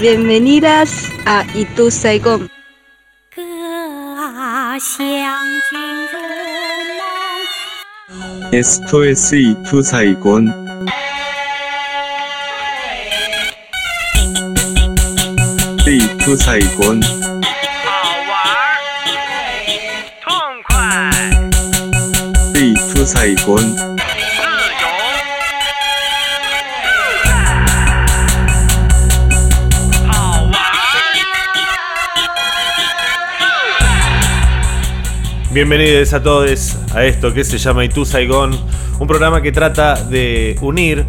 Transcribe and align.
Bienvenidas 0.00 1.12
a 1.26 1.44
Itu 1.52 1.90
Saigon. 1.90 2.48
Esto 8.50 9.04
es 9.04 9.30
Itu 9.30 9.82
Saigon. 9.84 10.48
Itu 15.84 16.32
Saigon. 16.38 17.00
Itu 22.56 23.04
Saigon. 23.04 23.89
Bienvenidos 35.52 36.12
a 36.12 36.22
todos 36.22 36.76
a 36.94 37.04
esto 37.04 37.34
que 37.34 37.42
se 37.42 37.58
llama 37.58 37.84
Itu 37.84 38.04
Saigon, 38.04 38.52
un 39.00 39.06
programa 39.08 39.42
que 39.42 39.50
trata 39.50 40.00
de 40.00 40.56
unir 40.60 41.04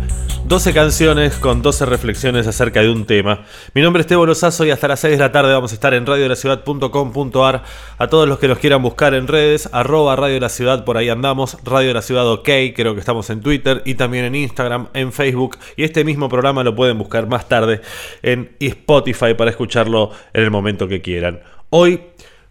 12 0.45 0.73
canciones 0.73 1.35
con 1.35 1.61
12 1.61 1.85
reflexiones 1.85 2.47
acerca 2.47 2.81
de 2.81 2.89
un 2.89 3.05
tema. 3.05 3.45
Mi 3.75 3.83
nombre 3.83 4.01
es 4.01 4.07
Tebo 4.07 4.25
Lozazo 4.25 4.65
y 4.65 4.71
hasta 4.71 4.87
las 4.87 4.99
6 5.01 5.11
de 5.11 5.19
la 5.19 5.31
tarde 5.31 5.53
vamos 5.53 5.73
a 5.73 5.75
estar 5.75 5.93
en 5.93 6.07
radiodelaciudad.com.ar. 6.07 7.63
A 7.99 8.07
todos 8.07 8.27
los 8.27 8.39
que 8.39 8.47
nos 8.47 8.57
quieran 8.57 8.81
buscar 8.81 9.13
en 9.13 9.27
redes, 9.27 9.69
arroba 9.73 10.15
Radio 10.15 10.33
de 10.33 10.41
la 10.41 10.49
Ciudad, 10.49 10.85
por 10.85 10.97
ahí 10.97 11.09
andamos, 11.09 11.59
Radio 11.63 11.89
de 11.89 11.93
la 11.93 12.01
Ciudad 12.01 12.27
OK, 12.27 12.49
creo 12.75 12.95
que 12.95 12.99
estamos 12.99 13.29
en 13.29 13.41
Twitter 13.41 13.83
y 13.85 13.93
también 13.93 14.25
en 14.25 14.33
Instagram, 14.33 14.87
en 14.95 15.13
Facebook. 15.13 15.59
Y 15.77 15.83
este 15.83 16.03
mismo 16.03 16.29
programa 16.29 16.63
lo 16.63 16.75
pueden 16.75 16.97
buscar 16.97 17.27
más 17.27 17.47
tarde 17.47 17.81
en 18.23 18.55
Spotify 18.59 19.35
para 19.35 19.51
escucharlo 19.51 20.09
en 20.33 20.41
el 20.41 20.49
momento 20.49 20.87
que 20.87 20.99
quieran. 21.03 21.41
Hoy 21.69 22.01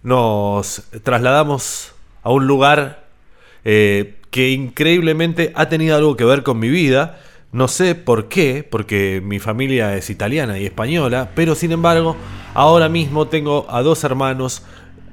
nos 0.03 0.83
trasladamos 1.03 1.93
a 2.23 2.31
un 2.31 2.47
lugar 2.47 3.05
eh, 3.65 4.17
que 4.31 4.51
increíblemente 4.51 5.53
ha 5.55 5.69
tenido 5.69 5.97
algo 5.97 6.17
que 6.17 6.25
ver 6.25 6.43
con 6.43 6.59
mi 6.59 6.69
vida. 6.69 7.21
No 7.53 7.67
sé 7.67 7.95
por 7.95 8.29
qué, 8.29 8.67
porque 8.69 9.21
mi 9.25 9.41
familia 9.41 9.97
es 9.97 10.09
italiana 10.09 10.59
y 10.59 10.67
española, 10.67 11.31
pero 11.35 11.55
sin 11.55 11.73
embargo, 11.73 12.17
ahora 12.55 12.89
mismo 12.89 13.27
tengo 13.27 13.67
a 13.69 13.83
dos 13.83 14.05
hermanos 14.05 14.63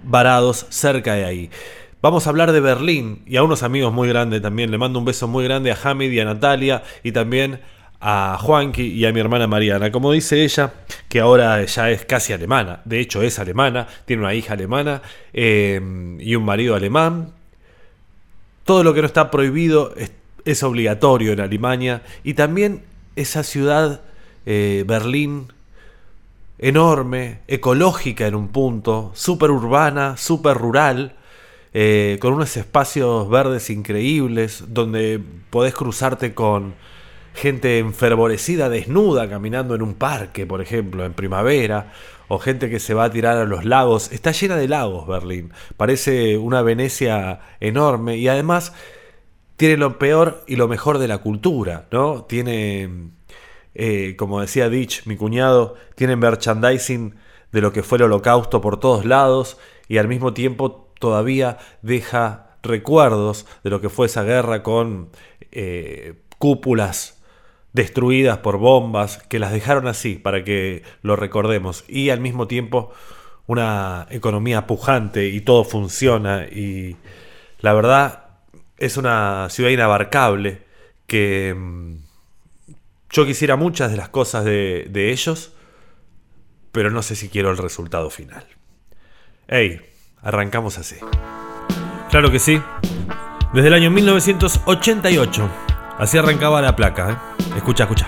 varados 0.03 0.67
cerca 0.69 1.15
de 1.15 1.25
ahí. 1.25 1.49
Vamos 1.99 2.27
a 2.27 2.29
hablar 2.29 2.51
de 2.51 2.59
Berlín 2.59 3.23
y 3.25 3.37
a 3.37 3.43
unos 3.43 3.63
amigos 3.63 3.91
muy 3.91 4.07
grandes 4.07 4.41
también. 4.41 4.69
Le 4.69 4.77
mando 4.77 4.99
un 4.99 5.05
beso 5.05 5.27
muy 5.27 5.43
grande 5.43 5.71
a 5.71 5.77
Hamid 5.83 6.11
y 6.11 6.19
a 6.19 6.25
Natalia 6.25 6.83
y 7.03 7.11
también 7.11 7.59
a 7.99 8.37
Juanqui 8.39 8.83
y 8.83 9.05
a 9.05 9.11
mi 9.11 9.19
hermana 9.19 9.47
Mariana. 9.47 9.91
Como 9.91 10.11
dice 10.11 10.43
ella, 10.43 10.73
que 11.09 11.19
ahora 11.19 11.63
ya 11.65 11.89
es 11.89 12.05
casi 12.05 12.33
alemana. 12.33 12.81
De 12.85 12.99
hecho, 12.99 13.21
es 13.21 13.39
alemana, 13.39 13.87
tiene 14.05 14.23
una 14.23 14.33
hija 14.33 14.53
alemana 14.53 15.01
eh, 15.33 15.81
y 16.19 16.35
un 16.35 16.45
marido 16.45 16.75
alemán. 16.75 17.33
Todo 18.63 18.83
lo 18.83 18.93
que 18.93 19.01
no 19.01 19.07
está 19.07 19.31
prohibido 19.31 19.93
es, 20.45 20.63
obligatorio 20.63 21.33
en 21.33 21.39
Alemania. 21.39 22.03
Y 22.23 22.33
también 22.33 22.83
esa 23.15 23.43
ciudad, 23.43 24.01
eh, 24.45 24.83
Berlín, 24.87 25.51
enorme, 26.59 27.39
ecológica 27.47 28.27
en 28.27 28.35
un 28.35 28.49
punto, 28.49 29.11
súper 29.13 29.51
urbana, 29.51 30.17
súper 30.17 30.57
rural, 30.57 31.15
eh, 31.73 32.17
con 32.21 32.33
unos 32.33 32.57
espacios 32.57 33.29
verdes 33.29 33.69
increíbles, 33.69 34.63
donde 34.67 35.21
podés 35.49 35.73
cruzarte 35.73 36.33
con 36.33 36.75
gente 37.37 37.79
enfervorecida, 37.79 38.67
desnuda, 38.69 39.29
caminando 39.29 39.75
en 39.75 39.81
un 39.81 39.93
parque, 39.93 40.45
por 40.45 40.61
ejemplo, 40.61 41.05
en 41.05 41.13
primavera, 41.13 41.93
o 42.27 42.39
gente 42.39 42.69
que 42.69 42.79
se 42.79 42.93
va 42.93 43.05
a 43.05 43.11
tirar 43.11 43.37
a 43.37 43.45
los 43.45 43.63
lagos. 43.63 44.11
Está 44.11 44.31
llena 44.31 44.57
de 44.57 44.67
lagos 44.67 45.07
Berlín, 45.07 45.53
parece 45.77 46.37
una 46.37 46.61
Venecia 46.61 47.39
enorme 47.59 48.17
y 48.17 48.27
además 48.27 48.73
tiene 49.55 49.77
lo 49.77 49.97
peor 49.97 50.43
y 50.47 50.55
lo 50.55 50.67
mejor 50.67 50.97
de 50.97 51.07
la 51.07 51.19
cultura, 51.19 51.87
¿no? 51.91 52.23
Tiene 52.23 53.11
eh, 53.79 54.15
como 54.17 54.41
decía 54.41 54.69
Ditch, 54.69 55.05
mi 55.05 55.17
cuñado, 55.17 55.75
tienen 55.93 56.17
merchandising 56.17 57.13
de 57.51 57.61
lo 57.61 57.71
que 57.71 57.83
fue 57.83 57.99
el 57.99 58.05
holocausto 58.05 58.59
por 58.59 58.79
todos 58.79 59.05
lados 59.05 59.59
y 59.87 59.99
al 59.99 60.07
mismo 60.07 60.33
tiempo 60.33 60.91
todavía 60.99 61.59
deja 61.83 62.57
recuerdos 62.63 63.45
de 63.63 63.69
lo 63.69 63.79
que 63.79 63.89
fue 63.89 64.07
esa 64.07 64.23
guerra 64.23 64.63
con 64.63 65.09
eh, 65.51 66.15
cúpulas 66.39 67.16
destruidas 67.77 68.39
por 68.39 68.57
bombas 68.57 69.19
que 69.29 69.37
las 69.37 69.51
dejaron 69.51 69.87
así 69.87 70.15
para 70.15 70.43
que 70.43 70.81
lo 71.03 71.15
recordemos 71.15 71.85
y 71.87 72.09
al 72.09 72.19
mismo 72.19 72.47
tiempo 72.47 72.91
una 73.45 74.07
economía 74.09 74.65
pujante 74.65 75.27
y 75.27 75.41
todo 75.41 75.63
funciona 75.63 76.45
y 76.45 76.97
la 77.59 77.73
verdad 77.73 78.29
es 78.77 78.97
una 78.97 79.47
ciudad 79.51 79.69
inabarcable 79.69 80.63
que 81.05 81.55
mm, 81.55 81.97
yo 83.11 83.25
quisiera 83.27 83.55
muchas 83.55 83.91
de 83.91 83.97
las 83.97 84.09
cosas 84.09 84.43
de, 84.43 84.87
de 84.89 85.11
ellos, 85.11 85.53
pero 86.71 86.89
no 86.89 87.03
sé 87.03 87.15
si 87.15 87.29
quiero 87.29 87.51
el 87.51 87.57
resultado 87.57 88.09
final. 88.09 88.45
Hey, 89.47 89.81
arrancamos 90.21 90.77
así. 90.77 90.97
Claro 92.09 92.31
que 92.31 92.39
sí. 92.39 92.59
Desde 93.53 93.67
el 93.67 93.73
año 93.75 93.91
1988. 93.91 95.76
Así 95.99 96.17
arrancaba 96.17 96.61
la 96.61 96.75
placa. 96.75 97.11
¿eh? 97.11 97.17
Escucha, 97.55 97.83
escucha. 97.83 98.07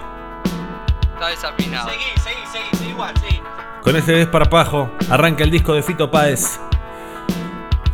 Está 1.13 1.27
desafinado. 1.27 1.89
Seguí, 1.89 2.03
seguí, 2.23 2.45
seguí, 2.51 2.77
seguí 2.77 2.89
igual, 2.91 3.13
sí. 3.17 3.41
Con 3.83 3.95
ese 3.95 4.13
desparpajo 4.13 4.91
arranca 5.09 5.43
el 5.43 5.51
disco 5.51 5.73
de 5.73 5.81
Fito 5.81 6.11
Páez 6.11 6.59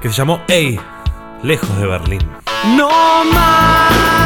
que 0.01 0.09
se 0.09 0.15
llamó 0.15 0.41
Hey, 0.47 0.79
lejos 1.41 1.75
de 1.77 1.87
Berlín. 1.87 2.21
No 2.75 2.89
más 3.25 4.24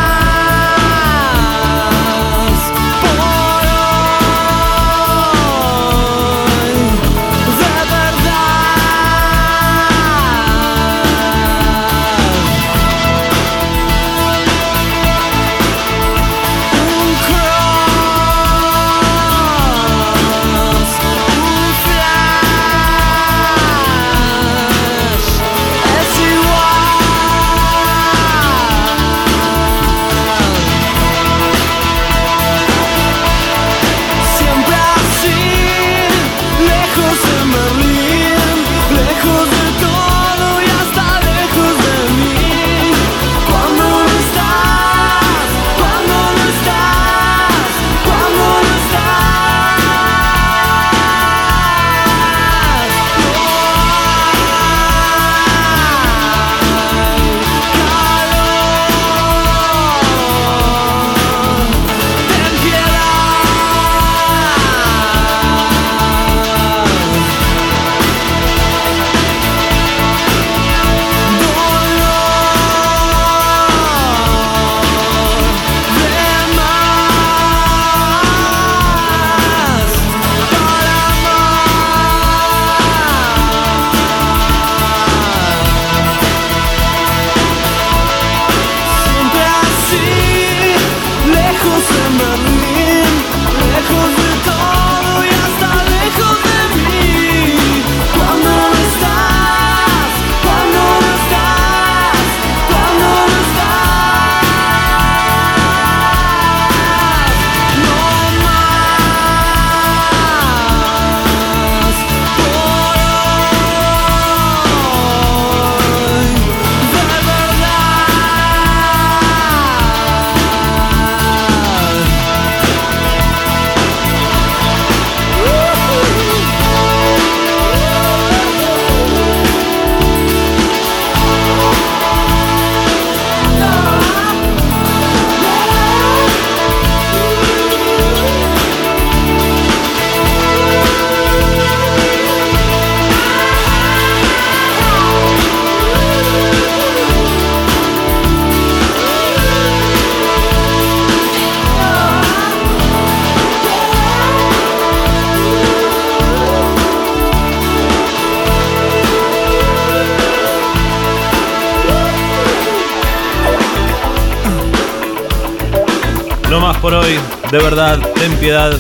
De 167.52 167.58
verdad, 167.58 168.00
ten 168.14 168.32
piedad. 168.38 168.78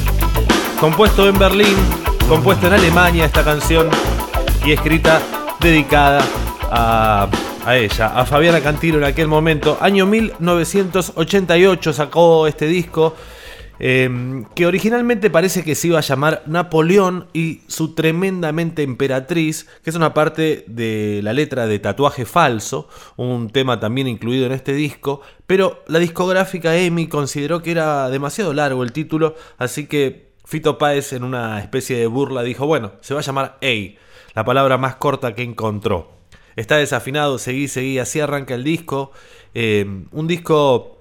Compuesto 0.79 1.27
en 1.27 1.39
Berlín, 1.39 1.75
compuesto 2.27 2.67
en 2.67 2.73
Alemania 2.73 3.25
esta 3.25 3.43
canción 3.43 3.89
y 4.63 4.71
escrita 4.71 5.19
dedicada 5.59 6.23
a, 6.69 7.27
a 7.65 7.75
ella, 7.75 8.07
a 8.15 8.25
Fabiana 8.27 8.61
Cantilo 8.61 8.99
en 8.99 9.05
aquel 9.05 9.27
momento. 9.27 9.79
Año 9.81 10.05
1988 10.05 11.93
sacó 11.93 12.45
este 12.45 12.67
disco. 12.67 13.15
Eh, 13.79 14.43
que 14.55 14.65
originalmente 14.65 15.29
parece 15.29 15.63
que 15.63 15.75
se 15.75 15.87
iba 15.87 15.99
a 15.99 16.01
llamar 16.01 16.43
Napoleón 16.45 17.27
y 17.33 17.61
su 17.67 17.95
tremendamente 17.95 18.83
emperatriz, 18.83 19.67
que 19.83 19.89
es 19.89 19.95
una 19.95 20.13
parte 20.13 20.65
de 20.67 21.21
la 21.23 21.33
letra 21.33 21.65
de 21.65 21.79
Tatuaje 21.79 22.25
Falso, 22.25 22.89
un 23.15 23.49
tema 23.49 23.79
también 23.79 24.07
incluido 24.07 24.45
en 24.45 24.51
este 24.51 24.73
disco, 24.73 25.21
pero 25.47 25.83
la 25.87 25.99
discográfica 25.99 26.75
EMI 26.75 27.07
consideró 27.07 27.61
que 27.61 27.71
era 27.71 28.09
demasiado 28.09 28.53
largo 28.53 28.83
el 28.83 28.91
título, 28.91 29.35
así 29.57 29.87
que 29.87 30.33
Fito 30.45 30.77
Páez 30.77 31.13
en 31.13 31.23
una 31.23 31.59
especie 31.59 31.97
de 31.97 32.07
burla 32.07 32.43
dijo, 32.43 32.65
bueno, 32.65 32.93
se 33.01 33.13
va 33.13 33.21
a 33.21 33.23
llamar 33.23 33.57
Ey, 33.61 33.97
la 34.33 34.43
palabra 34.43 34.77
más 34.77 34.95
corta 34.95 35.35
que 35.35 35.43
encontró. 35.43 36.19
Está 36.55 36.75
desafinado, 36.77 37.37
seguí, 37.37 37.67
seguí, 37.67 37.99
así 37.99 38.19
arranca 38.19 38.55
el 38.55 38.63
disco, 38.63 39.11
eh, 39.53 39.85
un 40.11 40.27
disco 40.27 40.99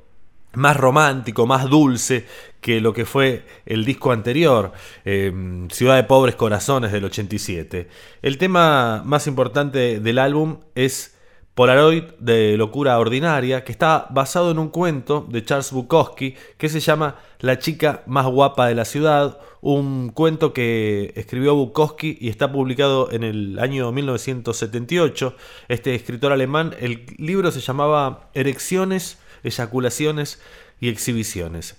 más 0.54 0.76
romántico, 0.76 1.46
más 1.46 1.68
dulce 1.68 2.26
que 2.60 2.80
lo 2.80 2.92
que 2.92 3.04
fue 3.04 3.44
el 3.66 3.84
disco 3.84 4.12
anterior, 4.12 4.72
eh, 5.04 5.32
Ciudad 5.70 5.96
de 5.96 6.04
Pobres 6.04 6.34
Corazones 6.34 6.92
del 6.92 7.04
87. 7.04 7.88
El 8.22 8.38
tema 8.38 9.02
más 9.04 9.26
importante 9.26 10.00
del 10.00 10.18
álbum 10.18 10.60
es 10.74 11.18
Polaroid 11.58 12.04
de 12.20 12.56
Locura 12.56 12.96
Ordinaria, 13.00 13.64
que 13.64 13.72
está 13.72 14.06
basado 14.10 14.52
en 14.52 14.60
un 14.60 14.68
cuento 14.68 15.26
de 15.28 15.44
Charles 15.44 15.72
Bukowski 15.72 16.36
que 16.56 16.68
se 16.68 16.78
llama 16.78 17.16
La 17.40 17.58
chica 17.58 18.04
más 18.06 18.26
guapa 18.26 18.68
de 18.68 18.76
la 18.76 18.84
ciudad, 18.84 19.40
un 19.60 20.10
cuento 20.10 20.52
que 20.52 21.12
escribió 21.16 21.56
Bukowski 21.56 22.16
y 22.20 22.28
está 22.28 22.52
publicado 22.52 23.10
en 23.10 23.24
el 23.24 23.58
año 23.58 23.90
1978. 23.90 25.34
Este 25.66 25.96
escritor 25.96 26.30
alemán, 26.30 26.76
el 26.78 27.04
libro 27.16 27.50
se 27.50 27.58
llamaba 27.58 28.30
Erecciones, 28.34 29.18
eyaculaciones 29.42 30.40
y 30.78 30.88
exhibiciones. 30.90 31.76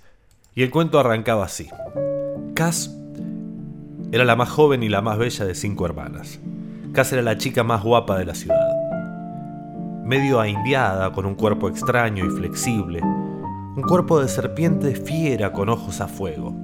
Y 0.56 0.64
el 0.64 0.72
cuento 0.72 1.00
arrancaba 1.00 1.46
así. 1.46 1.70
Cass 2.56 2.96
era 4.12 4.26
la 4.26 4.36
más 4.36 4.50
joven 4.50 4.82
y 4.82 4.90
la 4.90 5.02
más 5.02 5.18
bella 5.18 5.46
de 5.46 5.54
cinco 5.54 5.86
hermanas. 5.86 6.40
Cass 6.94 7.14
era 7.14 7.22
la 7.22 7.38
chica 7.38 7.64
más 7.64 7.84
guapa 7.84 8.18
de 8.18 8.26
la 8.26 8.34
ciudad. 8.34 8.68
Medio 10.04 10.40
aindiada, 10.40 11.12
con 11.12 11.28
un 11.28 11.36
cuerpo 11.36 11.70
extraño 11.70 12.26
y 12.26 12.30
flexible. 12.30 13.02
Un 13.02 13.84
cuerpo 13.88 14.20
de 14.20 14.28
serpiente 14.28 14.96
fiera 14.96 15.54
con 15.54 15.70
ojos 15.70 16.02
a 16.02 16.08
fuego. 16.08 16.56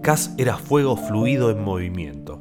Cass 0.00 0.32
era 0.38 0.56
fuego 0.56 0.96
fluido 0.96 1.50
en 1.50 1.64
movimiento. 1.64 2.40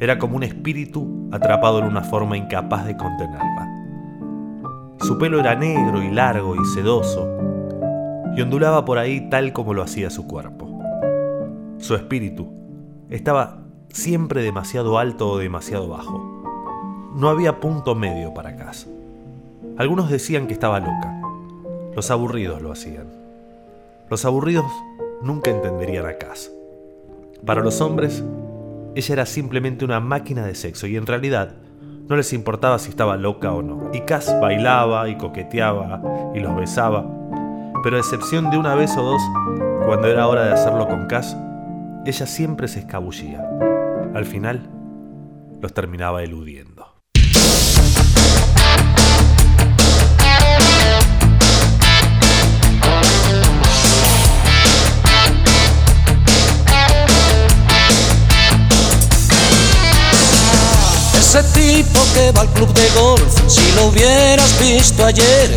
Era 0.00 0.18
como 0.18 0.36
un 0.36 0.42
espíritu 0.42 1.28
atrapado 1.32 1.80
en 1.80 1.84
una 1.84 2.02
forma 2.02 2.38
incapaz 2.38 2.86
de 2.86 2.96
contenerla. 2.96 3.70
Su 5.00 5.18
pelo 5.18 5.38
era 5.38 5.54
negro 5.54 6.02
y 6.02 6.10
largo 6.10 6.56
y 6.56 6.64
sedoso, 6.74 7.28
y 8.36 8.40
ondulaba 8.42 8.84
por 8.84 8.98
ahí 8.98 9.28
tal 9.30 9.52
como 9.52 9.74
lo 9.74 9.82
hacía 9.82 10.10
su 10.10 10.26
cuerpo. 10.26 10.68
Su 11.78 11.94
espíritu 11.94 12.48
estaba 13.10 13.58
siempre 13.88 14.42
demasiado 14.42 14.98
alto 14.98 15.30
o 15.30 15.38
demasiado 15.38 15.88
bajo. 15.88 17.12
No 17.14 17.28
había 17.28 17.60
punto 17.60 17.94
medio 17.94 18.34
para 18.34 18.56
Cass. 18.56 18.88
Algunos 19.76 20.10
decían 20.10 20.46
que 20.46 20.52
estaba 20.52 20.80
loca. 20.80 21.20
Los 21.94 22.10
aburridos 22.10 22.60
lo 22.60 22.72
hacían. 22.72 23.06
Los 24.10 24.24
aburridos 24.24 24.66
nunca 25.22 25.50
entenderían 25.50 26.06
a 26.06 26.14
Cass. 26.14 26.50
Para 27.46 27.62
los 27.62 27.80
hombres, 27.80 28.24
ella 28.94 29.12
era 29.12 29.26
simplemente 29.26 29.84
una 29.84 30.00
máquina 30.00 30.44
de 30.46 30.54
sexo 30.54 30.86
y 30.86 30.96
en 30.96 31.06
realidad 31.06 31.54
no 32.08 32.16
les 32.16 32.32
importaba 32.32 32.78
si 32.78 32.90
estaba 32.90 33.16
loca 33.16 33.52
o 33.52 33.62
no. 33.62 33.90
Y 33.92 34.00
Cass 34.00 34.34
bailaba 34.40 35.08
y 35.08 35.16
coqueteaba 35.16 36.32
y 36.34 36.40
los 36.40 36.54
besaba, 36.56 37.04
pero 37.84 37.98
a 37.98 38.00
excepción 38.00 38.50
de 38.50 38.56
una 38.56 38.74
vez 38.74 38.96
o 38.96 39.02
dos, 39.02 39.20
cuando 39.84 40.08
era 40.08 40.26
hora 40.26 40.46
de 40.46 40.54
hacerlo 40.54 40.88
con 40.88 41.06
Cass, 41.06 41.36
ella 42.06 42.26
siempre 42.26 42.66
se 42.66 42.78
escabullía. 42.78 43.46
Al 44.14 44.24
final, 44.24 44.70
los 45.60 45.74
terminaba 45.74 46.22
eludiendo. 46.22 46.94
Ese 61.18 61.42
tipo 61.52 62.00
que 62.14 62.32
va 62.32 62.40
al 62.40 62.48
club 62.54 62.72
de 62.72 62.88
golf, 62.98 63.38
si 63.46 63.76
lo 63.76 63.88
hubieras 63.88 64.58
visto 64.58 65.04
ayer, 65.04 65.50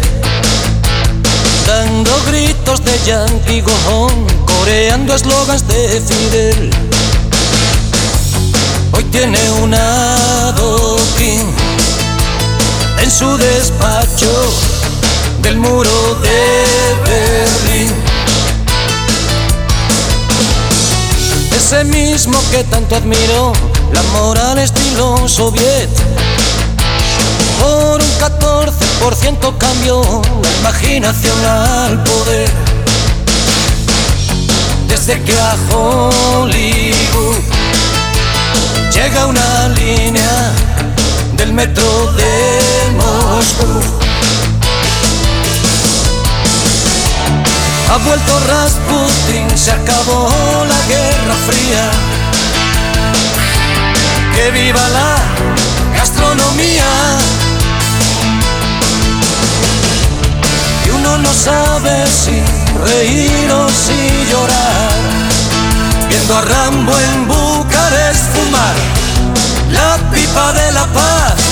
dando 1.68 2.12
gritos 2.26 2.84
de 2.84 2.98
Yankee 3.06 3.62
Go 3.62 3.74
Home, 3.90 4.26
coreando 4.46 5.14
eslogans 5.14 5.68
de 5.68 6.02
Fidel. 6.02 6.72
Hoy 8.94 9.04
tiene 9.12 9.38
una 9.62 10.48
adoquín 10.48 11.42
en 13.04 13.12
su 13.12 13.38
despacho 13.38 14.32
del 15.42 15.58
muro 15.58 16.16
de 16.22 16.96
Berlín. 17.04 17.94
Ese 21.56 21.84
mismo 21.84 22.40
que 22.50 22.64
tanto 22.64 22.96
admiró 22.96 23.52
la 23.92 24.04
moral 24.14 24.58
estilo 24.58 25.28
soviet. 25.28 25.90
Por 27.60 28.02
un 28.02 28.12
14% 28.20 29.58
cambió 29.58 30.02
la 30.42 30.52
imaginación 30.60 31.46
al 31.46 32.04
poder. 32.04 32.50
Desde 34.88 35.22
que 35.24 35.40
a 35.40 35.56
Hollywood 35.72 37.38
llega 38.94 39.26
una 39.26 39.70
línea 39.70 40.52
del 41.34 41.54
metro 41.54 42.12
de 42.14 42.92
Moscú. 42.96 43.82
Ha 47.90 47.98
vuelto 47.98 48.40
Rasputin, 48.48 49.58
se 49.58 49.72
acabó 49.72 50.30
la 50.68 50.88
Guerra 50.88 51.36
Fría. 51.48 51.92
Que 54.36 54.52
viva 54.52 54.90
la 54.90 55.18
gastronomía. 55.96 56.86
Uno 61.08 61.18
no 61.20 61.34
sabe 61.34 62.06
si 62.08 62.42
reír 62.84 63.52
o 63.52 63.70
si 63.70 64.30
llorar. 64.30 64.92
Viendo 66.10 66.38
a 66.38 66.42
Rambo 66.42 66.94
en 66.98 67.28
Bucarest 67.28 68.24
fumar 68.34 68.76
la 69.72 69.98
pipa 70.12 70.54
de 70.54 70.72
la 70.72 70.86
paz. 70.88 71.47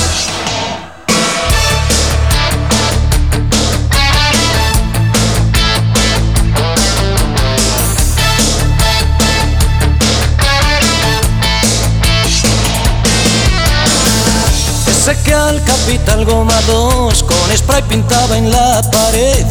Ese 15.06 15.22
que 15.22 15.34
al 15.34 15.62
capital 15.62 16.24
Goma 16.24 16.60
2 16.66 17.22
con 17.22 17.56
spray 17.56 17.80
pintaba 17.82 18.36
en 18.36 18.50
la 18.50 18.82
pared. 18.90 19.46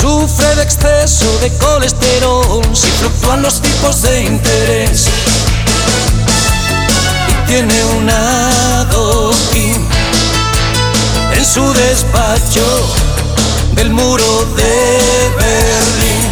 Sufre 0.00 0.52
de 0.56 0.62
exceso 0.64 1.38
de 1.38 1.56
colesterol 1.58 2.60
si 2.72 2.88
fluctúan 2.88 3.40
los 3.40 3.62
tipos 3.62 4.02
de 4.02 4.24
interés. 4.24 5.06
Y 7.28 7.46
tiene 7.46 7.84
una 7.98 8.80
adoquín 8.80 9.86
en 11.32 11.44
su 11.44 11.72
despacho 11.72 12.66
del 13.76 13.90
muro 13.90 14.44
de 14.56 15.30
Berlín. 15.38 16.26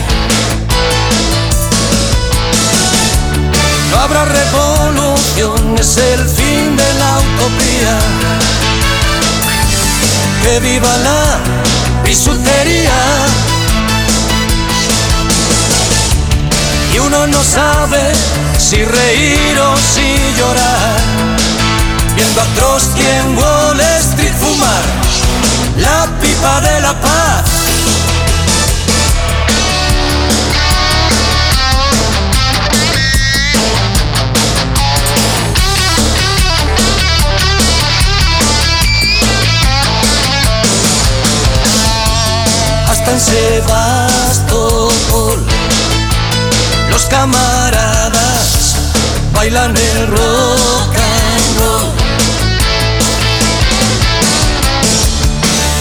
No 3.92 3.98
habrá 4.00 4.24
revolución, 4.24 5.78
es 5.78 5.96
el 5.96 6.28
fin 6.28 6.76
de 6.76 6.97
Viva 10.56 10.96
la 10.98 11.38
bisutería. 12.02 12.90
Y 16.92 16.98
uno 16.98 17.26
no 17.28 17.40
sabe 17.44 18.00
si 18.58 18.82
reír 18.82 19.58
o 19.60 19.76
si 19.76 20.16
llorar. 20.36 21.00
Viendo 22.16 22.40
a 22.40 22.44
Trotsky 22.56 23.02
en 23.02 23.38
Wall 23.38 23.80
Street 24.00 24.34
fumar 24.40 24.84
la 25.76 26.06
pipa 26.20 26.60
de 26.62 26.80
la 26.80 27.00
paz. 27.00 27.67
San 43.08 43.20
Sebastopol. 43.20 45.38
Los 46.90 47.06
camaradas 47.06 48.76
bailan 49.32 49.74
el 49.74 50.06
rock 50.08 50.94
and 50.94 51.58
roll. 51.58 51.90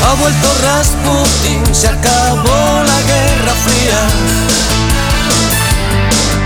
Ha 0.05 0.13
vuelto 0.21 0.47
Rasputin, 0.63 1.75
se 1.75 1.89
acabó 1.89 2.83
la 2.91 3.01
guerra 3.01 3.53
fría. 3.65 4.01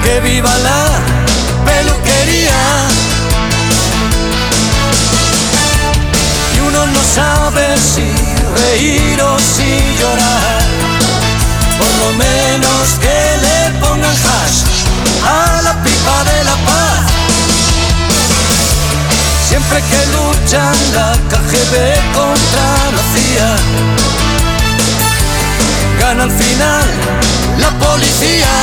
Que 0.03 0.19
viva 0.21 0.57
la 0.57 0.99
peluquería. 1.63 2.59
Y 6.55 6.59
uno 6.59 6.87
no 6.87 7.03
sabe 7.03 7.77
si 7.77 8.11
reír 8.55 9.21
o 9.21 9.37
si 9.37 9.95
llorar. 9.99 10.70
Lo 12.01 12.11
menos 12.13 12.97
que 12.99 13.17
le 13.45 13.79
pongan 13.79 14.15
hash 14.25 14.63
a 15.23 15.61
la 15.61 15.73
pipa 15.83 16.23
de 16.23 16.43
la 16.43 16.55
paz. 16.67 17.05
Siempre 19.47 19.83
que 19.89 20.01
luchan 20.15 20.77
la 20.95 21.13
KGB 21.29 21.75
contra 22.17 22.67
la 22.95 23.03
CIA, 23.13 23.51
gana 25.99 26.23
al 26.23 26.31
final 26.31 26.87
la 27.59 27.69
policía. 27.85 28.53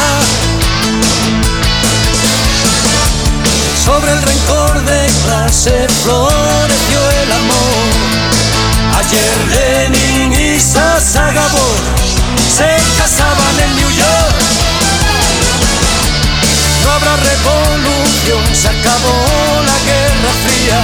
Sobre 3.85 4.11
el 4.14 4.23
rencor 4.23 4.85
de 4.85 5.11
clase 5.25 5.87
floreció 6.02 6.99
el 7.23 7.33
amor. 7.40 7.87
Ayer 8.99 9.37
Lenin 9.54 10.33
y 10.33 10.59
Sasa 10.59 11.30
Gabor 11.30 12.07
se 12.48 12.68
casaban 12.96 13.60
en 13.60 13.76
New 13.76 13.90
York. 13.90 14.36
No 16.84 16.90
habrá 16.90 17.16
revolución, 17.16 18.54
se 18.54 18.68
acabó 18.68 19.62
la 19.64 19.78
Guerra 19.88 20.32
Fría. 20.44 20.80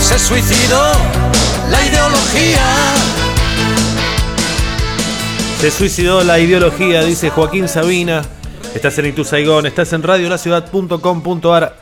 Se 0.00 0.18
suicidó 0.18 0.92
la 1.70 1.86
ideología. 1.86 2.64
Se 5.60 5.70
suicidó 5.70 6.24
la 6.24 6.38
ideología, 6.38 7.02
dice 7.02 7.30
Joaquín 7.30 7.68
Sabina. 7.68 8.22
Estás 8.74 8.98
en 8.98 9.06
Itu 9.06 9.24
Saigón, 9.24 9.66
estás 9.66 9.92
en 9.92 10.02
radiolaciudad.com.ar. 10.02 11.76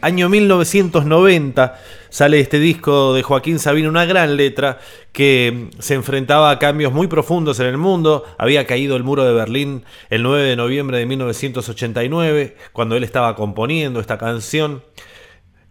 Año 0.00 0.28
1990 0.28 1.78
sale 2.12 2.40
este 2.40 2.58
disco 2.58 3.14
de 3.14 3.22
Joaquín 3.22 3.58
Sabina, 3.58 3.88
una 3.88 4.04
gran 4.04 4.36
letra 4.36 4.78
que 5.12 5.70
se 5.78 5.94
enfrentaba 5.94 6.50
a 6.50 6.58
cambios 6.58 6.92
muy 6.92 7.06
profundos 7.06 7.58
en 7.58 7.66
el 7.66 7.78
mundo. 7.78 8.24
Había 8.36 8.66
caído 8.66 8.96
el 8.96 9.02
muro 9.02 9.24
de 9.24 9.32
Berlín 9.32 9.84
el 10.10 10.22
9 10.22 10.42
de 10.42 10.56
noviembre 10.56 10.98
de 10.98 11.06
1989, 11.06 12.54
cuando 12.74 12.96
él 12.96 13.02
estaba 13.02 13.34
componiendo 13.34 13.98
esta 13.98 14.18
canción. 14.18 14.84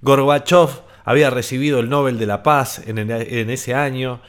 Gorbachev 0.01 0.69
había 1.05 1.29
recibido 1.29 1.79
el 1.79 1.89
Nobel 1.89 2.17
de 2.17 2.25
la 2.25 2.41
Paz 2.41 2.81
en, 2.88 2.98
en 2.98 3.50
ese 3.51 3.75
año. 3.75 4.19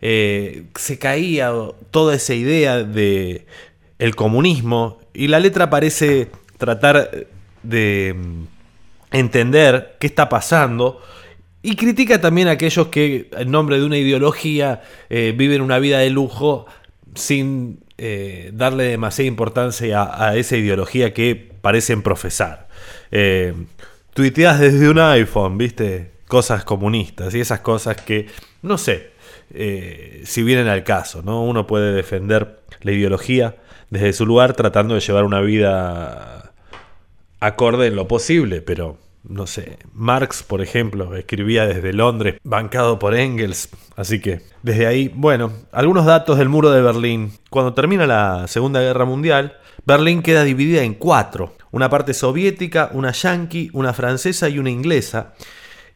Eh, 0.00 0.64
se 0.74 0.98
caía 0.98 1.52
toda 1.92 2.16
esa 2.16 2.34
idea 2.34 2.82
de 2.82 3.46
el 4.00 4.16
comunismo 4.16 4.98
y 5.14 5.28
la 5.28 5.38
letra 5.38 5.70
parece 5.70 6.30
tratar 6.58 7.28
de 7.62 8.16
mm, 8.16 8.44
entender 9.12 9.96
qué 10.00 10.08
está 10.08 10.28
pasando 10.28 11.00
y 11.62 11.76
critica 11.76 12.20
también 12.20 12.48
a 12.48 12.52
aquellos 12.52 12.88
que 12.88 13.28
en 13.32 13.50
nombre 13.50 13.78
de 13.78 13.84
una 13.84 13.98
ideología 13.98 14.82
eh, 15.08 15.34
viven 15.36 15.60
una 15.60 15.78
vida 15.78 15.98
de 15.98 16.10
lujo 16.10 16.66
sin 17.14 17.80
eh, 17.98 18.50
darle 18.54 18.84
demasiada 18.84 19.28
importancia 19.28 20.26
a, 20.26 20.36
esa 20.36 20.56
ideología 20.56 21.12
que 21.12 21.36
parecen 21.60 22.02
profesar. 22.02 22.68
Eh, 23.10 23.52
tuiteas 24.14 24.58
desde 24.58 24.88
un 24.88 24.98
iPhone, 24.98 25.58
viste, 25.58 26.12
cosas 26.26 26.64
comunistas 26.64 27.34
y 27.34 27.40
esas 27.40 27.60
cosas 27.60 28.00
que, 28.00 28.26
no 28.62 28.78
sé, 28.78 29.10
eh, 29.52 30.22
si 30.24 30.42
vienen 30.42 30.68
al 30.68 30.84
caso, 30.84 31.22
¿no? 31.22 31.44
Uno 31.44 31.66
puede 31.66 31.92
defender 31.92 32.60
la 32.80 32.92
ideología 32.92 33.56
desde 33.90 34.12
su 34.12 34.24
lugar 34.24 34.54
tratando 34.54 34.94
de 34.94 35.00
llevar 35.00 35.24
una 35.24 35.40
vida 35.40 36.52
acorde 37.40 37.88
en 37.88 37.96
lo 37.96 38.06
posible, 38.06 38.62
pero 38.62 38.96
no 39.22 39.46
sé, 39.46 39.78
Marx, 39.92 40.42
por 40.42 40.62
ejemplo, 40.62 41.14
escribía 41.14 41.66
desde 41.66 41.92
Londres, 41.92 42.38
bancado 42.42 42.98
por 42.98 43.14
Engels, 43.14 43.68
así 43.96 44.20
que 44.20 44.40
desde 44.62 44.86
ahí, 44.86 45.12
bueno, 45.14 45.52
algunos 45.72 46.06
datos 46.06 46.38
del 46.38 46.48
muro 46.48 46.70
de 46.70 46.80
Berlín. 46.80 47.32
Cuando 47.50 47.74
termina 47.74 48.06
la 48.06 48.46
Segunda 48.48 48.80
Guerra 48.80 49.04
Mundial, 49.04 49.56
Berlín 49.84 50.22
queda 50.22 50.44
dividida 50.44 50.82
en 50.82 50.94
cuatro, 50.94 51.54
una 51.70 51.90
parte 51.90 52.14
soviética, 52.14 52.90
una 52.92 53.12
yanqui, 53.12 53.70
una 53.72 53.92
francesa 53.92 54.48
y 54.48 54.58
una 54.58 54.70
inglesa. 54.70 55.34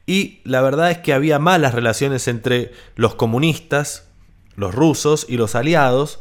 Y 0.06 0.40
la 0.44 0.60
verdad 0.60 0.90
es 0.90 0.98
que 0.98 1.14
había 1.14 1.38
malas 1.38 1.74
relaciones 1.74 2.28
entre 2.28 2.72
los 2.94 3.14
comunistas, 3.14 4.08
los 4.54 4.74
rusos 4.74 5.26
y 5.28 5.36
los 5.36 5.54
aliados, 5.54 6.20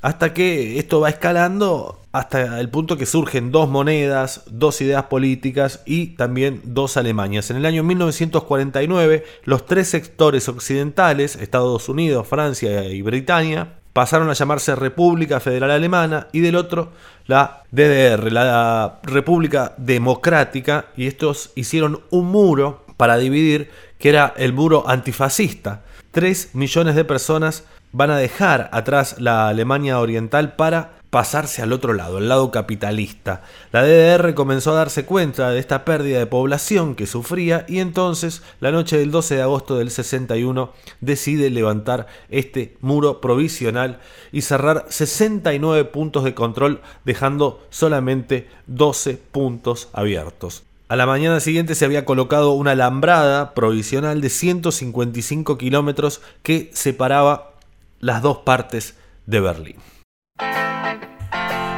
hasta 0.00 0.32
que 0.32 0.78
esto 0.78 1.00
va 1.00 1.10
escalando 1.10 1.99
hasta 2.12 2.58
el 2.58 2.68
punto 2.70 2.96
que 2.96 3.06
surgen 3.06 3.52
dos 3.52 3.68
monedas, 3.68 4.42
dos 4.50 4.80
ideas 4.80 5.04
políticas 5.04 5.82
y 5.86 6.08
también 6.16 6.60
dos 6.64 6.96
Alemanias. 6.96 7.50
En 7.50 7.56
el 7.56 7.66
año 7.66 7.84
1949, 7.84 9.24
los 9.44 9.66
tres 9.66 9.88
sectores 9.88 10.48
occidentales, 10.48 11.36
Estados 11.36 11.88
Unidos, 11.88 12.26
Francia 12.26 12.84
y 12.84 13.02
Britania, 13.02 13.74
pasaron 13.92 14.28
a 14.30 14.34
llamarse 14.34 14.74
República 14.74 15.40
Federal 15.40 15.70
Alemana 15.70 16.28
y 16.32 16.40
del 16.40 16.56
otro 16.56 16.92
la 17.26 17.62
DDR, 17.70 18.32
la 18.32 18.98
República 19.04 19.74
Democrática, 19.76 20.86
y 20.96 21.06
estos 21.06 21.52
hicieron 21.54 22.00
un 22.10 22.26
muro 22.26 22.84
para 22.96 23.18
dividir, 23.18 23.70
que 23.98 24.08
era 24.08 24.34
el 24.36 24.52
muro 24.52 24.88
antifascista. 24.88 25.82
Tres 26.10 26.50
millones 26.54 26.96
de 26.96 27.04
personas 27.04 27.64
van 27.92 28.10
a 28.10 28.16
dejar 28.16 28.68
atrás 28.72 29.16
la 29.20 29.48
Alemania 29.48 30.00
Oriental 30.00 30.54
para 30.54 30.99
pasarse 31.10 31.60
al 31.60 31.72
otro 31.72 31.92
lado, 31.92 32.18
el 32.18 32.28
lado 32.28 32.50
capitalista. 32.50 33.42
La 33.72 33.82
DDR 33.82 34.34
comenzó 34.34 34.72
a 34.72 34.76
darse 34.76 35.04
cuenta 35.04 35.50
de 35.50 35.58
esta 35.58 35.84
pérdida 35.84 36.18
de 36.18 36.26
población 36.26 36.94
que 36.94 37.06
sufría 37.06 37.66
y 37.68 37.80
entonces, 37.80 38.42
la 38.60 38.70
noche 38.70 38.96
del 38.96 39.10
12 39.10 39.36
de 39.36 39.42
agosto 39.42 39.76
del 39.76 39.90
61, 39.90 40.72
decide 41.00 41.50
levantar 41.50 42.06
este 42.30 42.76
muro 42.80 43.20
provisional 43.20 43.98
y 44.32 44.42
cerrar 44.42 44.86
69 44.88 45.84
puntos 45.86 46.24
de 46.24 46.34
control, 46.34 46.80
dejando 47.04 47.66
solamente 47.70 48.48
12 48.68 49.18
puntos 49.32 49.88
abiertos. 49.92 50.62
A 50.88 50.96
la 50.96 51.06
mañana 51.06 51.38
siguiente 51.38 51.76
se 51.76 51.84
había 51.84 52.04
colocado 52.04 52.52
una 52.52 52.72
alambrada 52.72 53.54
provisional 53.54 54.20
de 54.20 54.28
155 54.28 55.56
kilómetros 55.56 56.20
que 56.42 56.70
separaba 56.72 57.52
las 58.00 58.22
dos 58.22 58.38
partes 58.38 58.96
de 59.26 59.40
Berlín. 59.40 59.76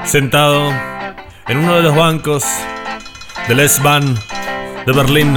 Sentado 0.05 0.71
en 1.49 1.59
uno 1.59 1.77
de 1.77 1.83
los 1.83 1.97
bancos 1.97 2.45
del 3.49 3.61
S-Bahn 3.61 4.19
de 4.85 4.93
Berlín, 4.93 5.35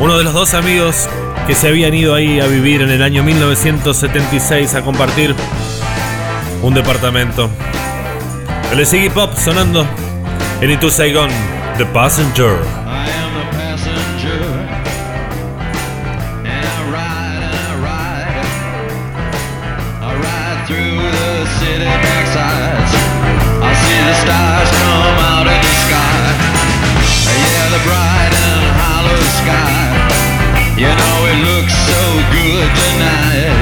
uno 0.00 0.18
de 0.18 0.24
los 0.24 0.32
dos 0.32 0.54
amigos 0.54 1.08
que 1.46 1.54
se 1.54 1.68
habían 1.68 1.94
ido 1.94 2.14
ahí 2.14 2.40
a 2.40 2.46
vivir 2.46 2.82
en 2.82 2.90
el 2.90 3.02
año 3.02 3.22
1976 3.22 4.74
a 4.74 4.82
compartir 4.82 5.34
un 6.62 6.74
departamento. 6.74 7.50
El 8.72 8.80
Iggy 8.80 9.10
Pop 9.10 9.36
sonando 9.36 9.86
en 10.60 10.70
Itu 10.70 10.90
Saigon, 10.90 11.30
The 11.78 11.86
Passenger. 11.86 12.85
Bright 27.86 28.34
and 28.34 28.64
hollow 28.82 29.20
sky. 29.40 29.86
You 30.82 30.90
know 31.00 31.18
it 31.30 31.38
looks 31.50 31.74
so 31.90 32.02
good 32.34 32.68
tonight. 32.82 33.58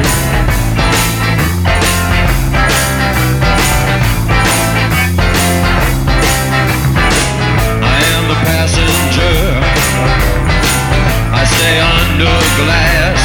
I 7.93 7.99
am 8.15 8.23
the 8.33 8.39
passenger. 8.49 9.37
I 11.41 11.43
stay 11.55 11.77
under 12.01 12.37
glass. 12.61 13.23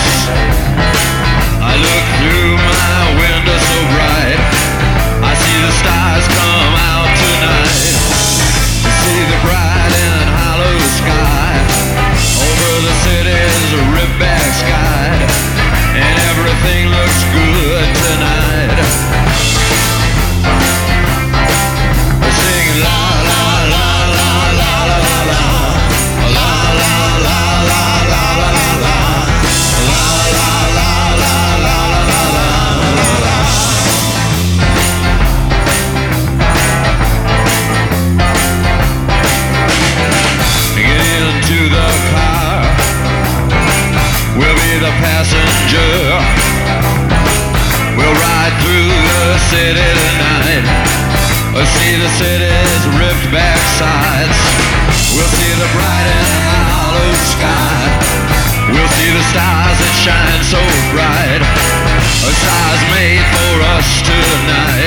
I 1.70 1.74
look 1.88 2.06
through 2.20 2.68
the 44.79 44.91
passenger. 45.03 45.91
We'll 48.00 48.15
ride 48.15 48.55
through 48.63 48.88
the 48.88 49.39
city 49.51 49.75
tonight. 49.75 50.63
We'll 51.51 51.67
see 51.67 52.00
the 52.00 52.07
city's 52.15 52.83
ripped 52.95 53.27
back 53.27 53.59
sides. 53.75 54.39
We'll 55.12 55.27
see 55.36 55.53
the 55.59 55.67
bright 55.75 56.07
and 56.15 56.27
hollow 56.71 57.12
sky. 57.27 57.81
We'll 58.71 58.93
see 58.95 59.12
the 59.12 59.25
stars 59.36 59.75
that 59.83 59.95
shine 60.00 60.43
so 60.48 60.62
bright. 60.95 61.43
A 62.24 62.31
stars 62.39 62.81
made 62.95 63.25
for 63.36 63.55
us 63.75 63.88
tonight. 64.07 64.78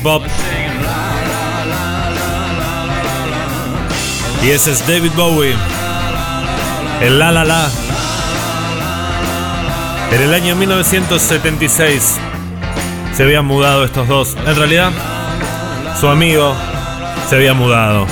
Pop. 0.00 0.22
Y 4.44 4.50
ese 4.50 4.70
es 4.70 4.86
David 4.86 5.10
Bowie. 5.16 5.56
El 7.00 7.18
La 7.18 7.32
La 7.32 7.44
La. 7.44 7.68
En 10.12 10.22
el 10.22 10.32
año 10.32 10.54
1976 10.54 12.18
se 13.16 13.22
habían 13.24 13.46
mudado 13.46 13.84
estos 13.84 14.06
dos. 14.06 14.36
En 14.46 14.54
realidad, 14.54 14.92
su 16.00 16.06
amigo 16.06 16.54
se 17.28 17.34
había 17.34 17.54
mudado. 17.54 18.06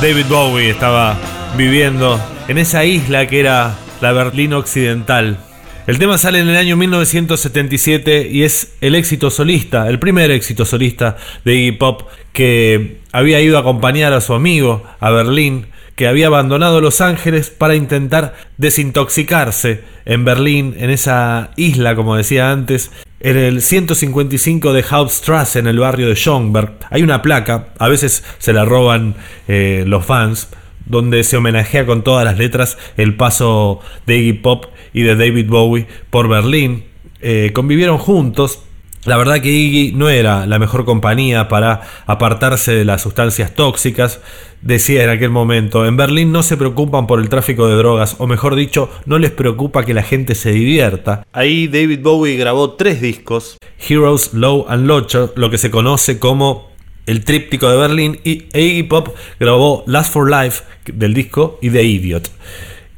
David 0.00 0.26
Bowie 0.28 0.70
estaba 0.70 1.16
viviendo 1.56 2.20
en 2.46 2.58
esa 2.58 2.84
isla 2.84 3.26
que 3.26 3.40
era 3.40 3.74
la 4.00 4.12
Berlín 4.12 4.52
Occidental. 4.52 5.38
El 5.86 5.98
tema 5.98 6.18
sale 6.18 6.40
en 6.40 6.48
el 6.48 6.56
año 6.56 6.76
1977 6.76 8.28
y 8.30 8.42
es 8.42 8.74
el 8.80 8.94
éxito 8.94 9.30
solista, 9.30 9.88
el 9.88 9.98
primer 9.98 10.30
éxito 10.30 10.64
solista 10.64 11.16
de 11.44 11.54
Iggy 11.56 11.72
Pop 11.72 12.02
que 12.32 12.98
había 13.12 13.40
ido 13.40 13.56
a 13.56 13.60
acompañar 13.60 14.12
a 14.12 14.20
su 14.20 14.34
amigo 14.34 14.84
a 15.00 15.10
Berlín, 15.10 15.66
que 15.96 16.06
había 16.06 16.28
abandonado 16.28 16.80
Los 16.80 17.00
Ángeles 17.00 17.50
para 17.50 17.74
intentar 17.74 18.34
desintoxicarse 18.56 19.82
en 20.04 20.24
Berlín, 20.24 20.74
en 20.78 20.90
esa 20.90 21.50
isla, 21.56 21.96
como 21.96 22.14
decía 22.14 22.52
antes, 22.52 22.90
en 23.18 23.36
el 23.36 23.60
155 23.60 24.72
de 24.72 24.84
Hauptstrasse, 24.88 25.58
en 25.58 25.66
el 25.66 25.78
barrio 25.78 26.08
de 26.08 26.14
Schomberg. 26.14 26.72
Hay 26.90 27.02
una 27.02 27.20
placa, 27.20 27.68
a 27.78 27.88
veces 27.88 28.22
se 28.38 28.52
la 28.52 28.64
roban 28.64 29.14
eh, 29.48 29.84
los 29.86 30.06
fans, 30.06 30.48
donde 30.90 31.24
se 31.24 31.36
homenajea 31.36 31.86
con 31.86 32.02
todas 32.02 32.24
las 32.24 32.36
letras 32.38 32.76
el 32.96 33.14
paso 33.16 33.80
de 34.06 34.18
Iggy 34.18 34.32
Pop 34.34 34.66
y 34.92 35.02
de 35.02 35.16
David 35.16 35.48
Bowie 35.48 35.86
por 36.10 36.28
Berlín. 36.28 36.84
Eh, 37.20 37.52
convivieron 37.54 37.98
juntos. 37.98 38.64
La 39.04 39.16
verdad 39.16 39.40
que 39.40 39.50
Iggy 39.50 39.92
no 39.96 40.10
era 40.10 40.46
la 40.46 40.58
mejor 40.58 40.84
compañía 40.84 41.48
para 41.48 41.80
apartarse 42.04 42.72
de 42.72 42.84
las 42.84 43.00
sustancias 43.00 43.54
tóxicas. 43.54 44.20
Decía 44.60 45.04
en 45.04 45.08
aquel 45.08 45.30
momento, 45.30 45.86
en 45.86 45.96
Berlín 45.96 46.32
no 46.32 46.42
se 46.42 46.58
preocupan 46.58 47.06
por 47.06 47.18
el 47.18 47.30
tráfico 47.30 47.66
de 47.66 47.76
drogas, 47.76 48.16
o 48.18 48.26
mejor 48.26 48.56
dicho, 48.56 48.90
no 49.06 49.18
les 49.18 49.30
preocupa 49.30 49.86
que 49.86 49.94
la 49.94 50.02
gente 50.02 50.34
se 50.34 50.52
divierta. 50.52 51.24
Ahí 51.32 51.66
David 51.66 52.00
Bowie 52.02 52.36
grabó 52.36 52.72
tres 52.72 53.00
discos, 53.00 53.56
Heroes, 53.88 54.34
Low 54.34 54.66
and 54.68 54.86
Locher, 54.86 55.30
lo 55.34 55.48
que 55.48 55.56
se 55.56 55.70
conoce 55.70 56.18
como 56.18 56.69
el 57.06 57.24
tríptico 57.24 57.70
de 57.70 57.76
Berlín 57.76 58.20
y 58.24 58.44
Iggy 58.52 58.84
Pop 58.84 59.16
grabó 59.38 59.84
Last 59.86 60.12
for 60.12 60.30
Life 60.30 60.62
del 60.86 61.14
disco 61.14 61.58
y 61.60 61.70
The 61.70 61.82
Idiot. 61.82 62.30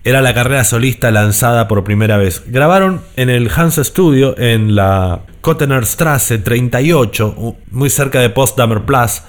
Era 0.05 0.21
la 0.21 0.35
carrera 0.35 0.65
solista 0.65 1.11
lanzada 1.13 1.69
por 1.69 1.85
primera 1.85 2.17
vez. 2.17 2.43
Grabaron 2.47 3.03
en 3.17 3.31
el 3.31 3.49
Hans 3.55 3.77
Studio 3.77 4.37
en 4.37 4.75
la 4.75 5.23
Strasse 5.83 6.39
38, 6.39 7.57
muy 7.71 7.89
cerca 7.89 8.21
de 8.21 8.31
Potsdamer 8.31 8.83
Platz. 8.83 9.23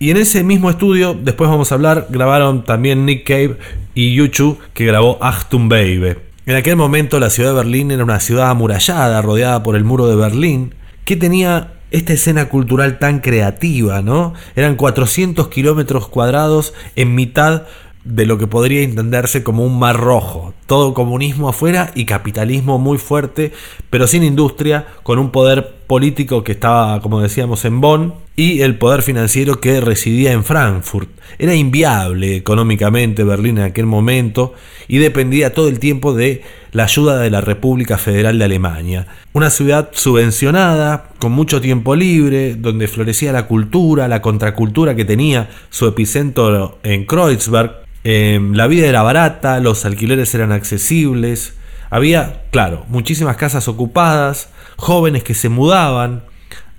Y 0.00 0.10
en 0.10 0.16
ese 0.16 0.42
mismo 0.42 0.70
estudio, 0.70 1.14
después 1.14 1.48
vamos 1.48 1.70
a 1.70 1.76
hablar, 1.76 2.06
grabaron 2.10 2.64
también 2.64 3.06
Nick 3.06 3.26
Cave 3.26 3.58
y 3.94 4.14
Yuchu, 4.14 4.58
que 4.74 4.86
grabó 4.86 5.18
Achtung 5.20 5.68
Baby. 5.68 6.16
En 6.46 6.56
aquel 6.56 6.76
momento 6.76 7.20
la 7.20 7.30
ciudad 7.30 7.50
de 7.50 7.56
Berlín 7.56 7.90
era 7.90 8.02
una 8.02 8.20
ciudad 8.20 8.50
amurallada, 8.50 9.22
rodeada 9.22 9.62
por 9.62 9.76
el 9.76 9.84
muro 9.84 10.08
de 10.08 10.16
Berlín, 10.16 10.74
que 11.04 11.16
tenía 11.16 11.74
esta 11.90 12.12
escena 12.12 12.48
cultural 12.48 12.98
tan 12.98 13.20
creativa, 13.20 14.02
¿no? 14.02 14.34
Eran 14.56 14.76
400 14.76 15.48
kilómetros 15.48 16.08
cuadrados 16.08 16.74
en 16.96 17.14
mitad 17.14 17.62
de 18.04 18.26
lo 18.26 18.38
que 18.38 18.46
podría 18.46 18.82
entenderse 18.82 19.42
como 19.42 19.64
un 19.64 19.78
mar 19.78 19.96
rojo. 19.96 20.54
Todo 20.66 20.94
comunismo 20.94 21.48
afuera 21.48 21.90
y 21.94 22.04
capitalismo 22.04 22.78
muy 22.78 22.98
fuerte, 22.98 23.52
pero 23.90 24.06
sin 24.06 24.22
industria, 24.22 24.86
con 25.02 25.18
un 25.18 25.30
poder 25.30 25.77
político 25.88 26.44
que 26.44 26.52
estaba, 26.52 27.00
como 27.00 27.20
decíamos, 27.20 27.64
en 27.64 27.80
Bonn 27.80 28.14
y 28.36 28.60
el 28.60 28.76
poder 28.76 29.02
financiero 29.02 29.60
que 29.60 29.80
residía 29.80 30.32
en 30.32 30.44
Frankfurt. 30.44 31.08
Era 31.38 31.54
inviable 31.54 32.36
económicamente 32.36 33.24
Berlín 33.24 33.58
en 33.58 33.64
aquel 33.64 33.86
momento 33.86 34.54
y 34.86 34.98
dependía 34.98 35.52
todo 35.52 35.66
el 35.66 35.80
tiempo 35.80 36.14
de 36.14 36.42
la 36.72 36.84
ayuda 36.84 37.18
de 37.18 37.30
la 37.30 37.40
República 37.40 37.96
Federal 37.96 38.38
de 38.38 38.44
Alemania. 38.44 39.06
Una 39.32 39.50
ciudad 39.50 39.88
subvencionada, 39.92 41.08
con 41.18 41.32
mucho 41.32 41.60
tiempo 41.60 41.96
libre, 41.96 42.54
donde 42.54 42.86
florecía 42.86 43.32
la 43.32 43.46
cultura, 43.46 44.08
la 44.08 44.20
contracultura 44.22 44.94
que 44.94 45.06
tenía 45.06 45.48
su 45.70 45.86
epicentro 45.88 46.78
en 46.82 47.06
Kreuzberg. 47.06 47.72
Eh, 48.04 48.38
la 48.52 48.66
vida 48.66 48.86
era 48.86 49.02
barata, 49.02 49.58
los 49.58 49.86
alquileres 49.86 50.34
eran 50.34 50.52
accesibles, 50.52 51.54
había, 51.90 52.42
claro, 52.50 52.84
muchísimas 52.88 53.36
casas 53.36 53.66
ocupadas, 53.68 54.50
jóvenes 54.78 55.24
que 55.24 55.34
se 55.34 55.50
mudaban 55.50 56.24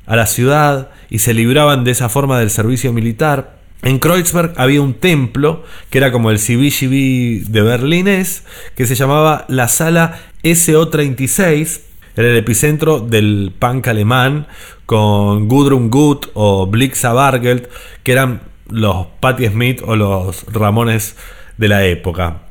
a 0.07 0.15
la 0.15 0.25
ciudad 0.25 0.89
y 1.11 1.19
se 1.19 1.35
libraban 1.35 1.83
de 1.83 1.91
esa 1.91 2.09
forma 2.09 2.39
del 2.39 2.49
servicio 2.49 2.91
militar. 2.91 3.59
En 3.83 3.99
Kreuzberg 3.99 4.53
había 4.57 4.81
un 4.81 4.95
templo 4.95 5.63
que 5.89 5.99
era 5.99 6.11
como 6.11 6.31
el 6.31 6.39
CBGB 6.39 7.51
de 7.51 7.61
berlinés, 7.61 8.43
que 8.75 8.87
se 8.87 8.95
llamaba 8.95 9.45
la 9.47 9.67
sala 9.67 10.19
SO36. 10.43 11.81
Era 12.15 12.29
el 12.29 12.37
epicentro 12.37 12.99
del 12.99 13.53
punk 13.57 13.87
alemán 13.87 14.47
con 14.85 15.47
Gudrun 15.47 15.89
Gut 15.89 16.27
o 16.33 16.65
Blixa 16.65 17.13
Bargeld, 17.13 17.67
que 18.03 18.11
eran 18.11 18.41
los 18.67 19.07
Patti 19.19 19.47
Smith 19.47 19.81
o 19.85 19.95
los 19.95 20.45
Ramones 20.51 21.15
de 21.57 21.67
la 21.67 21.85
época. 21.85 22.41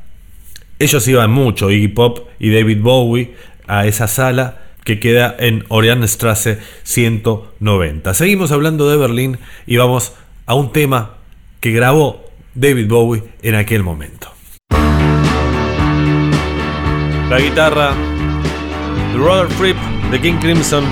Ellos 0.79 1.05
iban 1.07 1.31
mucho, 1.31 1.69
Iggy 1.69 1.89
Pop 1.89 2.29
y 2.39 2.53
David 2.53 2.81
Bowie, 2.81 3.35
a 3.67 3.85
esa 3.85 4.07
sala 4.07 4.68
que 4.83 4.99
queda 4.99 5.35
en 5.37 5.65
Orianstrasse 5.69 6.59
190. 6.83 8.13
Seguimos 8.13 8.51
hablando 8.51 8.89
de 8.89 8.97
Berlín 8.97 9.37
y 9.67 9.77
vamos 9.77 10.13
a 10.45 10.55
un 10.55 10.71
tema 10.71 11.15
que 11.59 11.71
grabó 11.71 12.25
David 12.55 12.87
Bowie 12.87 13.23
en 13.41 13.55
aquel 13.55 13.83
momento. 13.83 14.31
La 17.29 17.39
guitarra, 17.39 17.93
The 19.11 19.17
Roller 19.17 19.47
Trip 19.57 19.77
de 20.11 20.19
King 20.19 20.39
Crimson, 20.41 20.83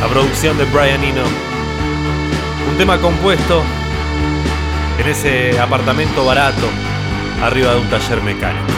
la 0.00 0.08
producción 0.08 0.58
de 0.58 0.64
Brian 0.66 1.02
Eno, 1.02 1.24
un 2.70 2.76
tema 2.76 3.00
compuesto 3.00 3.62
en 4.98 5.08
ese 5.08 5.58
apartamento 5.58 6.24
barato 6.24 6.68
arriba 7.42 7.74
de 7.74 7.80
un 7.80 7.88
taller 7.88 8.22
mecánico. 8.22 8.72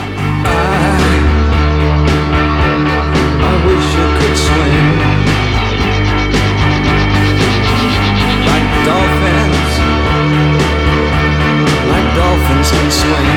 Swim. 13.00 13.28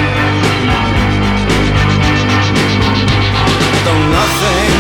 Though 3.86 4.04
nothing, 4.19 4.72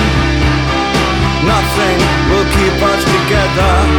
nothing 1.53 1.99
will 2.29 2.47
keep 2.57 2.77
us 2.91 3.01
together. 3.15 3.98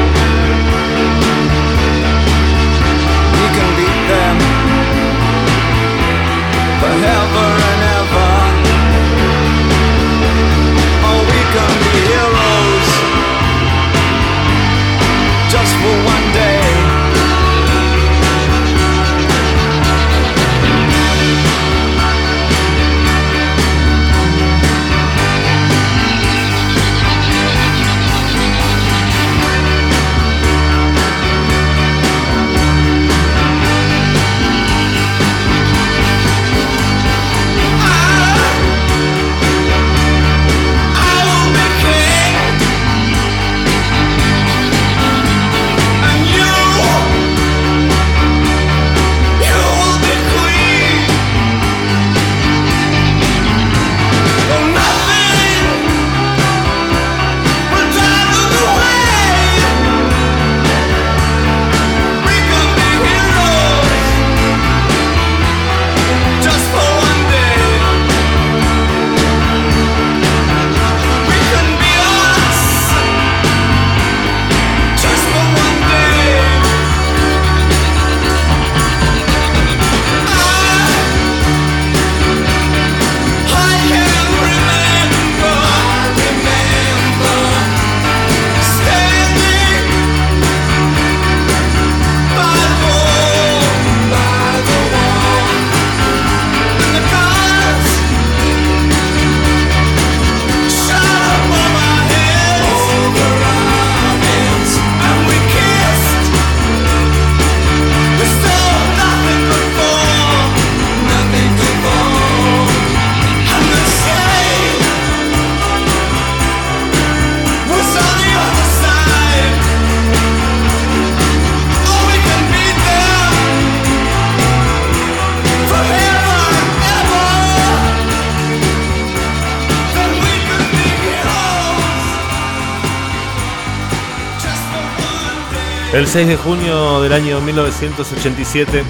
El 136.00 136.06
6 136.06 136.28
de 136.28 136.36
junio 136.38 137.02
del 137.02 137.12
año 137.12 137.42
1987, 137.42 138.82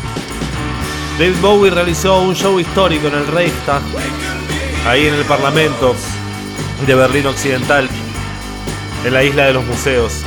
David 1.19 1.35
Bowie 1.43 1.73
realizó 1.73 2.21
un 2.21 2.37
show 2.37 2.61
histórico 2.61 3.09
en 3.09 3.15
el 3.15 3.27
Reichstag, 3.27 3.83
ahí 4.87 5.09
en 5.09 5.15
el 5.15 5.25
Parlamento 5.25 5.97
de 6.87 6.95
Berlín 6.95 7.27
Occidental, 7.27 7.89
en 9.05 9.13
la 9.13 9.25
isla 9.25 9.47
de 9.47 9.55
los 9.55 9.65
museos. 9.67 10.23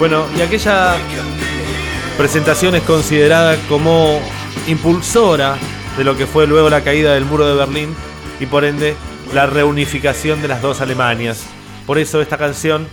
Bueno, 0.00 0.26
y 0.36 0.40
aquella 0.40 0.96
presentación 2.18 2.74
es 2.74 2.82
considerada 2.82 3.56
como 3.68 4.18
impulsora 4.66 5.54
de 5.96 6.02
lo 6.02 6.16
que 6.16 6.26
fue 6.26 6.48
luego 6.48 6.70
la 6.70 6.82
caída 6.82 7.14
del 7.14 7.24
muro 7.24 7.46
de 7.46 7.54
Berlín 7.54 7.94
y 8.40 8.46
por 8.46 8.64
ende 8.64 8.96
la 9.32 9.46
reunificación 9.46 10.42
de 10.42 10.48
las 10.48 10.60
dos 10.60 10.80
Alemanias. 10.80 11.44
Por 11.86 11.98
eso 11.98 12.20
esta 12.20 12.36
canción 12.36 12.88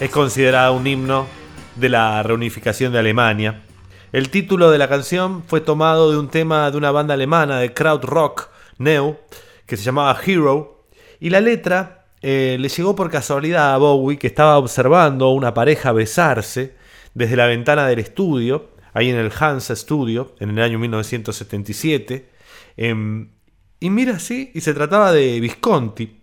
es 0.00 0.10
considerada 0.10 0.72
un 0.72 0.88
himno 0.88 1.39
de 1.80 1.88
la 1.88 2.22
reunificación 2.22 2.92
de 2.92 2.98
Alemania. 2.98 3.62
El 4.12 4.28
título 4.28 4.70
de 4.70 4.78
la 4.78 4.88
canción 4.88 5.42
fue 5.46 5.60
tomado 5.60 6.10
de 6.10 6.18
un 6.18 6.28
tema 6.28 6.70
de 6.70 6.76
una 6.76 6.90
banda 6.90 7.14
alemana 7.14 7.58
de 7.58 7.72
krautrock 7.72 8.50
neo 8.78 9.18
que 9.66 9.76
se 9.76 9.84
llamaba 9.84 10.18
Hero 10.24 10.84
y 11.20 11.30
la 11.30 11.40
letra 11.40 12.04
eh, 12.22 12.56
le 12.60 12.68
llegó 12.68 12.94
por 12.94 13.10
casualidad 13.10 13.74
a 13.74 13.78
Bowie 13.78 14.18
que 14.18 14.26
estaba 14.26 14.58
observando 14.58 15.26
a 15.26 15.32
una 15.32 15.54
pareja 15.54 15.92
besarse 15.92 16.76
desde 17.14 17.36
la 17.36 17.46
ventana 17.46 17.86
del 17.86 17.98
estudio, 17.98 18.70
ahí 18.92 19.08
en 19.08 19.16
el 19.16 19.32
Hansa 19.38 19.74
Studio, 19.74 20.34
en 20.38 20.50
el 20.50 20.62
año 20.62 20.78
1977. 20.78 22.28
em, 22.76 23.30
y 23.80 23.88
mira 23.88 24.16
así, 24.16 24.50
y 24.54 24.60
se 24.60 24.74
trataba 24.74 25.12
de 25.12 25.40
Visconti, 25.40 26.20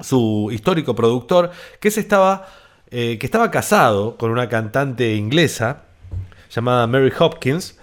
su 0.00 0.48
histórico 0.50 0.94
productor, 0.94 1.50
que, 1.78 1.90
se 1.90 2.00
estaba, 2.00 2.46
eh, 2.90 3.18
que 3.18 3.26
estaba 3.26 3.50
casado 3.50 4.16
con 4.16 4.30
una 4.30 4.48
cantante 4.48 5.14
inglesa 5.14 5.84
llamada 6.50 6.86
Mary 6.86 7.12
Hopkins, 7.16 7.78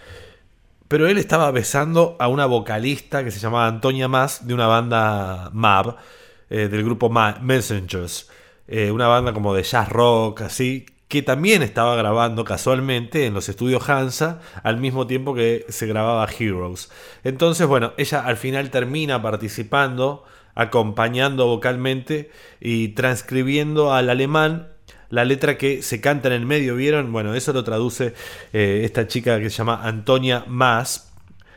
pero 0.88 1.08
él 1.08 1.18
estaba 1.18 1.50
besando 1.52 2.16
a 2.20 2.28
una 2.28 2.46
vocalista 2.46 3.24
que 3.24 3.32
se 3.32 3.40
llamaba 3.40 3.68
Antonia 3.68 4.08
Mas 4.08 4.48
de 4.48 4.54
una 4.54 4.68
banda 4.68 5.50
MAB, 5.54 5.96
eh, 6.50 6.68
del 6.68 6.84
grupo 6.84 7.10
Messengers, 7.10 8.30
eh, 8.68 8.92
una 8.92 9.08
banda 9.08 9.34
como 9.34 9.54
de 9.54 9.64
jazz 9.64 9.90
rock, 9.90 10.42
así, 10.42 10.86
que 11.08 11.22
también 11.22 11.64
estaba 11.64 11.96
grabando 11.96 12.44
casualmente 12.44 13.26
en 13.26 13.34
los 13.34 13.48
estudios 13.48 13.90
Hansa 13.90 14.42
al 14.64 14.78
mismo 14.78 15.08
tiempo 15.08 15.34
que 15.34 15.66
se 15.70 15.88
grababa 15.88 16.28
Heroes. 16.38 16.92
Entonces, 17.24 17.66
bueno, 17.66 17.94
ella 17.98 18.26
al 18.26 18.36
final 18.36 18.70
termina 18.72 19.22
participando, 19.22 20.26
acompañando 20.54 21.48
vocalmente 21.48 22.30
y 22.60 22.90
transcribiendo 22.90 23.94
al 23.94 24.10
alemán 24.10 24.77
la 25.10 25.24
letra 25.26 25.58
que 25.58 25.82
se 25.82 26.02
canta 26.02 26.28
en 26.28 26.34
el 26.34 26.46
medio, 26.46 26.76
¿vieron? 26.76 27.12
Bueno, 27.12 27.34
eso 27.34 27.54
lo 27.54 27.64
traduce 27.64 28.14
eh, 28.54 28.82
esta 28.84 29.08
chica 29.08 29.40
que 29.40 29.50
se 29.50 29.58
llama 29.58 29.82
Antonia 29.84 30.44
Mas. 30.48 31.12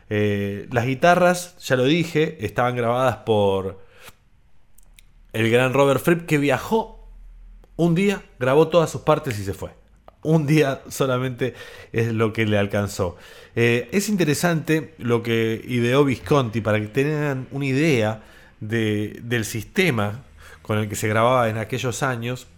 Eh, 0.09 0.69
las 0.73 0.87
guitarras, 0.87 1.57
ya 1.59 1.77
lo 1.77 1.85
dije, 1.85 2.39
estaban 2.45 2.75
grabadas 2.77 3.19
por 3.19 3.81
el 5.33 5.51
gran 5.51 5.73
Robert 5.73 6.01
Fripp 6.03 6.27
que 6.27 6.39
viajó 6.39 7.09
un 7.77 7.95
día, 7.95 8.23
grabó 8.39 8.69
todas 8.69 8.91
sus 8.91 9.03
partes 9.03 9.39
y 9.39 9.45
se 9.45 9.55
fue. 9.55 9.71
Un 10.23 10.47
día 10.47 10.83
solamente 10.89 11.55
es 11.93 12.13
lo 12.13 12.33
que 12.33 12.45
le 12.47 12.59
alcanzó. 12.59 13.17
Eh, 13.57 13.89
es 13.93 14.09
interesante 14.09 14.95
lo 14.99 15.23
que 15.23 15.63
ideó 15.67 16.05
Visconti 16.05 16.61
para 16.61 16.79
que 16.79 16.89
tengan 16.89 17.47
una 17.53 17.65
idea 17.67 18.23
de- 18.61 19.19
del 19.23 19.45
sistema 19.47 20.25
con 20.63 20.77
el 20.79 20.89
que 20.89 20.97
se 20.97 21.09
grababa 21.09 21.49
en 21.49 21.57
aquellos 21.57 22.03
años. 22.03 22.49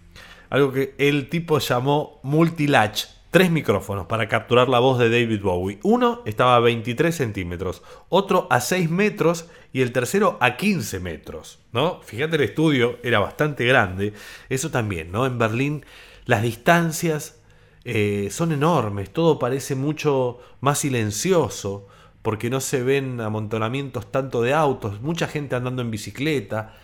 Algo 0.53 0.71
que 0.71 0.95
el 0.99 1.31
tipo 1.31 1.59
llamó 1.61 2.21
multilatch. 2.23 3.05
Tres 3.31 3.51
micrófonos 3.51 4.05
para 4.05 4.29
capturar 4.29 4.69
la 4.69 4.81
voz 4.81 4.99
de 4.99 5.09
David 5.09 5.41
Bowie. 5.41 5.79
Uno 5.83 6.21
estaba 6.27 6.57
a 6.57 6.61
23 6.61 7.17
centímetros, 7.17 7.83
otro 8.11 8.49
a 8.51 8.61
6 8.61 8.91
metros 8.91 9.47
y 9.73 9.81
el 9.81 9.93
tercero 9.93 10.37
a 10.43 10.59
15 10.59 11.01
metros. 11.01 11.59
¿no? 11.73 12.03
Fíjate, 12.03 12.37
el 12.37 12.43
estudio 12.43 12.99
era 13.03 13.19
bastante 13.19 13.65
grande. 13.65 14.13
Eso 14.51 14.71
también, 14.71 15.11
¿no? 15.11 15.25
En 15.25 15.39
Berlín 15.39 15.87
las 16.27 16.43
distancias 16.43 17.41
eh, 17.87 18.29
son 18.31 18.53
enormes, 18.53 19.09
todo 19.11 19.39
parece 19.39 19.75
mucho 19.75 20.39
más 20.61 20.81
silencioso 20.81 21.89
porque 22.21 22.51
no 22.51 22.61
se 22.61 22.83
ven 22.83 23.23
amontonamientos 23.23 24.13
tanto 24.13 24.43
de 24.43 24.53
autos, 24.53 25.01
mucha 25.01 25.29
gente 25.29 25.57
andando 25.57 25.81
en 25.81 25.91
bicicleta. 25.91 26.75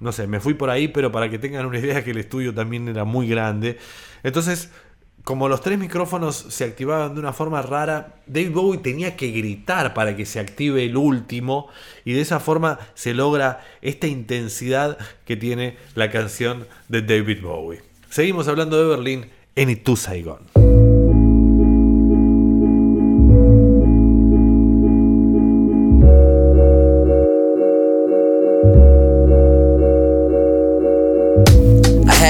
No 0.00 0.12
sé, 0.12 0.26
me 0.26 0.40
fui 0.40 0.54
por 0.54 0.70
ahí, 0.70 0.88
pero 0.88 1.12
para 1.12 1.30
que 1.30 1.38
tengan 1.38 1.66
una 1.66 1.78
idea 1.78 2.02
que 2.02 2.10
el 2.10 2.18
estudio 2.18 2.52
también 2.52 2.88
era 2.88 3.04
muy 3.04 3.28
grande. 3.28 3.78
Entonces, 4.22 4.70
como 5.24 5.48
los 5.48 5.62
tres 5.62 5.78
micrófonos 5.78 6.36
se 6.36 6.64
activaban 6.64 7.14
de 7.14 7.20
una 7.20 7.32
forma 7.32 7.62
rara, 7.62 8.16
David 8.26 8.52
Bowie 8.52 8.80
tenía 8.80 9.16
que 9.16 9.30
gritar 9.30 9.94
para 9.94 10.14
que 10.16 10.26
se 10.26 10.38
active 10.38 10.84
el 10.84 10.96
último 10.98 11.68
y 12.04 12.12
de 12.12 12.20
esa 12.20 12.40
forma 12.40 12.78
se 12.94 13.14
logra 13.14 13.64
esta 13.80 14.06
intensidad 14.06 14.98
que 15.24 15.36
tiene 15.36 15.78
la 15.94 16.10
canción 16.10 16.66
de 16.88 17.00
David 17.00 17.42
Bowie. 17.42 17.82
Seguimos 18.10 18.48
hablando 18.48 18.76
de 18.78 18.88
Berlín 18.88 19.30
en 19.56 19.70
Itu 19.70 19.96
Saigon. 19.96 20.83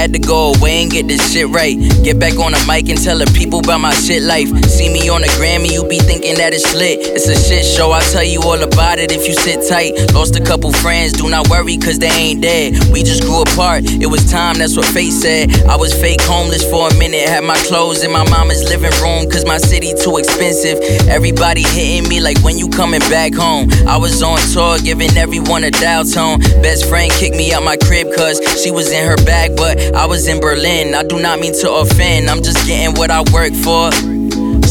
Had 0.05 0.13
to 0.13 0.19
go 0.19 0.53
away 0.53 0.83
and 0.83 0.91
get 0.91 1.07
this 1.07 1.33
shit 1.33 1.47
right. 1.47 1.73
Get 2.05 2.19
back 2.19 2.37
on 2.37 2.51
the 2.51 2.61
mic 2.69 2.89
and 2.93 3.01
tell 3.01 3.17
the 3.17 3.25
people 3.33 3.57
about 3.57 3.81
my 3.81 3.89
shit 3.89 4.21
life. 4.21 4.45
See 4.69 4.85
me 4.93 5.09
on 5.09 5.21
the 5.21 5.31
Grammy, 5.33 5.73
you 5.73 5.81
be 5.89 5.97
thinking 5.97 6.37
that 6.37 6.53
it's 6.53 6.77
lit. 6.77 7.01
It's 7.01 7.25
a 7.25 7.33
shit 7.33 7.65
show, 7.65 7.89
I'll 7.89 8.05
tell 8.13 8.23
you 8.23 8.37
all 8.45 8.61
about 8.61 8.99
it 8.99 9.11
if 9.11 9.25
you 9.25 9.33
sit 9.33 9.65
tight. 9.65 9.97
Lost 10.13 10.37
a 10.37 10.43
couple 10.43 10.71
friends, 10.73 11.13
do 11.13 11.27
not 11.27 11.49
worry, 11.49 11.77
cause 11.77 11.97
they 11.97 12.13
ain't 12.13 12.43
dead. 12.43 12.77
We 12.93 13.01
just 13.01 13.23
grew 13.25 13.41
apart, 13.41 13.89
it 13.89 14.05
was 14.05 14.29
time, 14.29 14.61
that's 14.61 14.77
what 14.77 14.85
fate 14.85 15.09
said. 15.09 15.65
I 15.65 15.75
was 15.75 15.89
fake 15.89 16.21
homeless 16.21 16.61
for 16.69 16.85
a 16.85 16.93
minute, 17.01 17.25
had 17.25 17.43
my 17.43 17.57
clothes 17.65 18.03
in 18.03 18.11
my 18.11 18.29
mama's 18.29 18.61
living 18.69 18.93
room, 19.01 19.25
cause 19.25 19.43
my 19.43 19.57
city 19.57 19.97
too 19.97 20.21
expensive. 20.21 20.77
Everybody 21.09 21.65
hitting 21.65 22.05
me 22.07 22.21
like 22.21 22.37
when 22.45 22.59
you 22.59 22.69
coming 22.69 23.01
back 23.09 23.33
home. 23.33 23.73
I 23.89 23.97
was 23.97 24.21
on 24.21 24.37
tour, 24.53 24.77
giving 24.77 25.17
everyone 25.17 25.63
a 25.63 25.71
dial 25.71 26.05
tone. 26.05 26.45
Best 26.61 26.85
friend 26.85 27.09
kicked 27.17 27.35
me 27.35 27.57
out 27.57 27.63
my 27.63 27.77
crib, 27.77 28.13
cause 28.13 28.37
she 28.61 28.69
was 28.69 28.93
in 28.93 29.01
her 29.01 29.17
bag, 29.25 29.57
but 29.57 29.94
I 29.95 30.05
was 30.05 30.27
in 30.27 30.39
Berlin. 30.39 30.93
I 30.93 31.03
do 31.03 31.21
not 31.21 31.39
mean 31.39 31.53
to 31.61 31.71
offend, 31.73 32.29
I'm 32.29 32.43
just 32.43 32.67
getting 32.67 32.95
what 32.95 33.09
I 33.11 33.21
work 33.31 33.53
for. 33.53 33.89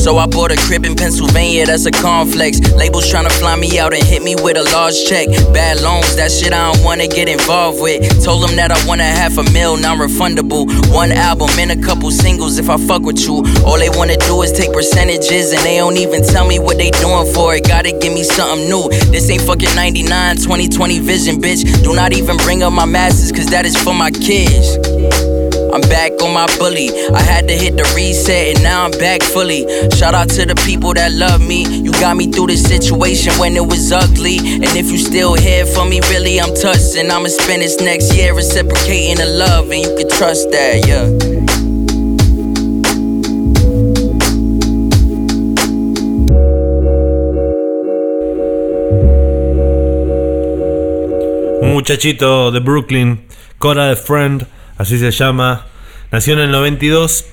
So 0.04 0.18
I 0.18 0.26
bought 0.26 0.52
a 0.52 0.56
crib 0.56 0.84
in 0.84 0.96
Pennsylvania, 0.96 1.64
that's 1.64 1.86
a 1.86 1.90
complex. 1.90 2.60
Labels 2.74 3.10
tryna 3.10 3.32
fly 3.40 3.56
me 3.56 3.78
out 3.78 3.94
and 3.94 4.04
hit 4.04 4.22
me 4.22 4.34
with 4.36 4.58
a 4.58 4.62
large 4.64 5.02
check. 5.06 5.28
Bad 5.54 5.80
loans, 5.80 6.14
that 6.16 6.30
shit 6.30 6.52
I 6.52 6.70
don't 6.70 6.84
wanna 6.84 7.08
get 7.08 7.26
involved 7.26 7.80
with. 7.80 8.22
Told 8.22 8.46
them 8.46 8.54
that 8.56 8.70
I 8.70 8.76
want 8.86 9.00
a 9.00 9.04
half 9.04 9.38
a 9.38 9.50
mil, 9.50 9.78
non 9.78 9.96
refundable. 9.96 10.68
One 10.92 11.10
album 11.10 11.48
and 11.58 11.72
a 11.72 11.80
couple 11.80 12.10
singles 12.10 12.58
if 12.58 12.68
I 12.68 12.76
fuck 12.76 13.00
with 13.00 13.24
you. 13.24 13.42
All 13.64 13.78
they 13.78 13.88
wanna 13.88 14.18
do 14.18 14.42
is 14.42 14.52
take 14.52 14.74
percentages 14.74 15.52
and 15.52 15.62
they 15.62 15.78
don't 15.78 15.96
even 15.96 16.22
tell 16.22 16.46
me 16.46 16.58
what 16.58 16.76
they 16.76 16.90
doing 17.00 17.24
for 17.32 17.54
it. 17.54 17.66
Gotta 17.66 17.92
give 17.92 18.12
me 18.12 18.24
something 18.24 18.68
new. 18.68 18.90
This 19.08 19.30
ain't 19.30 19.40
fucking 19.40 19.74
99, 19.74 20.36
2020 20.36 20.98
vision, 20.98 21.40
bitch. 21.40 21.64
Do 21.82 21.94
not 21.94 22.12
even 22.12 22.36
bring 22.44 22.62
up 22.62 22.74
my 22.74 22.84
masters, 22.84 23.32
cause 23.32 23.46
that 23.46 23.64
is 23.64 23.74
for 23.74 23.94
my 23.94 24.10
kids. 24.10 25.33
I'm 25.74 25.80
back 25.90 26.12
on 26.22 26.32
my 26.32 26.46
bully. 26.56 26.88
I 27.12 27.20
had 27.20 27.48
to 27.48 27.54
hit 27.54 27.76
the 27.76 27.82
reset 27.96 28.54
and 28.54 28.62
now 28.62 28.84
I'm 28.84 28.92
back 28.92 29.22
fully. 29.22 29.66
Shout 29.90 30.14
out 30.14 30.30
to 30.30 30.46
the 30.46 30.54
people 30.64 30.94
that 30.94 31.10
love 31.10 31.40
me. 31.40 31.66
You 31.66 31.90
got 31.92 32.16
me 32.16 32.30
through 32.30 32.46
this 32.46 32.62
situation 32.62 33.32
when 33.40 33.56
it 33.56 33.66
was 33.66 33.90
ugly. 33.90 34.38
And 34.38 34.70
if 34.78 34.88
you 34.92 34.98
still 34.98 35.34
here 35.34 35.66
for 35.66 35.84
me, 35.84 36.00
really, 36.10 36.40
I'm 36.40 36.54
touched. 36.54 36.94
And 36.94 37.10
I'ma 37.10 37.26
spend 37.26 37.62
this 37.62 37.80
next 37.80 38.14
year 38.14 38.34
reciprocating 38.36 39.16
the 39.16 39.26
love, 39.26 39.68
and 39.72 39.82
you 39.82 39.96
can 39.96 40.08
trust 40.10 40.52
that, 40.52 40.86
yeah. 40.86 41.10
Muchachito 51.74 52.52
de 52.52 52.60
Brooklyn, 52.60 53.26
Cora 53.58 53.88
the 53.88 53.96
Friend, 53.96 54.46
así 54.78 54.98
se 54.98 55.10
llama, 55.10 55.66
nació 56.10 56.34
en 56.34 56.40
el 56.40 56.50
92. 56.50 57.26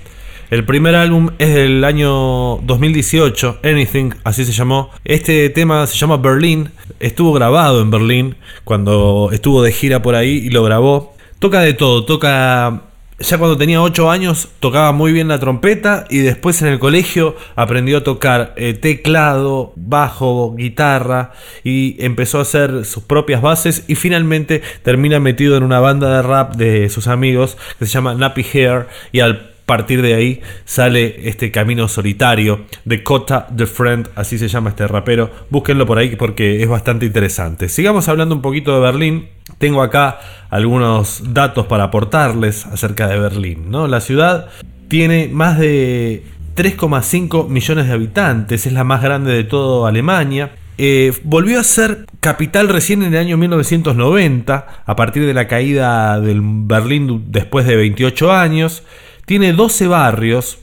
El 0.49 0.65
primer 0.65 0.95
álbum 0.95 1.30
es 1.39 1.54
del 1.54 1.84
año 1.86 2.58
2018, 2.58 3.60
Anything, 3.63 4.15
así 4.25 4.43
se 4.43 4.51
llamó. 4.51 4.89
Este 5.06 5.49
tema 5.49 5.88
se 5.88 5.97
llama 5.97 6.17
Berlin, 6.17 6.71
estuvo 6.99 7.32
grabado 7.32 7.82
en 7.82 7.89
Berlín 7.89 8.36
cuando 8.65 9.30
estuvo 9.32 9.63
de 9.63 9.71
gira 9.71 10.01
por 10.01 10.15
ahí 10.15 10.32
y 10.32 10.49
lo 10.49 10.63
grabó. 10.63 11.15
Toca 11.39 11.62
de 11.62 11.73
todo, 11.73 12.04
toca 12.04 12.90
ya 13.21 13.38
cuando 13.38 13.57
tenía 13.57 13.81
8 13.81 14.12
años 14.12 14.49
tocaba 14.60 14.91
muy 14.91 15.12
bien 15.12 15.27
la 15.27 15.39
trompeta 15.39 16.05
y 16.10 16.19
después 16.19 16.62
en 16.62 16.67
el 16.67 16.79
colegio 16.79 17.36
aprendió 17.55 17.99
a 17.99 18.03
tocar 18.03 18.53
eh, 18.57 18.73
teclado, 18.73 19.73
bajo, 19.75 20.55
guitarra 20.55 21.31
y 21.63 22.03
empezó 22.03 22.39
a 22.39 22.43
hacer 22.43 22.86
sus 22.86 23.03
propias 23.03 23.41
bases 23.41 23.86
y 23.88 23.95
finalmente 23.95 24.62
termina 24.84 25.19
metido 25.19 25.57
en 25.57 25.63
una 25.63 25.79
banda 25.79 26.15
de 26.15 26.21
rap 26.21 26.55
de 26.55 26.89
sus 26.89 27.07
amigos 27.07 27.57
que 27.79 27.86
se 27.86 27.91
llama 27.91 28.13
Nappy 28.13 28.45
Hair 28.53 28.88
y 29.12 29.19
al 29.19 29.51
partir 29.71 30.01
de 30.01 30.15
ahí 30.15 30.41
sale 30.65 31.29
este 31.29 31.49
camino 31.49 31.88
solitario 31.88 32.65
de 32.84 33.03
Cota 33.03 33.47
the 33.55 33.65
Friend, 33.65 34.10
así 34.15 34.38
se 34.38 34.49
llama 34.49 34.71
este 34.71 34.86
rapero. 34.86 35.31
Búsquenlo 35.49 35.86
por 35.86 35.97
ahí 35.97 36.17
porque 36.17 36.62
es 36.62 36.67
bastante 36.67 37.05
interesante. 37.05 37.69
Sigamos 37.69 38.10
hablando 38.10 38.36
un 38.36 38.41
poquito 38.41 38.73
de 38.73 38.81
Berlín. 38.81 39.29
Tengo 39.62 39.84
acá 39.84 40.19
algunos 40.50 41.21
datos 41.36 41.67
para 41.67 41.84
aportarles 41.86 42.65
acerca 42.65 43.08
de 43.08 43.19
Berlín. 43.19 43.69
¿no? 43.69 43.88
La 43.88 44.02
ciudad 44.02 44.47
tiene 44.88 45.30
más 45.32 45.60
de 45.60 46.24
3,5 46.56 47.47
millones 47.47 47.86
de 47.86 47.93
habitantes, 47.93 48.65
es 48.65 48.74
la 48.74 48.84
más 48.84 49.04
grande 49.04 49.32
de 49.32 49.43
toda 49.43 49.88
Alemania. 49.88 50.56
Eh, 50.80 51.13
volvió 51.24 51.60
a 51.60 51.63
ser 51.63 52.08
capital 52.21 52.69
recién 52.69 53.04
en 53.04 53.13
el 53.13 53.19
año 53.19 53.38
1990, 53.38 54.84
a 54.84 54.95
partir 54.95 55.28
de 55.28 55.36
la 55.36 55.47
caída 55.47 56.19
del 56.19 56.41
Berlín 56.41 57.26
después 57.28 57.67
de 57.67 57.76
28 57.76 58.32
años. 58.32 58.82
Tiene 59.28 59.54
12 59.54 59.86
barrios 59.86 60.58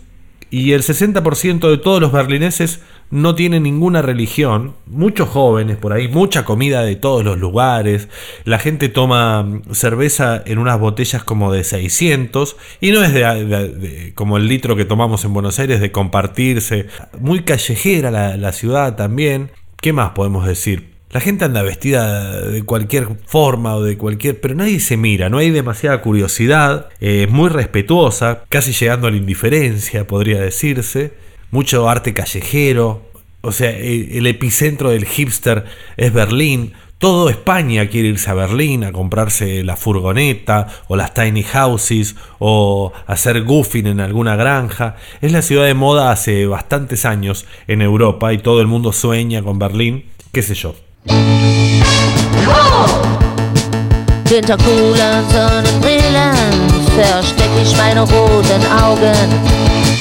y 0.51 0.73
el 0.73 0.83
60% 0.83 1.71
de 1.71 1.79
todos 1.79 2.01
los 2.01 2.11
berlineses 2.11 2.83
no 3.11 3.35
tienen 3.35 3.63
ninguna 3.63 4.03
religión. 4.03 4.75
Muchos 4.87 5.29
jóvenes 5.29 5.77
por 5.77 5.93
ahí, 5.93 6.09
mucha 6.09 6.45
comida 6.45 6.83
de 6.83 6.97
todos 6.97 7.25
los 7.25 7.39
lugares. 7.39 8.09
La 8.45 8.59
gente 8.59 8.89
toma 8.89 9.61
cerveza 9.73 10.43
en 10.45 10.59
unas 10.59 10.79
botellas 10.79 11.25
como 11.25 11.53
de 11.53 11.65
600 11.65 12.57
y 12.81 12.91
no 12.91 13.03
es 13.03 13.13
de, 13.13 14.13
como 14.15 14.37
el 14.37 14.49
litro 14.49 14.77
que 14.77 14.85
tomamos 14.85 15.25
en 15.25 15.33
Buenos 15.33 15.59
Aires 15.59 15.81
de 15.81 15.93
compartirse. 15.93 16.87
Muy 17.21 17.43
callejera 17.43 18.11
la, 18.11 18.37
la 18.37 18.53
ciudad 18.53 18.97
también. 18.97 19.51
¿Qué 19.81 19.93
más 19.93 20.11
podemos 20.11 20.47
decir? 20.47 20.99
La 21.11 21.21
gente 21.21 21.47
anda 21.47 21.63
vestida 21.63 22.43
de 22.43 22.63
cualquier 22.65 23.09
forma 23.25 23.77
o 23.77 23.83
de 23.83 23.97
cualquier... 23.97 24.41
Pero 24.41 24.55
nadie 24.55 24.79
se 24.79 24.99
mira, 24.99 25.31
no 25.31 25.39
hay 25.39 25.51
demasiada 25.51 26.03
curiosidad, 26.03 26.89
eh, 27.01 27.25
es 27.27 27.31
muy 27.31 27.49
respetuosa, 27.49 28.45
casi 28.51 28.73
llegando 28.73 29.07
a 29.07 29.11
la 29.11 29.17
indiferencia, 29.17 30.07
podría 30.07 30.39
decirse. 30.41 31.13
Mucho 31.51 31.89
arte 31.89 32.13
callejero, 32.15 33.03
o 33.41 33.53
sea, 33.53 33.71
el, 33.71 34.11
el 34.13 34.27
epicentro 34.27 34.91
del 34.91 35.07
hipster 35.07 35.65
es 35.97 36.13
Berlín. 36.13 36.73
Todo 36.99 37.31
España 37.31 37.87
quiere 37.87 38.09
irse 38.09 38.29
a 38.29 38.35
Berlín 38.35 38.83
a 38.83 38.91
comprarse 38.91 39.63
la 39.63 39.77
furgoneta 39.77 40.67
o 40.89 40.97
las 40.97 41.15
tiny 41.15 41.45
houses 41.45 42.17
o 42.41 42.93
hacer 43.07 43.45
goofing 43.45 43.87
en 43.87 44.01
alguna 44.01 44.35
granja. 44.35 44.97
Es 45.21 45.31
la 45.31 45.43
ciudad 45.43 45.65
de 45.65 45.75
moda 45.75 46.11
hace 46.11 46.47
bastantes 46.47 47.05
años 47.05 47.47
en 47.69 47.83
Europa 47.83 48.33
y 48.33 48.39
todo 48.39 48.61
el 48.61 48.67
mundo 48.67 48.93
sueña 48.93 49.43
con 49.43 49.61
Berlín, 49.61 50.07
qué 50.33 50.43
sé 50.43 50.55
yo. 50.55 50.75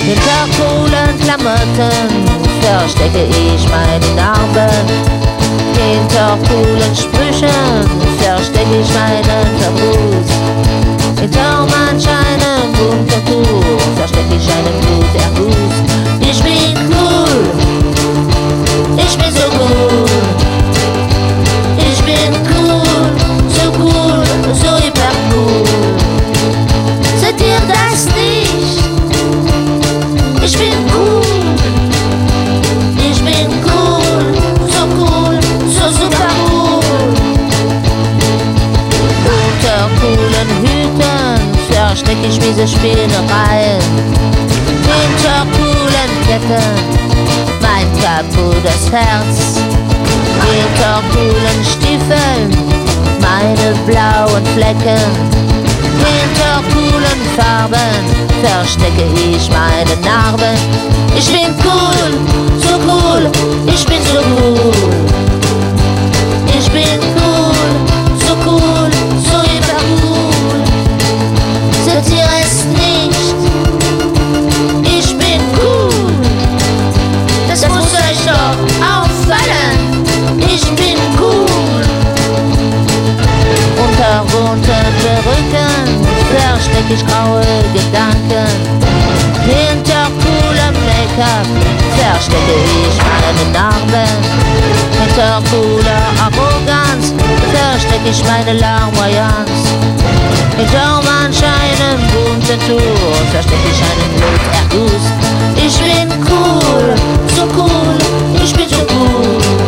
Hinter 0.07 0.47
coolen 0.57 1.19
Klamotten 1.19 2.07
verstecke 2.61 3.25
ich 3.25 3.67
meine 3.67 4.07
Narben. 4.15 4.87
Hinter 5.75 6.37
coolen 6.47 6.95
Sprüchen 6.95 7.46
Spinnereien. 42.67 43.81
Hinter 44.87 45.45
coolen 45.55 46.11
Ketten 46.27 46.73
mein 47.61 47.87
kaputtes 48.01 48.91
Herz. 48.91 49.61
Hinter 50.45 51.01
coolen 51.13 51.59
Stiefeln 51.63 52.49
meine 53.21 53.73
blauen 53.85 54.45
Flecken. 54.53 55.01
Hinter 56.03 56.61
coolen 56.73 57.21
Farben 57.35 58.17
verstecke 58.43 59.05
ich 59.15 59.49
meine 59.49 59.95
Narben. 60.03 60.57
Ich 61.17 61.27
bin 61.27 61.53
cool, 61.63 62.09
so 62.59 62.75
cool, 62.87 63.31
ich 63.65 63.85
bin 63.85 64.01
so 64.03 64.19
cool. 64.19 64.71
Ich 66.59 66.69
bin 66.71 66.99
cool, 67.15 67.16
bunten 85.23 85.47
Perücken 85.47 86.05
versteck 86.31 86.89
ich 86.89 87.05
graue 87.05 87.41
Gedanken. 87.73 88.47
Hinter 89.45 90.07
coolem 90.21 90.75
Make-up 90.85 91.47
verstecke 91.97 92.57
ich 92.87 92.97
meine 92.97 93.51
Narben. 93.53 94.17
Hinter 94.99 95.41
cooler 95.49 96.05
Arroganz 96.21 97.13
versteck 97.51 98.01
ich 98.09 98.23
meine 98.25 98.53
Larmoyanz. 98.59 99.49
Hinter 100.57 101.01
manch 101.03 101.41
einem 101.43 101.99
bunten 102.11 102.59
Tuch 102.67 103.31
versteck 103.31 103.63
ich 103.71 103.81
einen 103.89 104.11
Bluterguss. 104.17 105.05
Ich 105.55 105.77
bin 105.79 106.09
cool, 106.29 106.95
so 107.35 107.43
cool, 107.57 107.97
ich 108.43 108.53
bin 108.53 108.69
so 108.69 108.85
cool. 108.93 109.66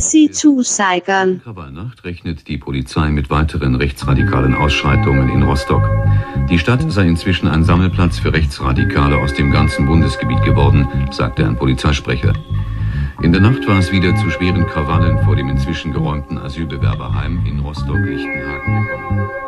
Saigon. 0.00 1.40
Bei 1.44 1.70
Nacht 1.70 2.04
rechnet 2.04 2.48
die 2.48 2.58
Polizei 2.58 3.10
mit 3.10 3.30
weiteren 3.30 3.74
rechtsradikalen 3.74 4.54
Ausschreitungen 4.54 5.28
in 5.28 5.42
Rostock. 5.42 5.88
Die 6.50 6.58
Stadt 6.58 6.90
sei 6.90 7.06
inzwischen 7.06 7.48
ein 7.48 7.64
Sammelplatz 7.64 8.18
für 8.18 8.32
Rechtsradikale 8.32 9.16
aus 9.18 9.34
dem 9.34 9.50
ganzen 9.50 9.86
Bundesgebiet 9.86 10.42
geworden, 10.42 10.88
sagte 11.10 11.46
ein 11.46 11.56
Polizeisprecher. 11.56 12.32
In 13.22 13.32
der 13.32 13.40
Nacht 13.40 13.66
war 13.68 13.78
es 13.78 13.92
wieder 13.92 14.14
zu 14.16 14.30
schweren 14.30 14.66
Krawallen 14.66 15.22
vor 15.24 15.36
dem 15.36 15.48
inzwischen 15.48 15.92
geräumten 15.92 16.38
Asylbewerberheim 16.38 17.44
in 17.46 17.60
Rostock-Lichtenhagen 17.60 18.86
gekommen. 18.86 19.44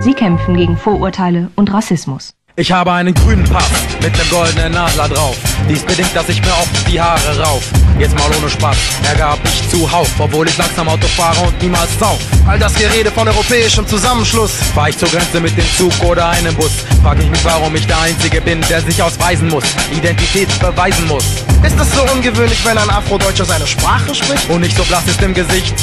Sie 0.00 0.14
kämpfen 0.14 0.56
gegen 0.56 0.76
Vorurteile 0.76 1.50
und 1.56 1.72
Rassismus. 1.72 2.37
Ich 2.58 2.72
habe 2.72 2.90
einen 2.90 3.14
grünen 3.14 3.44
Pass 3.44 3.70
mit 4.02 4.16
nem 4.18 4.30
goldenen 4.30 4.76
Adler 4.76 5.08
drauf. 5.08 5.36
Dies 5.68 5.84
bedingt, 5.84 6.10
dass 6.12 6.28
ich 6.28 6.42
mir 6.42 6.50
oft 6.50 6.88
die 6.90 7.00
Haare 7.00 7.38
rauf. 7.38 7.62
Jetzt 8.00 8.18
mal 8.18 8.28
ohne 8.36 8.50
Spaß, 8.50 8.76
Ärger 9.04 9.30
hab 9.30 9.38
ich 9.44 9.68
zuhauf, 9.70 10.08
obwohl 10.18 10.48
ich 10.48 10.58
langsam 10.58 10.88
Auto 10.88 11.06
fahre 11.06 11.40
und 11.46 11.62
niemals 11.62 11.88
sauf. 12.00 12.18
All 12.48 12.58
das 12.58 12.74
Gerede 12.74 13.12
von 13.12 13.28
europäischem 13.28 13.86
Zusammenschluss. 13.86 14.50
Fahr 14.74 14.88
ich 14.88 14.98
zur 14.98 15.08
Grenze 15.08 15.40
mit 15.40 15.56
dem 15.56 15.64
Zug 15.76 15.92
oder 16.02 16.30
einem 16.30 16.52
Bus, 16.56 16.72
frag 17.00 17.20
ich 17.20 17.30
mich, 17.30 17.44
warum 17.44 17.76
ich 17.76 17.86
der 17.86 18.00
Einzige 18.00 18.40
bin, 18.40 18.60
der 18.68 18.80
sich 18.80 19.00
ausweisen 19.00 19.46
muss, 19.50 19.64
Identität 19.96 20.48
beweisen 20.58 21.06
muss. 21.06 21.26
Ist 21.62 21.78
es 21.78 21.92
so 21.92 22.02
ungewöhnlich, 22.12 22.64
wenn 22.64 22.76
ein 22.76 22.90
Afrodeutscher 22.90 23.44
seine 23.44 23.68
Sprache 23.68 24.12
spricht? 24.16 24.50
Und 24.50 24.62
nicht 24.62 24.76
so 24.76 24.82
blass 24.82 25.06
ist 25.06 25.22
im 25.22 25.32
Gesicht. 25.32 25.74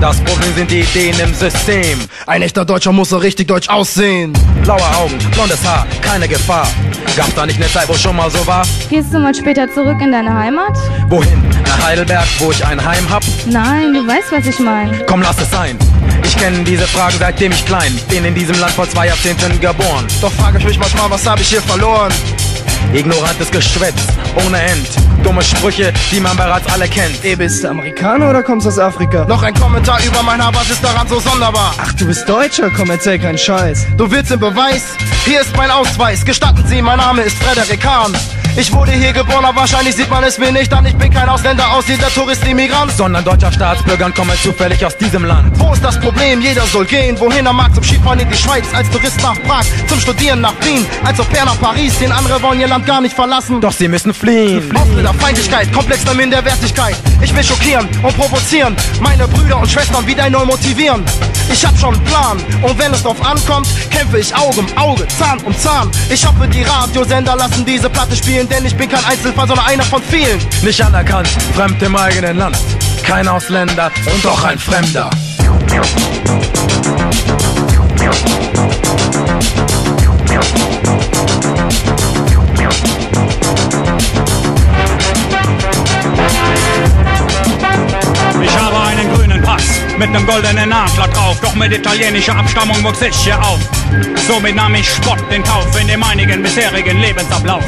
Das 0.00 0.20
Problem 0.20 0.54
sind 0.54 0.70
die 0.70 0.80
Ideen 0.80 1.18
im 1.20 1.32
System. 1.34 1.98
Ein 2.26 2.42
echter 2.42 2.64
Deutscher 2.64 2.92
muss 2.92 3.10
so 3.10 3.16
richtig 3.16 3.48
deutsch 3.48 3.68
aussehen. 3.68 4.32
Blaue 4.62 4.82
Augen, 4.96 5.18
blondes 5.32 5.64
Haar, 5.64 5.86
keine 6.02 6.23
Gefahr. 6.28 6.66
Gab's 7.16 7.34
da 7.34 7.46
nicht 7.46 7.60
eine 7.60 7.70
Zeit, 7.70 7.88
wo 7.88 7.94
schon 7.94 8.16
mal 8.16 8.30
so 8.30 8.46
war? 8.46 8.66
Gehst 8.90 9.12
du 9.12 9.18
mal 9.18 9.34
später 9.34 9.72
zurück 9.72 10.00
in 10.00 10.12
deine 10.12 10.34
Heimat? 10.34 10.76
Wohin? 11.08 11.42
Nach 11.66 11.86
Heidelberg, 11.86 12.26
wo 12.38 12.50
ich 12.50 12.64
ein 12.64 12.84
Heim 12.84 13.08
hab? 13.10 13.22
Nein, 13.46 13.94
du 13.94 14.06
weißt, 14.06 14.32
was 14.32 14.46
ich 14.46 14.58
meine. 14.58 15.04
Komm, 15.06 15.22
lass 15.22 15.40
es 15.40 15.50
sein. 15.50 15.78
Ich 16.24 16.36
kenne 16.36 16.64
diese 16.64 16.86
Fragen 16.86 17.16
seitdem 17.18 17.52
ich 17.52 17.64
klein 17.64 17.98
bin 18.08 18.24
in 18.24 18.34
diesem 18.34 18.58
Land 18.58 18.72
vor 18.72 18.88
zwei 18.88 19.06
Jahrzehnten 19.06 19.60
geboren. 19.60 20.06
Doch 20.20 20.32
frage 20.32 20.58
ich 20.58 20.64
mich 20.64 20.78
manchmal, 20.78 21.10
was 21.10 21.26
habe 21.26 21.40
ich 21.42 21.48
hier 21.48 21.62
verloren? 21.62 22.12
Ignorantes 22.92 23.50
Geschwätz, 23.50 23.94
ohne 24.46 24.60
End. 24.60 24.88
Dumme 25.22 25.42
Sprüche, 25.42 25.92
die 26.10 26.20
man 26.20 26.36
bereits 26.36 26.66
alle 26.72 26.88
kennt. 26.88 27.24
Ey, 27.24 27.34
bist 27.34 27.64
du 27.64 27.68
Amerikaner 27.68 28.30
oder 28.30 28.42
kommst 28.42 28.66
aus 28.66 28.78
Afrika? 28.78 29.24
Noch 29.24 29.42
ein 29.42 29.54
Kommentar 29.54 29.98
über 30.04 30.22
mein 30.22 30.42
Haar, 30.42 30.54
was 30.54 30.70
ist 30.70 30.84
daran 30.84 31.08
so 31.08 31.18
sonderbar? 31.18 31.74
Ach, 31.78 31.92
du 31.94 32.06
bist 32.06 32.28
Deutscher, 32.28 32.70
komm, 32.70 32.90
erzähl 32.90 33.18
keinen 33.18 33.38
Scheiß. 33.38 33.86
Du 33.96 34.10
willst 34.10 34.30
den 34.30 34.40
Beweis? 34.40 34.82
Hier 35.24 35.40
ist 35.40 35.56
mein 35.56 35.70
Ausweis. 35.70 36.24
Gestatten 36.24 36.64
Sie, 36.66 36.82
mein 36.82 36.98
Name 36.98 37.22
ist 37.22 37.36
Frederik 37.42 37.84
Hahn. 37.86 38.14
Ich 38.56 38.72
wurde 38.72 38.92
hier 38.92 39.12
geboren, 39.12 39.44
aber 39.44 39.62
wahrscheinlich 39.62 39.96
sieht 39.96 40.08
man 40.08 40.22
es 40.22 40.38
mir 40.38 40.52
nicht 40.52 40.72
an. 40.72 40.86
Ich 40.86 40.94
bin 40.94 41.12
kein 41.12 41.28
Ausländer, 41.28 41.72
aussehender 41.72 42.08
Tourist, 42.08 42.46
Immigrant. 42.46 42.92
Sondern 42.92 43.24
deutscher 43.24 43.50
Staatsbürger 43.50 44.06
und 44.06 44.14
komme 44.14 44.34
zufällig 44.40 44.84
aus 44.86 44.96
diesem 44.96 45.24
Land. 45.24 45.58
Wo 45.58 45.72
ist 45.72 45.82
das 45.82 45.98
Problem? 45.98 46.40
Jeder 46.40 46.64
soll 46.66 46.84
gehen, 46.84 47.18
wohin 47.18 47.46
er 47.46 47.52
mag. 47.52 47.74
Zum 47.74 47.82
Skifahren 47.82 48.20
in 48.20 48.28
die 48.28 48.36
Schweiz, 48.36 48.64
als 48.72 48.88
Tourist 48.90 49.20
nach 49.22 49.34
Prag. 49.42 49.64
Zum 49.88 49.98
Studieren 49.98 50.40
nach 50.40 50.54
Wien, 50.60 50.86
als 51.02 51.18
Au 51.18 51.24
pair 51.24 51.44
nach 51.44 51.58
Paris. 51.58 51.98
Den 51.98 52.12
andere 52.12 52.40
wollen 52.42 52.53
ihr 52.60 52.68
Land 52.68 52.86
gar 52.86 53.00
nicht 53.00 53.14
verlassen. 53.14 53.60
Doch 53.60 53.72
sie 53.72 53.88
müssen 53.88 54.12
fliehen. 54.12 54.74
Ausländer, 54.76 55.14
Feindlichkeit, 55.14 55.72
komplexer 55.72 56.14
Minderwertigkeit. 56.14 56.96
Ich 57.20 57.34
will 57.34 57.44
schockieren 57.44 57.88
und 58.02 58.16
provozieren. 58.16 58.76
Meine 59.00 59.26
Brüder 59.28 59.58
und 59.58 59.70
Schwestern 59.70 60.06
wieder 60.06 60.28
neu 60.30 60.44
motivieren. 60.44 61.04
Ich 61.50 61.64
hab 61.64 61.78
schon 61.78 61.94
einen 61.94 62.04
Plan 62.04 62.38
und 62.62 62.78
wenn 62.78 62.92
es 62.92 63.02
drauf 63.02 63.24
ankommt, 63.24 63.68
kämpfe 63.90 64.18
ich 64.18 64.34
Auge 64.34 64.60
um 64.60 64.78
Auge, 64.78 65.06
Zahn 65.08 65.38
um 65.44 65.56
Zahn. 65.58 65.90
Ich 66.08 66.26
hoffe, 66.26 66.48
die 66.48 66.62
Radiosender 66.62 67.36
lassen 67.36 67.64
diese 67.64 67.90
Platte 67.90 68.16
spielen, 68.16 68.48
denn 68.48 68.64
ich 68.64 68.74
bin 68.74 68.88
kein 68.88 69.04
Einzelfall, 69.04 69.46
sondern 69.46 69.66
einer 69.66 69.84
von 69.84 70.02
vielen. 70.02 70.40
Nicht 70.62 70.82
anerkannt, 70.82 71.28
fremd 71.54 71.82
im 71.82 71.96
eigenen 71.96 72.38
Land. 72.38 72.56
Kein 73.02 73.28
Ausländer 73.28 73.90
und 74.12 74.24
doch 74.24 74.42
ein 74.44 74.58
Fremder. 74.58 75.10
Ich 81.40 81.53
Pass 89.54 89.80
mit 89.98 90.10
nem 90.10 90.26
goldenen 90.26 90.72
Adler 90.72 91.06
drauf, 91.06 91.40
doch 91.40 91.54
mit 91.54 91.72
italienischer 91.72 92.34
Abstammung 92.34 92.82
wuchs 92.82 93.00
ich 93.02 93.14
hier 93.14 93.40
auf. 93.40 93.60
Somit 94.26 94.56
nahm 94.56 94.74
ich 94.74 94.88
Spott 94.88 95.32
in 95.32 95.44
Kauf 95.44 95.80
in 95.80 95.86
dem 95.86 96.02
einigen 96.02 96.42
bisherigen 96.42 96.98
Lebensablauf. 96.98 97.62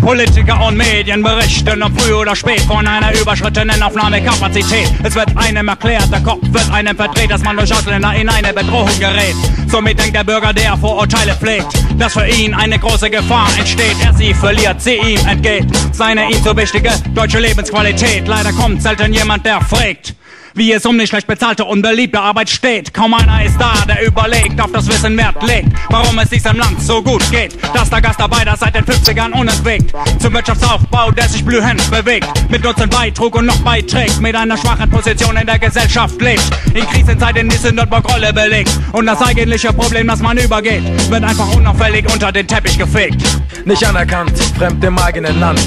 Politiker 0.00 0.66
und 0.66 0.76
Medien 0.76 1.22
berichten, 1.22 1.82
ob 1.82 2.00
früh 2.00 2.14
oder 2.14 2.34
spät, 2.34 2.60
von 2.62 2.86
einer 2.86 3.18
überschrittenen 3.20 3.82
Aufnahmekapazität. 3.82 4.90
Es 5.02 5.14
wird 5.14 5.36
einem 5.36 5.68
erklärt, 5.68 6.10
der 6.10 6.20
Kopf 6.20 6.40
wird 6.42 6.70
einem 6.70 6.96
verdreht, 6.96 7.30
dass 7.30 7.42
man 7.42 7.56
durch 7.56 7.72
Ausländer 7.72 8.14
in 8.14 8.28
eine 8.28 8.52
Bedrohung 8.52 8.88
gerät. 8.98 9.36
Somit 9.68 9.98
denkt 9.98 10.16
der 10.16 10.24
Bürger, 10.24 10.52
der 10.52 10.76
Vorurteile 10.76 11.34
pflegt, 11.34 11.68
dass 11.98 12.14
für 12.14 12.26
ihn 12.26 12.54
eine 12.54 12.78
große 12.78 13.10
Gefahr 13.10 13.48
entsteht. 13.58 13.96
Er 14.02 14.14
sie 14.14 14.34
verliert, 14.34 14.80
sie 14.80 14.96
ihm 14.96 15.26
entgeht. 15.26 15.66
Seine 15.92 16.30
ihm 16.30 16.42
so 16.42 16.56
wichtige 16.56 16.90
deutsche 17.14 17.38
Lebensqualität. 17.38 18.26
Leider 18.26 18.52
kommt 18.52 18.82
selten 18.82 19.12
jemand, 19.12 19.44
der 19.44 19.60
fragt. 19.60 20.14
Wie 20.54 20.72
es 20.72 20.84
um 20.84 20.98
die 20.98 21.06
schlecht 21.06 21.26
bezahlte, 21.26 21.64
unbeliebte 21.64 22.20
Arbeit 22.20 22.50
steht. 22.50 22.92
Kaum 22.92 23.14
einer 23.14 23.44
ist 23.44 23.56
da, 23.58 23.72
der 23.86 24.04
überlegt, 24.06 24.60
auf 24.60 24.72
das 24.72 24.88
Wissen 24.88 25.16
Wert 25.16 25.40
legt. 25.46 25.68
Warum 25.90 26.18
es 26.18 26.30
diesem 26.30 26.56
Land 26.56 26.82
so 26.82 27.02
gut 27.02 27.22
geht. 27.30 27.56
Dass 27.72 27.88
der 27.88 28.00
Gastarbeiter 28.00 28.56
seit 28.56 28.74
den 28.74 28.84
50ern 28.84 29.32
unentwegt. 29.32 29.94
Zum 30.18 30.34
Wirtschaftsaufbau, 30.34 31.12
der 31.12 31.28
sich 31.28 31.44
blühend 31.44 31.88
bewegt. 31.90 32.28
Mit 32.50 32.64
Nutzen 32.64 32.90
beitrug 32.90 33.36
und 33.36 33.46
noch 33.46 33.58
beiträgt. 33.58 34.20
Mit 34.20 34.34
einer 34.34 34.56
schwachen 34.56 34.90
Position 34.90 35.36
in 35.36 35.46
der 35.46 35.58
Gesellschaft 35.58 36.20
lebt. 36.20 36.42
In 36.74 36.84
Krisenzeiten 36.86 37.48
die 37.48 37.56
Sündenbock 37.56 38.12
Rolle 38.12 38.32
belegt. 38.32 38.70
Und 38.92 39.06
das 39.06 39.22
eigentliche 39.22 39.72
Problem, 39.72 40.08
das 40.08 40.20
man 40.20 40.36
übergeht, 40.36 40.82
wird 41.10 41.22
einfach 41.22 41.54
unauffällig 41.54 42.12
unter 42.12 42.32
den 42.32 42.46
Teppich 42.46 42.76
gefegt. 42.76 43.22
Nicht 43.64 43.86
anerkannt, 43.86 44.38
fremd 44.56 44.82
im 44.84 44.98
eigenen 44.98 45.38
Land. 45.38 45.60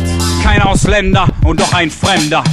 Kein 0.44 0.62
Ausländer 0.62 1.28
und 1.44 1.60
doch 1.60 1.74
ein 1.74 1.90
Fremder. 1.90 2.44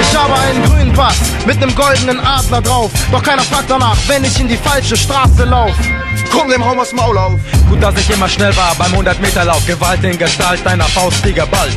Ich 0.00 0.16
habe 0.16 0.34
einen 0.34 0.62
grünen 0.64 0.92
Pass 0.92 1.29
mit 1.46 1.60
nem 1.60 1.74
goldenen 1.74 2.20
Adler 2.20 2.60
drauf. 2.60 2.90
Doch 3.12 3.22
keiner 3.22 3.42
fragt 3.42 3.70
danach, 3.70 3.96
wenn 4.06 4.24
ich 4.24 4.38
in 4.40 4.48
die 4.48 4.56
falsche 4.56 4.96
Straße 4.96 5.44
lauf. 5.44 5.74
Komm 6.30 6.48
dem 6.48 6.64
Haumers 6.64 6.92
Maul 6.92 7.18
auf. 7.18 7.40
Gut, 7.68 7.82
dass 7.82 7.96
ich 7.96 8.10
immer 8.10 8.28
schnell 8.28 8.56
war 8.56 8.74
beim 8.76 8.92
100-Meter-Lauf. 8.92 9.66
Gewalt 9.66 10.02
in 10.04 10.18
Gestalt 10.18 10.66
einer 10.66 10.84
Faust, 10.84 11.24
die 11.24 11.32
geballt. 11.32 11.76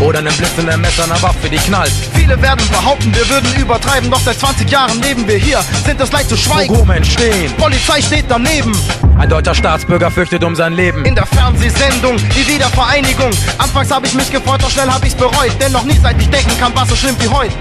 Oder 0.00 0.20
nem 0.20 0.34
blitzenden 0.34 0.80
Messer, 0.80 1.04
einer 1.04 1.20
Waffe, 1.22 1.48
die 1.48 1.56
knallt. 1.56 1.92
Viele 2.14 2.40
werden 2.42 2.68
behaupten, 2.68 3.14
wir 3.14 3.28
würden 3.28 3.54
übertreiben, 3.54 4.10
doch 4.10 4.20
seit 4.20 4.38
20 4.38 4.68
Jahren 4.68 5.00
leben 5.00 5.26
wir 5.26 5.36
hier, 5.36 5.60
sind 5.86 6.00
es 6.00 6.10
leicht 6.10 6.28
zu 6.28 6.36
schweigen. 6.36 6.74
Pogrom 6.74 6.90
entstehen. 6.90 7.52
Polizei 7.56 8.02
steht 8.02 8.24
daneben. 8.28 8.76
Ein 9.18 9.28
deutscher 9.28 9.54
Staatsbürger 9.54 10.10
fürchtet 10.10 10.42
um 10.42 10.56
sein 10.56 10.72
Leben. 10.72 11.04
In 11.04 11.14
der 11.14 11.26
Fernsehsendung, 11.26 12.16
die 12.16 12.46
Wiedervereinigung. 12.48 13.30
Anfangs 13.58 13.90
habe 13.92 14.06
ich 14.06 14.14
mich 14.14 14.30
gefreut, 14.30 14.60
doch 14.62 14.70
schnell 14.70 14.90
habe 14.90 15.06
ich's 15.06 15.14
bereut. 15.14 15.52
Denn 15.60 15.70
noch 15.70 15.84
nie 15.84 15.98
seit 16.02 16.20
ich 16.20 16.28
denken 16.28 16.58
kann, 16.58 16.74
war 16.74 16.84
so 16.86 16.96
schlimm 16.96 17.14
wie 17.20 17.28
heute. 17.28 17.54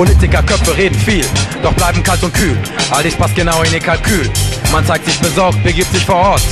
Politikerköpfe 0.00 0.74
reden 0.78 0.98
viel, 0.98 1.26
doch 1.62 1.74
bleiben 1.74 2.02
kalt 2.02 2.22
und 2.22 2.32
kühl. 2.32 2.56
All 2.90 3.02
dies 3.02 3.14
passt 3.14 3.34
genau 3.36 3.60
in 3.64 3.74
ihr 3.74 3.80
Kalkül. 3.80 4.30
Man 4.72 4.82
zeigt 4.86 5.04
sich 5.04 5.18
besorgt, 5.20 5.62
begibt 5.62 5.92
sich 5.92 6.06
vor 6.06 6.14
Ort. 6.14 6.42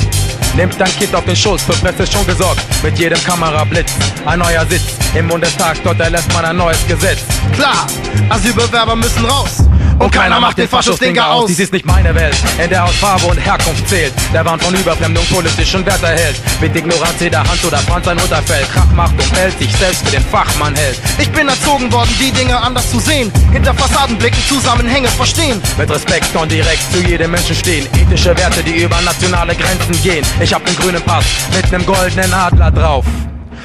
Nimmt 0.54 0.78
dein 0.78 0.94
Kind 0.98 1.14
auf 1.14 1.24
den 1.24 1.34
Schoß, 1.34 1.62
für 1.62 1.72
Presse 1.72 2.06
schon 2.06 2.26
gesorgt. 2.26 2.60
Mit 2.82 2.98
jedem 2.98 3.18
Kamerablitz, 3.24 3.90
ein 4.26 4.40
neuer 4.40 4.66
Sitz. 4.66 4.82
Im 5.14 5.28
Bundestag, 5.28 5.78
dort 5.82 5.98
erlässt 5.98 6.30
man 6.34 6.44
ein 6.44 6.58
neues 6.58 6.86
Gesetz. 6.86 7.20
Klar, 7.54 7.86
Asylbewerber 8.28 8.96
müssen 8.96 9.24
raus. 9.24 9.67
Und 9.98 10.12
keiner 10.12 10.38
macht 10.40 10.58
den 10.58 10.68
Faschostinker 10.68 11.30
aus. 11.30 11.46
Dies 11.46 11.58
ist 11.58 11.72
nicht 11.72 11.84
meine 11.84 12.14
Welt, 12.14 12.36
in 12.62 12.70
der 12.70 12.84
Hautfarbe 12.84 13.26
und 13.26 13.36
Herkunft 13.36 13.88
zählt. 13.88 14.12
Der 14.32 14.44
Wahn 14.44 14.60
von 14.60 14.74
Überfremdung 14.74 15.24
politischen 15.26 15.84
Wert 15.84 16.02
erhält. 16.02 16.36
Mit 16.60 16.74
Ignoranz 16.76 17.20
jeder 17.20 17.40
Hand 17.40 17.64
oder 17.64 17.78
Franz 17.78 18.06
ein 18.06 18.18
Unterfeld. 18.18 18.70
Krach 18.72 18.90
macht 18.94 19.14
und 19.14 19.36
hält 19.36 19.58
sich 19.58 19.74
selbst 19.76 20.04
für 20.04 20.12
den 20.12 20.24
Fachmann 20.24 20.74
hält. 20.76 21.00
Ich 21.18 21.30
bin 21.30 21.48
erzogen 21.48 21.90
worden, 21.92 22.10
die 22.20 22.30
Dinge 22.30 22.56
anders 22.56 22.90
zu 22.90 23.00
sehen. 23.00 23.32
Hinter 23.52 23.74
Fassadenblicken 23.74 24.42
Zusammenhänge 24.48 25.08
verstehen. 25.08 25.60
Mit 25.76 25.90
Respekt 25.90 26.34
und 26.36 26.50
direkt 26.50 26.92
zu 26.92 27.00
jedem 27.00 27.32
Menschen 27.32 27.56
stehen. 27.56 27.86
Ethische 28.00 28.36
Werte, 28.36 28.62
die 28.62 28.82
über 28.82 29.00
nationale 29.00 29.54
Grenzen 29.54 30.00
gehen. 30.02 30.24
Ich 30.40 30.54
hab 30.54 30.64
den 30.64 30.76
grünen 30.76 31.02
Pass 31.02 31.24
mit 31.54 31.70
nem 31.72 31.84
goldenen 31.84 32.32
Adler 32.32 32.70
drauf. 32.70 33.04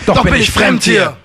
Doch, 0.06 0.24
bin 0.24 0.34
ich 0.34 0.52
fremd 0.52 0.84
hier. 0.84 1.16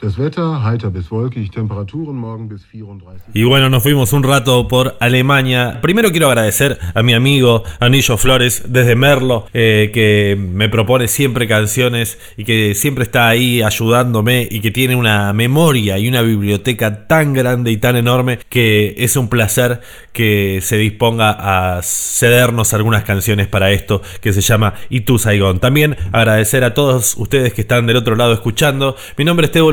Das 0.00 0.16
Wetter 0.16 0.64
heiter 0.64 0.88
bis 0.90 1.10
wolkig, 1.10 1.50
Temperaturen 1.50 2.16
morgen 2.16 2.48
bis 2.48 2.62
34. 2.70 3.32
Y 3.34 3.44
bueno, 3.44 3.68
nos 3.68 3.82
fuimos 3.82 4.14
un 4.14 4.22
rato 4.22 4.66
por 4.66 4.96
Alemania. 4.98 5.80
Primero 5.82 6.10
quiero 6.10 6.28
agradecer 6.28 6.78
a 6.94 7.02
mi 7.02 7.12
amigo 7.12 7.64
Anillo 7.80 8.16
Flores 8.16 8.62
desde 8.68 8.96
Merlo, 8.96 9.44
eh, 9.52 9.90
que 9.92 10.38
me 10.38 10.70
propone 10.70 11.06
siempre 11.06 11.46
canciones 11.46 12.18
y 12.38 12.44
que 12.44 12.74
siempre 12.74 13.04
está 13.04 13.28
ahí 13.28 13.60
ayudándome 13.60 14.48
y 14.50 14.60
que 14.60 14.70
tiene 14.70 14.96
una 14.96 15.34
memoria 15.34 15.98
y 15.98 16.08
una 16.08 16.22
biblioteca 16.22 17.06
tan 17.06 17.34
grande 17.34 17.70
y 17.70 17.76
tan 17.76 17.96
enorme 17.96 18.38
que 18.48 18.94
es 18.96 19.16
un 19.16 19.28
placer 19.28 19.82
que 20.14 20.60
se 20.62 20.78
disponga 20.78 21.30
a 21.38 21.82
cedernos 21.82 22.72
algunas 22.72 23.04
canciones 23.04 23.48
para 23.48 23.70
esto 23.70 24.00
que 24.22 24.32
se 24.32 24.40
llama 24.40 24.74
Y 24.88 25.02
tú 25.02 25.18
Saigón. 25.18 25.60
También 25.60 25.96
agradecer 26.10 26.64
a 26.64 26.72
todos 26.72 27.16
ustedes 27.18 27.52
que 27.52 27.60
están 27.60 27.86
del 27.86 27.96
otro 27.96 28.16
lado 28.16 28.32
escuchando. 28.32 28.96
Mi 29.18 29.26
nombre 29.26 29.44
es 29.44 29.52
Tebo 29.52 29.70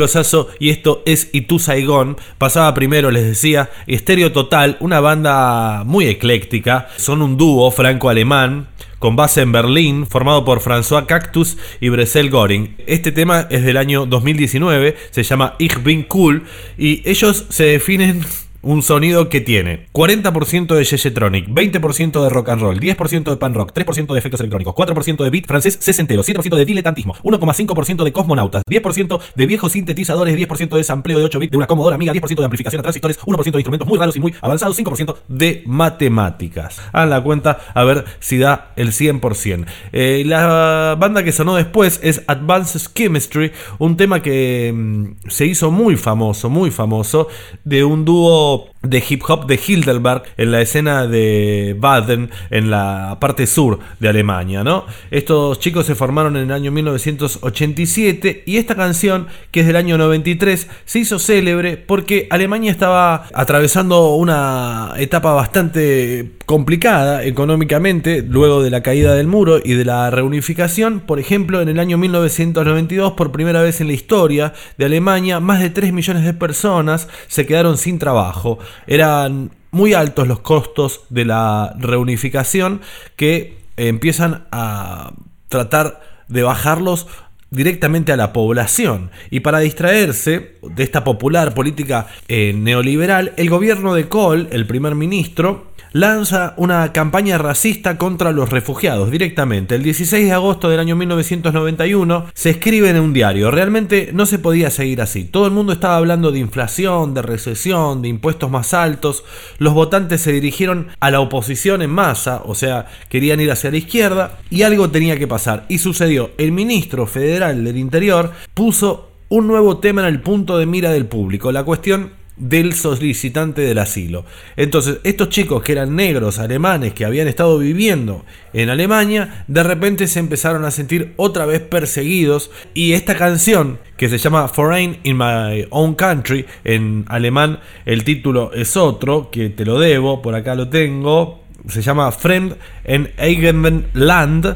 Y 0.60 0.70
esto 0.70 1.04
es 1.06 1.30
Y 1.32 1.42
tú 1.42 1.60
Saigón. 1.60 2.18
Pasaba 2.38 2.74
primero, 2.74 3.12
les 3.12 3.26
decía, 3.26 3.70
Estéreo 3.86 4.32
Total, 4.32 4.78
una 4.80 5.00
banda 5.00 5.84
muy 5.86 6.08
ecléctica. 6.08 6.88
Son 6.98 7.22
un 7.22 7.38
dúo 7.38 7.70
franco-alemán 7.72 8.68
con 9.00 9.16
base 9.16 9.42
en 9.42 9.52
Berlín, 9.52 10.08
formado 10.08 10.44
por 10.44 10.60
François 10.60 11.06
Cactus 11.06 11.58
y 11.80 11.90
Bresel 11.90 12.30
Goring. 12.30 12.76
Este 12.88 13.12
tema 13.12 13.48
es 13.50 13.64
del 13.64 13.78
año 13.78 14.06
2019, 14.06 14.96
se 15.12 15.24
llama 15.24 15.56
Ich 15.60 15.84
bin 15.84 16.04
cool 16.04 16.46
y 16.78 17.08
ellos 17.08 17.46
se 17.50 17.66
definen 17.66 18.26
un 18.68 18.84
sonido 18.84 19.30
que 19.30 19.40
tiene 19.40 19.88
40% 19.94 20.76
de 20.76 20.84
Yeyetronic, 20.84 21.48
20% 21.48 22.22
de 22.22 22.30
rock 22.30 22.50
and 22.50 22.62
roll, 22.62 22.78
10% 22.78 23.24
de 23.24 23.38
pan 23.38 23.54
rock, 23.54 23.72
3% 23.74 24.12
de 24.12 24.20
efectos 24.20 24.42
electrónicos, 24.42 24.76
4% 24.76 25.24
de 25.24 25.30
beat 25.30 25.46
francés 25.46 25.78
sesentero, 25.80 26.22
7% 26.22 26.54
de 26.54 26.66
diletantismo, 26.66 27.14
1,5% 27.24 28.04
de 28.04 28.12
cosmonautas, 28.12 28.64
10% 28.70 29.22
de 29.36 29.46
viejos 29.46 29.72
sintetizadores, 29.72 30.36
10% 30.36 30.76
de 30.76 30.84
sampleo 30.84 31.18
de 31.18 31.24
8 31.24 31.40
bits 31.40 31.52
de 31.52 31.58
una 31.58 31.66
Commodore 31.66 31.96
Amiga, 31.96 32.12
10% 32.12 32.36
de 32.36 32.44
amplificación 32.44 32.82
a 32.82 32.84
transistores, 32.84 33.18
1% 33.22 33.52
de 33.52 33.58
instrumentos 33.58 33.88
muy 33.88 33.98
raros 33.98 34.18
y 34.18 34.20
muy 34.20 34.36
avanzados, 34.42 34.78
5% 34.78 35.16
de 35.30 35.64
matemáticas. 35.66 36.82
Hagan 36.92 37.10
la 37.10 37.24
cuenta 37.24 37.60
a 37.74 37.86
ver 37.86 38.04
si 38.20 38.38
da 38.38 38.74
el 38.76 38.92
100%. 38.92 39.66
Eh, 39.94 40.24
la 40.26 40.98
banda 41.00 41.24
que 41.24 41.32
sonó 41.32 41.56
después 41.56 42.02
es 42.04 42.22
Advanced 42.28 42.82
Chemistry, 42.94 43.54
un 43.80 43.96
tema 43.96 44.22
que 44.22 44.74
mm, 44.76 45.30
se 45.30 45.46
hizo 45.46 45.72
muy 45.72 45.96
famoso, 45.96 46.50
muy 46.50 46.70
famoso, 46.70 47.30
de 47.64 47.86
un 47.86 48.04
dúo 48.04 48.57
well, 48.58 48.77
de 48.90 49.04
hip 49.08 49.24
hop 49.28 49.46
de 49.48 49.60
Hildelberg 49.66 50.24
en 50.38 50.52
la 50.52 50.62
escena 50.62 51.08
de 51.08 51.76
Baden 51.78 52.30
en 52.50 52.72
la 52.72 53.18
parte 53.20 53.48
sur 53.48 53.80
de 54.00 54.10
Alemania, 54.10 54.64
¿no? 54.64 54.86
Estos 55.12 55.60
chicos 55.60 55.86
se 55.86 55.96
formaron 55.96 56.38
en 56.38 56.44
el 56.44 56.52
año 56.52 56.72
1987 56.72 58.44
y 58.46 58.58
esta 58.58 58.76
canción, 58.76 59.28
que 59.52 59.62
es 59.62 59.68
del 59.68 59.76
año 59.76 59.98
93, 59.98 60.68
se 60.86 61.00
hizo 61.00 61.20
célebre 61.20 61.78
porque 61.78 62.28
Alemania 62.30 62.72
estaba 62.72 63.28
atravesando 63.34 64.16
una 64.16 64.94
etapa 64.98 65.34
bastante 65.34 66.32
complicada 66.46 67.24
económicamente 67.26 68.22
luego 68.22 68.64
de 68.64 68.70
la 68.70 68.82
caída 68.82 69.14
del 69.16 69.28
muro 69.28 69.60
y 69.64 69.74
de 69.74 69.86
la 69.86 70.10
reunificación. 70.10 71.02
Por 71.02 71.20
ejemplo, 71.20 71.62
en 71.62 71.70
el 71.70 71.80
año 71.80 71.98
1992, 71.98 73.14
por 73.14 73.32
primera 73.32 73.62
vez 73.62 73.82
en 73.82 73.88
la 73.88 73.94
historia 73.94 74.54
de 74.78 74.86
Alemania, 74.86 75.40
más 75.40 75.60
de 75.60 75.70
3 75.70 75.92
millones 75.92 76.24
de 76.24 76.34
personas 76.34 77.10
se 77.28 77.46
quedaron 77.46 77.78
sin 77.78 78.00
trabajo. 78.00 78.60
Eran 78.86 79.52
muy 79.72 79.94
altos 79.94 80.28
los 80.28 80.40
costos 80.40 81.02
de 81.10 81.26
la 81.26 81.76
reunificación 81.78 82.82
que 83.16 83.58
empiezan 83.78 84.48
a 84.52 85.14
tratar 85.50 86.02
de 86.28 86.44
bajarlos 86.44 87.08
directamente 87.50 88.12
a 88.12 88.18
la 88.18 88.34
población. 88.34 89.12
Y 89.30 89.42
para 89.42 89.60
distraerse 89.60 90.56
de 90.62 90.84
esta 90.84 91.04
popular 91.04 91.54
política 91.54 92.08
eh, 92.28 92.54
neoliberal, 92.56 93.34
el 93.38 93.50
gobierno 93.50 93.94
de 93.94 94.08
Kohl, 94.08 94.48
el 94.52 94.68
primer 94.68 94.96
ministro, 94.96 95.68
lanza 95.94 96.54
una 96.58 96.92
campaña 96.94 97.38
racista 97.38 97.98
contra 97.98 98.32
los 98.32 98.50
refugiados 98.50 99.12
directamente. 99.12 99.76
El 99.76 99.84
16 99.84 100.26
de 100.26 100.32
agosto 100.32 100.70
del 100.70 100.80
año 100.80 100.96
1991 100.96 102.28
se 102.34 102.50
escribe 102.52 102.90
en 102.90 103.00
un 103.00 103.14
diario. 103.14 103.52
Realmente 103.52 104.12
no 104.14 104.26
se 104.26 104.40
podía 104.40 104.70
seguir 104.70 105.02
así. 105.02 105.24
Todo 105.24 105.46
el 105.46 105.54
mundo 105.54 105.74
estaba 105.74 105.98
hablando 105.98 106.32
de 106.32 106.40
inflación, 106.40 107.14
de 107.14 107.22
recesión, 107.22 108.02
de 108.02 108.10
impuestos 108.10 108.52
más 108.52 108.74
altos. 108.74 109.24
Los 109.58 109.74
votantes 109.74 110.22
se 110.22 110.32
dirigieron 110.32 110.88
a 111.00 111.12
la 111.12 111.20
oposición 111.20 111.82
en 111.82 111.90
masa, 111.90 112.42
o 112.46 112.56
sea, 112.56 112.88
querían 113.10 113.40
ir 113.40 113.52
hacia 113.52 113.72
la 113.72 113.78
izquierda 113.78 114.38
y 114.50 114.64
algo 114.64 114.90
tenía 114.90 115.18
que 115.18 115.28
pasar. 115.28 115.66
Y 115.70 115.80
sucedió. 115.80 116.32
El 116.38 116.52
ministro 116.52 117.08
federal 117.08 117.47
del 117.54 117.78
Interior 117.78 118.32
puso 118.54 119.12
un 119.30 119.48
nuevo 119.48 119.78
tema 119.80 120.02
en 120.02 120.08
el 120.08 120.22
punto 120.22 120.58
de 120.58 120.66
mira 120.66 120.92
del 120.92 121.06
público. 121.06 121.52
La 121.52 121.64
cuestión 121.64 122.12
del 122.38 122.74
solicitante 122.74 123.62
del 123.62 123.80
asilo. 123.80 124.24
Entonces, 124.56 125.00
estos 125.04 125.30
chicos 125.30 125.64
que 125.64 125.72
eran 125.72 125.96
negros 125.96 126.40
alemanes 126.40 126.94
que 126.94 127.04
habían 127.04 127.28
estado 127.28 127.58
viviendo 127.58 128.26
en 128.54 128.70
Alemania, 128.70 129.46
de 129.48 129.64
repente 129.64 130.08
se 130.08 130.20
empezaron 130.20 130.64
a 130.64 130.72
sentir 130.72 131.14
otra 131.18 131.46
vez 131.46 131.62
perseguidos 131.62 132.52
y 132.74 132.94
esta 132.94 133.18
canción 133.18 133.80
que 133.98 134.08
se 134.08 134.20
llama 134.20 134.48
Foreign 134.48 135.00
in 135.04 135.18
My 135.18 135.66
Own 135.72 135.96
Country, 135.96 136.46
en 136.64 137.06
alemán 137.08 137.60
el 137.86 138.04
título 138.04 138.54
es 138.54 138.78
otro, 138.78 139.32
que 139.32 139.50
te 139.50 139.66
lo 139.66 139.80
debo, 139.80 140.22
por 140.22 140.36
acá 140.36 140.54
lo 140.54 140.70
tengo, 140.70 141.44
se 141.68 141.82
llama 141.82 142.12
Fremd 142.12 142.54
en 142.84 143.12
Eigenen 143.18 143.88
Land. 143.94 144.56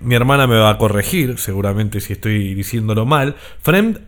Mi 0.00 0.14
hermana 0.14 0.46
me 0.46 0.56
va 0.56 0.70
a 0.70 0.78
corregir, 0.78 1.38
seguramente 1.38 2.00
si 2.00 2.12
estoy 2.12 2.54
diciéndolo 2.54 3.06
mal. 3.06 3.36
Fremd 3.62 4.00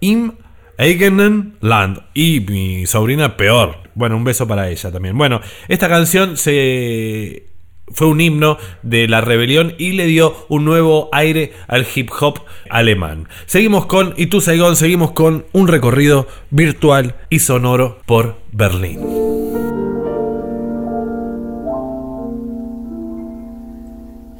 im 0.00 0.32
Eigenen 0.78 1.54
Land. 1.60 2.00
Y 2.14 2.40
mi 2.40 2.86
sobrina 2.86 3.36
peor. 3.36 3.76
Bueno, 3.94 4.16
un 4.16 4.24
beso 4.24 4.46
para 4.46 4.68
ella 4.68 4.90
también. 4.90 5.16
Bueno, 5.16 5.40
esta 5.68 5.88
canción 5.88 6.36
se 6.36 7.46
fue 7.88 8.06
un 8.06 8.20
himno 8.20 8.58
de 8.82 9.08
la 9.08 9.20
rebelión 9.20 9.74
y 9.78 9.92
le 9.92 10.06
dio 10.06 10.46
un 10.48 10.64
nuevo 10.64 11.08
aire 11.12 11.52
al 11.68 11.86
hip 11.94 12.10
hop 12.20 12.40
alemán. 12.70 13.28
Seguimos 13.46 13.86
con 13.86 14.14
Itu 14.16 14.40
Saigon, 14.40 14.76
seguimos 14.76 15.12
con 15.12 15.46
un 15.52 15.68
recorrido 15.68 16.26
virtual 16.50 17.16
y 17.28 17.40
sonoro 17.40 18.00
por 18.06 18.36
Berlín. 18.52 19.41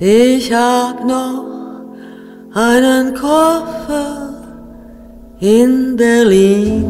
Ich 0.05 0.53
hab 0.53 1.05
noch 1.05 1.45
einen 2.53 3.15
Koffer 3.15 4.35
in 5.39 5.95
Berlin. 5.95 6.85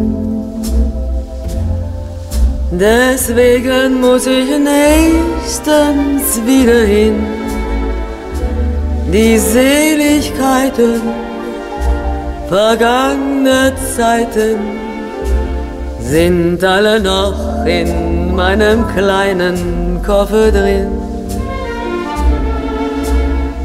Deswegen 2.71 4.01
muss 4.01 4.27
ich 4.27 4.49
nächstens 4.59 6.41
wieder 6.47 6.85
hin. 6.87 7.23
Die 9.13 9.37
Seligkeiten 9.37 11.03
vergangener 12.49 13.73
Zeiten 13.95 14.57
sind 16.01 16.65
alle 16.65 16.99
noch 16.99 17.67
in 17.67 18.35
meinem 18.35 18.89
kleinen 18.97 20.01
Koffer 20.03 20.51
drin. 20.51 21.12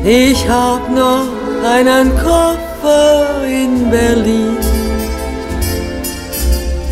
Ich 0.10 0.48
hab 0.48 0.90
noch 0.90 1.28
einen 1.66 2.12
Koffer 2.16 3.44
in 3.46 3.90
Berlin. 3.90 4.56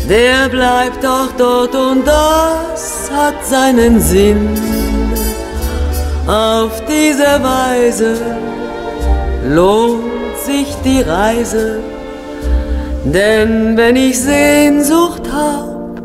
Der 0.06 0.50
bleibt 0.50 1.02
doch 1.02 1.32
dort 1.38 1.74
und 1.74 2.06
das 2.06 3.10
hat 3.10 3.42
seinen 3.42 4.00
Sinn. 4.00 4.50
Auf 6.26 6.82
diese 6.86 7.42
Weise 7.42 8.16
lohnt 9.48 10.36
sich 10.44 10.76
die 10.84 11.00
Reise, 11.00 11.80
denn 13.02 13.78
wenn 13.78 13.96
ich 13.96 14.20
Sehnsucht 14.20 15.22
hab, 15.32 16.02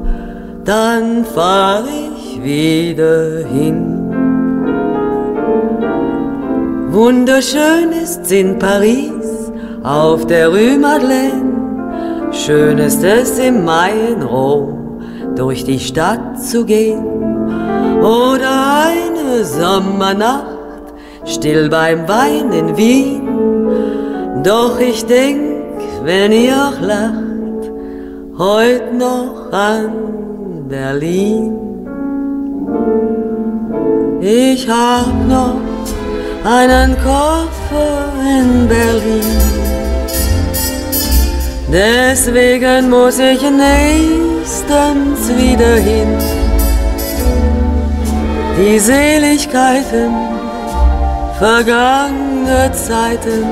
dann 0.64 1.26
fahr 1.26 1.84
ich 1.84 2.42
wieder 2.42 3.46
hin. 3.48 4.11
Wunderschön 6.92 7.94
ist's 8.04 8.32
in 8.32 8.60
Paris 8.60 9.50
auf 9.82 10.28
der 10.28 10.50
Rue 10.50 10.78
Madeleine. 10.78 12.34
Schön 12.34 12.80
ist 12.80 13.02
es 13.02 13.40
im 13.40 13.64
Mai 13.64 13.94
in 14.12 14.22
Rom 14.22 15.00
durch 15.38 15.64
die 15.64 15.80
Stadt 15.80 16.44
zu 16.44 16.66
gehen. 16.66 17.02
Oder 18.02 18.84
eine 18.88 19.46
Sommernacht 19.46 20.94
still 21.24 21.70
beim 21.70 22.10
Wein 22.10 22.52
in 22.52 22.76
Wien. 22.76 24.44
Doch 24.44 24.78
ich 24.78 25.06
denk, 25.06 25.40
wenn 26.04 26.34
ihr 26.34 26.58
auch 26.58 26.82
lacht, 26.82 27.72
heut 28.38 28.94
noch 29.00 29.50
an 29.54 30.68
Berlin. 30.68 31.58
Ich 34.20 34.68
hab 34.68 35.08
noch 35.30 35.71
einen 36.44 36.96
Koffer 36.98 38.14
in 38.40 38.68
Berlin. 38.68 39.62
Deswegen 41.72 42.90
muss 42.90 43.20
ich 43.20 43.42
nächstens 43.42 45.30
wieder 45.38 45.76
hin. 45.76 46.18
Die 48.58 48.80
Seligkeiten 48.80 50.12
vergangener 51.40 52.72
Zeiten 52.74 53.46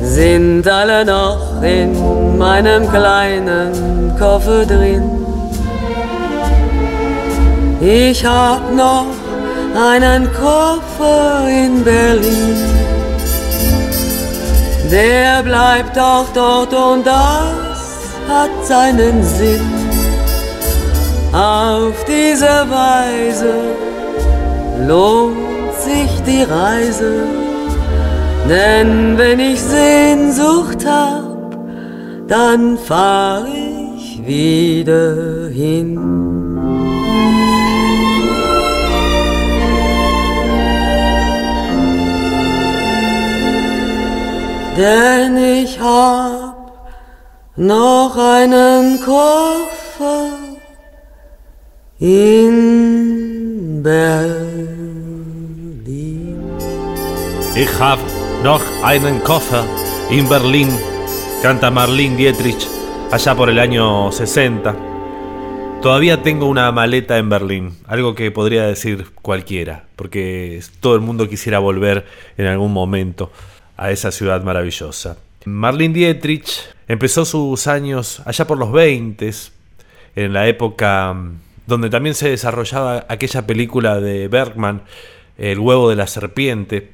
sind 0.00 0.66
alle 0.66 1.04
noch 1.04 1.62
in 1.62 2.38
meinem 2.38 2.90
kleinen 2.90 4.12
Koffer 4.18 4.64
drin. 4.64 5.04
Ich 7.80 8.24
hab 8.24 8.74
noch 8.74 9.19
einen 9.76 10.28
Koffer 10.32 11.48
in 11.48 11.84
Berlin. 11.84 12.56
Der 14.90 15.42
bleibt 15.42 15.98
auch 15.98 16.26
dort 16.34 16.72
und 16.74 17.06
das 17.06 17.80
hat 18.28 18.50
seinen 18.64 19.22
Sinn. 19.22 19.60
Auf 21.32 22.04
diese 22.06 22.66
Weise 22.68 23.54
lohnt 24.88 25.74
sich 25.78 26.10
die 26.26 26.42
Reise, 26.42 27.24
denn 28.48 29.16
wenn 29.16 29.38
ich 29.38 29.60
Sehnsucht 29.60 30.84
hab, 30.84 31.56
dann 32.26 32.76
fahr 32.76 33.46
ich 33.46 34.26
wieder 34.26 35.48
hin. 35.48 36.20
Denn 44.80 45.36
ich 45.36 45.78
hab 45.78 46.56
noch 47.56 48.16
einen 48.16 48.98
Koffer 49.00 50.38
in 51.98 53.82
Berlin. 53.82 54.70
Ich 57.54 57.72
hab 57.78 57.98
noch 58.42 58.62
einen 58.82 59.22
Koffer 59.22 59.64
in 60.10 60.26
Berlin, 60.28 60.70
canta 61.42 61.70
Marlene 61.70 62.16
Dietrich 62.16 62.66
allá 63.10 63.34
por 63.34 63.50
el 63.50 63.58
año 63.58 64.10
60. 64.10 64.74
Todavía 65.82 66.22
tengo 66.22 66.46
una 66.46 66.72
maleta 66.72 67.18
en 67.18 67.28
Berlín, 67.28 67.76
algo 67.86 68.14
que 68.14 68.30
podría 68.30 68.66
decir 68.66 69.06
cualquiera, 69.20 69.84
porque 69.96 70.60
todo 70.80 70.94
el 70.94 71.00
mundo 71.02 71.28
quisiera 71.28 71.58
volver 71.58 72.06
en 72.38 72.46
algún 72.46 72.72
momento 72.72 73.30
a 73.80 73.90
esa 73.90 74.12
ciudad 74.12 74.44
maravillosa. 74.44 75.16
Marlene 75.46 75.94
Dietrich 75.94 76.68
empezó 76.86 77.24
sus 77.24 77.66
años 77.66 78.20
allá 78.26 78.46
por 78.46 78.58
los 78.58 78.70
20, 78.72 79.30
en 80.16 80.34
la 80.34 80.46
época 80.46 81.14
mm, 81.14 81.38
donde 81.66 81.88
también 81.88 82.14
se 82.14 82.28
desarrollaba 82.28 83.06
aquella 83.08 83.46
película 83.46 83.98
de 83.98 84.28
Bergman, 84.28 84.82
El 85.38 85.58
huevo 85.58 85.88
de 85.88 85.96
la 85.96 86.06
serpiente, 86.06 86.90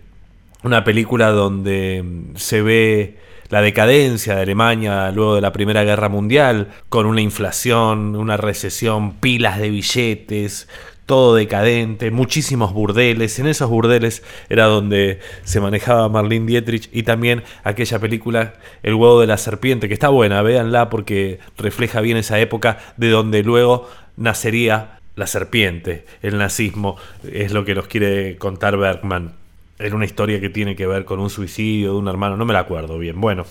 una 0.63 0.85
película 0.85 1.33
donde 1.33 2.05
mm, 2.05 2.37
se 2.37 2.63
ve 2.63 3.19
la 3.49 3.63
decadencia 3.63 4.37
de 4.37 4.43
Alemania 4.43 5.11
luego 5.11 5.35
de 5.35 5.41
la 5.41 5.53
Primera 5.53 5.83
Guerra 5.83 6.09
Mundial, 6.09 6.69
con 6.89 7.07
una 7.07 7.21
inflación, 7.21 8.15
una 8.15 8.37
recesión, 8.37 9.15
pilas 9.15 9.59
de 9.59 9.71
billetes, 9.71 10.69
todo 11.07 11.37
decadente, 11.37 12.11
muchísimos 12.11 12.73
burdeles. 12.73 13.39
En 13.39 13.47
esos 13.47 13.71
burdeles 13.71 14.23
era 14.49 14.65
donde 14.67 15.21
se 15.45 15.61
manejaba 15.61 16.09
Marlene 16.09 16.47
Dietrich 16.47 16.89
y 16.93 17.05
también 17.05 17.45
aquella 17.63 17.99
película 18.01 18.55
El 18.83 18.95
huevo 18.95 19.21
de 19.21 19.29
la 19.29 19.39
serpiente, 19.39 19.89
que 19.89 19.95
está 19.95 20.09
buena, 20.09 20.43
véanla 20.43 20.91
porque 20.91 21.39
refleja 21.57 22.01
bien 22.01 22.17
esa 22.17 22.39
época 22.41 22.79
de 22.97 23.11
donde 23.11 23.43
luego 23.45 23.89
nacería 24.17 24.99
la 25.15 25.27
serpiente, 25.27 26.05
el 26.23 26.37
nazismo, 26.37 26.97
es 27.33 27.53
lo 27.53 27.65
que 27.65 27.75
nos 27.75 27.87
quiere 27.87 28.37
contar 28.37 28.77
Bergman. 28.77 29.35
Era 29.79 29.95
una 29.95 30.05
historia 30.05 30.41
que 30.41 30.51
tiene 30.51 30.75
que 30.75 30.87
ver 30.87 31.05
con 31.05 31.21
un 31.21 31.31
suicidio 31.31 31.93
de 31.93 31.99
un 31.99 32.09
hermano, 32.09 32.37
no 32.37 32.45
me 32.45 32.53
la 32.53 32.61
acuerdo 32.61 32.99
bien. 32.99 33.21
Bueno, 33.21 33.47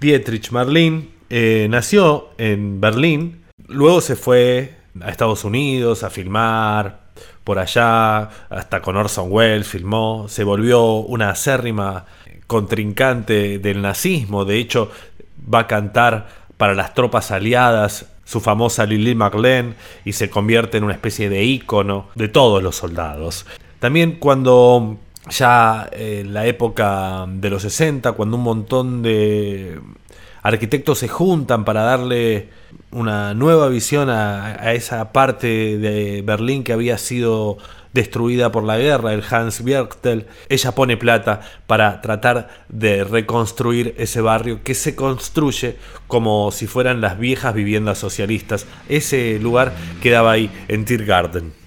Dietrich 0.00 0.50
Marlene 0.50 1.08
eh, 1.28 1.66
nació 1.68 2.30
en 2.38 2.80
Berlín, 2.80 3.42
luego 3.66 4.00
se 4.00 4.16
fue 4.16 4.83
a 5.00 5.10
Estados 5.10 5.44
Unidos 5.44 6.02
a 6.02 6.10
filmar, 6.10 7.04
por 7.44 7.58
allá, 7.58 8.30
hasta 8.48 8.80
con 8.80 8.96
Orson 8.96 9.26
Welles 9.30 9.68
filmó, 9.68 10.26
se 10.28 10.44
volvió 10.44 10.94
una 10.96 11.30
acérrima 11.30 12.06
contrincante 12.46 13.58
del 13.58 13.82
nazismo, 13.82 14.44
de 14.44 14.58
hecho 14.58 14.90
va 15.52 15.60
a 15.60 15.66
cantar 15.66 16.28
para 16.56 16.74
las 16.74 16.94
tropas 16.94 17.30
aliadas 17.30 18.06
su 18.24 18.40
famosa 18.40 18.86
Lily 18.86 19.14
Marlene 19.14 19.74
y 20.04 20.12
se 20.12 20.30
convierte 20.30 20.78
en 20.78 20.84
una 20.84 20.94
especie 20.94 21.28
de 21.28 21.44
ícono 21.44 22.08
de 22.14 22.28
todos 22.28 22.62
los 22.62 22.76
soldados. 22.76 23.46
También 23.78 24.12
cuando 24.12 24.98
ya 25.28 25.88
en 25.92 26.32
la 26.32 26.46
época 26.46 27.26
de 27.28 27.50
los 27.50 27.62
60, 27.62 28.12
cuando 28.12 28.36
un 28.36 28.42
montón 28.42 29.02
de 29.02 29.78
arquitectos 30.42 30.98
se 30.98 31.08
juntan 31.08 31.64
para 31.64 31.82
darle 31.82 32.48
una 32.94 33.34
nueva 33.34 33.68
visión 33.68 34.08
a, 34.08 34.54
a 34.60 34.72
esa 34.72 35.12
parte 35.12 35.78
de 35.78 36.22
Berlín 36.22 36.64
que 36.64 36.72
había 36.72 36.96
sido 36.96 37.58
destruida 37.94 38.50
por 38.50 38.64
la 38.64 38.76
guerra, 38.76 39.14
el 39.14 39.22
Hans 39.28 39.62
Biertel, 39.62 40.26
ella 40.48 40.72
pone 40.72 40.96
plata 40.96 41.40
para 41.66 42.00
tratar 42.00 42.64
de 42.68 43.04
reconstruir 43.04 43.94
ese 43.98 44.20
barrio 44.20 44.62
que 44.64 44.74
se 44.74 44.94
construye 44.94 45.76
como 46.08 46.50
si 46.50 46.66
fueran 46.66 47.00
las 47.00 47.18
viejas 47.18 47.54
viviendas 47.54 47.98
socialistas. 47.98 48.66
Ese 48.88 49.38
lugar 49.38 49.72
quedaba 50.02 50.32
ahí 50.32 50.50
en 50.68 50.84
Tiergarten. 50.84 51.63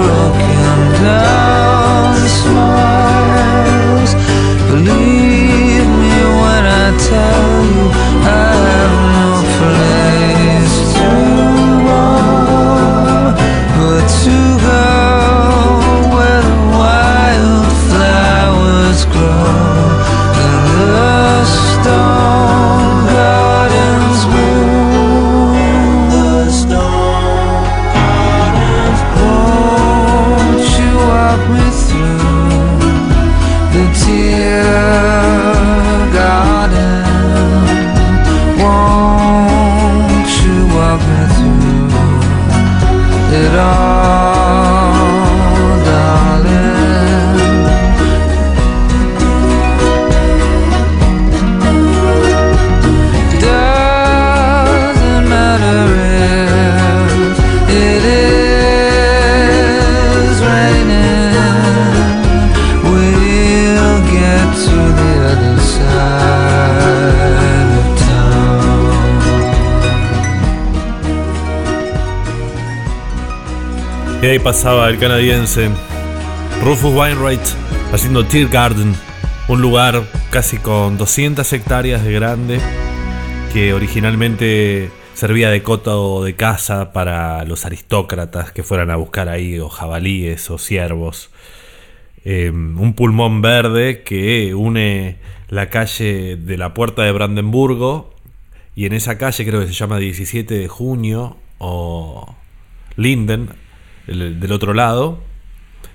Broken 0.00 0.49
pasaba 74.50 74.90
el 74.90 74.98
canadiense 74.98 75.68
Rufus 76.64 76.92
Wainwright 76.92 77.40
haciendo 77.92 78.26
Tear 78.26 78.48
Garden, 78.48 78.96
un 79.46 79.62
lugar 79.62 80.02
casi 80.30 80.56
con 80.56 80.98
200 80.98 81.52
hectáreas 81.52 82.02
de 82.02 82.12
grande 82.12 82.60
que 83.52 83.72
originalmente 83.74 84.90
servía 85.14 85.50
de 85.50 85.62
coto 85.62 86.24
de 86.24 86.34
caza 86.34 86.92
para 86.92 87.44
los 87.44 87.64
aristócratas 87.64 88.50
que 88.50 88.64
fueran 88.64 88.90
a 88.90 88.96
buscar 88.96 89.28
ahí 89.28 89.60
o 89.60 89.68
jabalíes 89.68 90.50
o 90.50 90.58
ciervos. 90.58 91.30
Eh, 92.24 92.50
un 92.50 92.94
pulmón 92.94 93.42
verde 93.42 94.02
que 94.02 94.52
une 94.56 95.18
la 95.48 95.70
calle 95.70 96.36
de 96.36 96.58
la 96.58 96.74
Puerta 96.74 97.02
de 97.02 97.12
Brandenburgo 97.12 98.12
y 98.74 98.86
en 98.86 98.94
esa 98.94 99.16
calle 99.16 99.46
creo 99.46 99.60
que 99.60 99.68
se 99.68 99.74
llama 99.74 99.98
17 99.98 100.54
de 100.54 100.66
junio 100.66 101.36
o 101.58 102.34
Linden, 102.96 103.50
el- 104.10 104.40
del 104.40 104.52
otro 104.52 104.74
lado, 104.74 105.22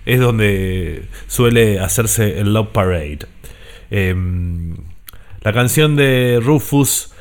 es 0.06 0.20
donde 0.20 1.06
suele 1.28 1.80
hacerse 1.80 2.40
el 2.40 2.54
Love 2.54 2.70
Parade. 2.72 3.20
Em, 3.92 4.76
la 5.42 5.54
canción 5.54 5.96
de 5.96 6.40
Rufus 6.42 7.12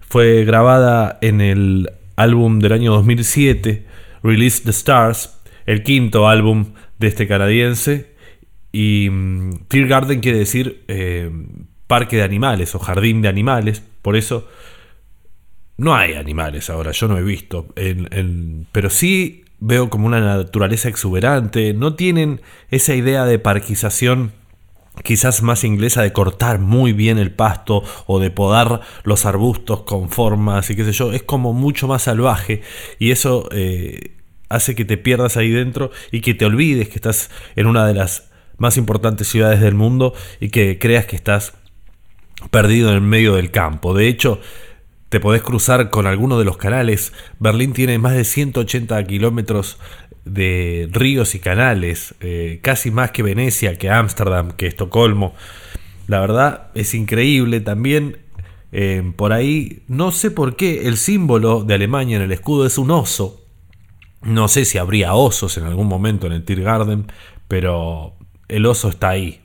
fue 0.00 0.44
grabada 0.44 1.18
en 1.20 1.40
el 1.40 1.90
álbum 2.16 2.58
del 2.60 2.72
año 2.72 2.92
2007, 2.92 3.86
Release 4.22 4.62
the 4.64 4.70
Stars, 4.70 5.38
el 5.66 5.82
quinto 5.82 6.28
álbum 6.28 6.72
de 6.98 7.06
este 7.08 7.26
canadiense. 7.28 8.14
Y 8.72 9.08
Tear 9.68 9.86
Garden 9.86 10.20
quiere 10.20 10.38
decir 10.38 10.84
eh, 10.88 11.30
parque 11.86 12.16
de 12.16 12.22
animales 12.22 12.74
o 12.74 12.78
jardín 12.78 13.22
de 13.22 13.28
animales, 13.28 13.82
por 14.02 14.16
eso 14.16 14.46
no 15.76 15.94
hay 15.94 16.14
animales 16.14 16.68
ahora, 16.70 16.90
yo 16.92 17.08
no 17.08 17.16
he 17.16 17.22
visto, 17.22 17.68
en- 17.76 18.66
pero 18.72 18.90
sí 18.90 19.44
veo 19.60 19.90
como 19.90 20.06
una 20.06 20.20
naturaleza 20.20 20.88
exuberante, 20.88 21.74
no 21.74 21.94
tienen 21.94 22.40
esa 22.70 22.94
idea 22.94 23.24
de 23.24 23.38
parquización 23.38 24.32
quizás 25.04 25.42
más 25.42 25.64
inglesa 25.64 26.02
de 26.02 26.12
cortar 26.12 26.58
muy 26.58 26.92
bien 26.92 27.18
el 27.18 27.30
pasto 27.30 27.82
o 28.06 28.18
de 28.18 28.30
podar 28.30 28.80
los 29.04 29.26
arbustos 29.26 29.82
con 29.82 30.10
formas 30.10 30.70
y 30.70 30.76
qué 30.76 30.84
sé 30.84 30.92
yo, 30.92 31.12
es 31.12 31.22
como 31.22 31.52
mucho 31.52 31.86
más 31.88 32.02
salvaje 32.02 32.62
y 32.98 33.10
eso 33.10 33.48
eh, 33.52 34.12
hace 34.48 34.74
que 34.74 34.84
te 34.84 34.96
pierdas 34.96 35.36
ahí 35.36 35.50
dentro 35.50 35.90
y 36.10 36.20
que 36.20 36.34
te 36.34 36.44
olvides 36.44 36.88
que 36.88 36.96
estás 36.96 37.30
en 37.56 37.66
una 37.66 37.86
de 37.86 37.94
las 37.94 38.30
más 38.56 38.76
importantes 38.76 39.28
ciudades 39.28 39.60
del 39.60 39.74
mundo 39.74 40.14
y 40.40 40.50
que 40.50 40.78
creas 40.78 41.06
que 41.06 41.16
estás 41.16 41.54
perdido 42.50 42.90
en 42.90 42.96
el 42.96 43.00
medio 43.00 43.34
del 43.34 43.50
campo. 43.50 43.94
De 43.94 44.08
hecho, 44.08 44.40
te 45.08 45.20
podés 45.20 45.42
cruzar 45.42 45.90
con 45.90 46.06
alguno 46.06 46.38
de 46.38 46.44
los 46.44 46.56
canales. 46.56 47.12
Berlín 47.38 47.72
tiene 47.72 47.98
más 47.98 48.14
de 48.14 48.24
180 48.24 49.02
kilómetros 49.04 49.78
de 50.24 50.88
ríos 50.92 51.34
y 51.34 51.38
canales, 51.38 52.14
eh, 52.20 52.60
casi 52.62 52.90
más 52.90 53.10
que 53.12 53.22
Venecia, 53.22 53.78
que 53.78 53.90
Ámsterdam, 53.90 54.52
que 54.52 54.66
Estocolmo. 54.66 55.34
La 56.06 56.20
verdad 56.20 56.68
es 56.74 56.94
increíble 56.94 57.60
también. 57.60 58.18
eh, 58.70 59.12
por 59.16 59.32
ahí, 59.32 59.82
no 59.88 60.12
sé 60.12 60.30
por 60.30 60.54
qué, 60.54 60.88
el 60.88 60.98
símbolo 60.98 61.64
de 61.64 61.72
Alemania 61.74 62.16
en 62.16 62.22
el 62.22 62.32
escudo 62.32 62.66
es 62.66 62.76
un 62.76 62.90
oso. 62.90 63.42
No 64.22 64.48
sé 64.48 64.64
si 64.66 64.78
habría 64.78 65.14
osos 65.14 65.56
en 65.56 65.64
algún 65.64 65.86
momento 65.86 66.26
en 66.26 66.34
el 66.34 66.44
Tiergarten, 66.44 67.06
pero 67.48 68.14
el 68.48 68.66
oso 68.66 68.90
está 68.90 69.10
ahí. 69.10 69.40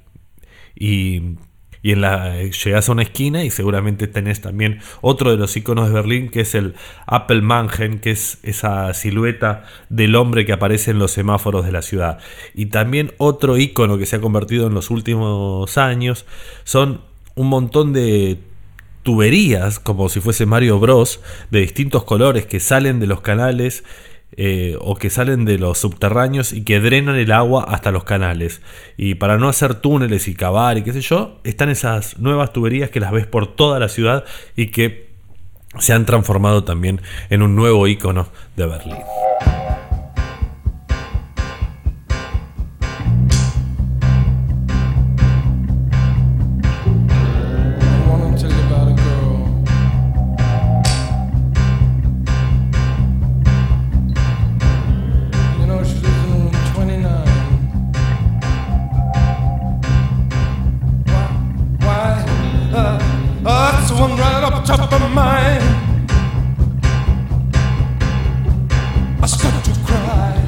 Y, 0.75 1.37
y 1.83 1.91
en 1.91 2.01
la 2.01 2.41
llegas 2.41 2.87
a 2.87 2.91
una 2.93 3.03
esquina 3.03 3.43
y 3.43 3.51
seguramente 3.51 4.07
tenés 4.07 4.39
también 4.41 4.79
otro 5.01 5.31
de 5.31 5.37
los 5.37 5.55
iconos 5.55 5.89
de 5.89 5.93
Berlín 5.93 6.29
que 6.29 6.41
es 6.41 6.55
el 6.55 6.75
Appelmangen, 7.05 7.99
que 7.99 8.11
es 8.11 8.39
esa 8.41 8.93
silueta 8.93 9.65
del 9.89 10.15
hombre 10.15 10.45
que 10.45 10.53
aparece 10.53 10.91
en 10.91 10.99
los 10.99 11.11
semáforos 11.11 11.65
de 11.65 11.73
la 11.73 11.81
ciudad. 11.81 12.19
Y 12.55 12.67
también 12.67 13.11
otro 13.17 13.57
icono 13.57 13.97
que 13.97 14.05
se 14.05 14.15
ha 14.15 14.21
convertido 14.21 14.67
en 14.67 14.73
los 14.73 14.89
últimos 14.89 15.77
años 15.77 16.25
son 16.63 17.01
un 17.35 17.49
montón 17.49 17.91
de 17.91 18.39
tuberías, 19.03 19.79
como 19.79 20.07
si 20.07 20.21
fuese 20.21 20.45
Mario 20.45 20.79
Bros, 20.79 21.19
de 21.51 21.59
distintos 21.59 22.05
colores 22.05 22.45
que 22.45 22.61
salen 22.61 23.01
de 23.01 23.07
los 23.07 23.19
canales 23.19 23.83
eh, 24.37 24.77
o 24.79 24.95
que 24.95 25.09
salen 25.09 25.45
de 25.45 25.57
los 25.57 25.77
subterráneos 25.77 26.53
y 26.53 26.63
que 26.63 26.79
drenan 26.79 27.15
el 27.15 27.31
agua 27.31 27.65
hasta 27.67 27.91
los 27.91 28.03
canales. 28.03 28.61
Y 28.97 29.15
para 29.15 29.37
no 29.37 29.49
hacer 29.49 29.75
túneles 29.75 30.27
y 30.27 30.35
cavar 30.35 30.77
y 30.77 30.83
qué 30.83 30.93
sé 30.93 31.01
yo, 31.01 31.39
están 31.43 31.69
esas 31.69 32.19
nuevas 32.19 32.53
tuberías 32.53 32.89
que 32.89 32.99
las 32.99 33.11
ves 33.11 33.27
por 33.27 33.55
toda 33.55 33.79
la 33.79 33.89
ciudad 33.89 34.25
y 34.55 34.67
que 34.67 35.13
se 35.79 35.93
han 35.93 36.05
transformado 36.05 36.63
también 36.63 37.01
en 37.29 37.41
un 37.41 37.55
nuevo 37.55 37.87
icono 37.87 38.27
de 38.55 38.65
Berlín. 38.65 38.97
I 69.23 69.25
start 69.25 69.63
to 69.63 69.71
cry. 69.85 70.42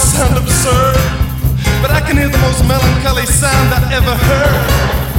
Sound 0.00 0.36
absurd. 0.36 0.96
But 1.82 1.90
I 1.90 2.00
can 2.00 2.16
hear 2.16 2.28
the 2.28 2.38
most 2.38 2.64
melancholy 2.66 3.26
sound 3.26 3.74
I 3.74 3.80
ever 3.94 4.14
heard. 4.16 5.09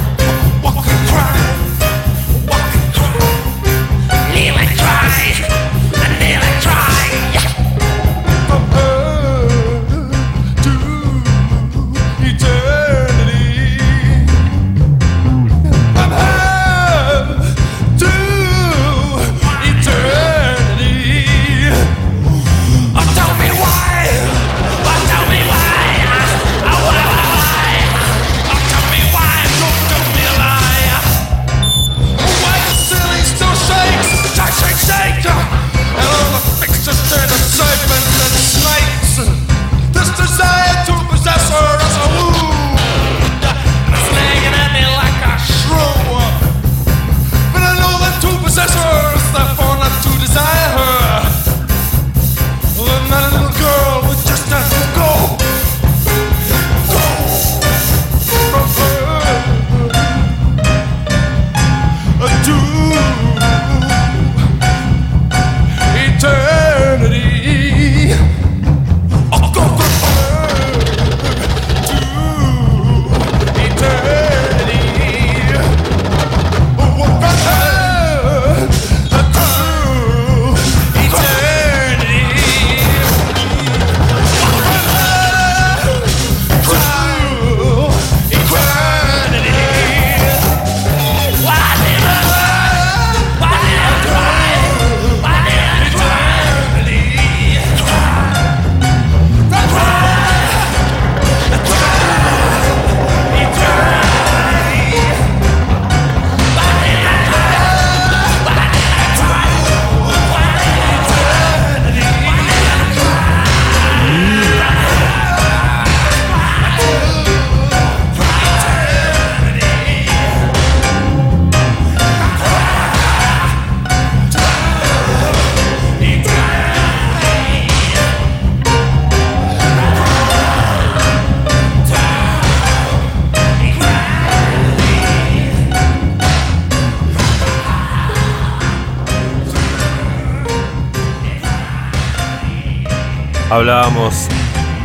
Hablábamos 143.52 144.30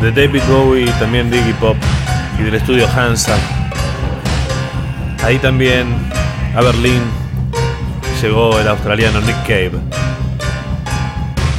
de 0.01 0.11
David 0.11 0.43
Bowie, 0.49 0.91
también 0.99 1.31
de 1.31 1.37
Iggy 1.37 1.53
Pop 1.53 1.77
y 2.37 2.43
del 2.43 2.55
estudio 2.55 2.85
Hansa. 2.85 3.37
Ahí 5.23 5.39
también 5.39 5.87
a 6.53 6.61
Berlín 6.61 7.01
llegó 8.21 8.59
el 8.59 8.67
australiano 8.67 9.21
Nick 9.21 9.41
Cave 9.43 9.71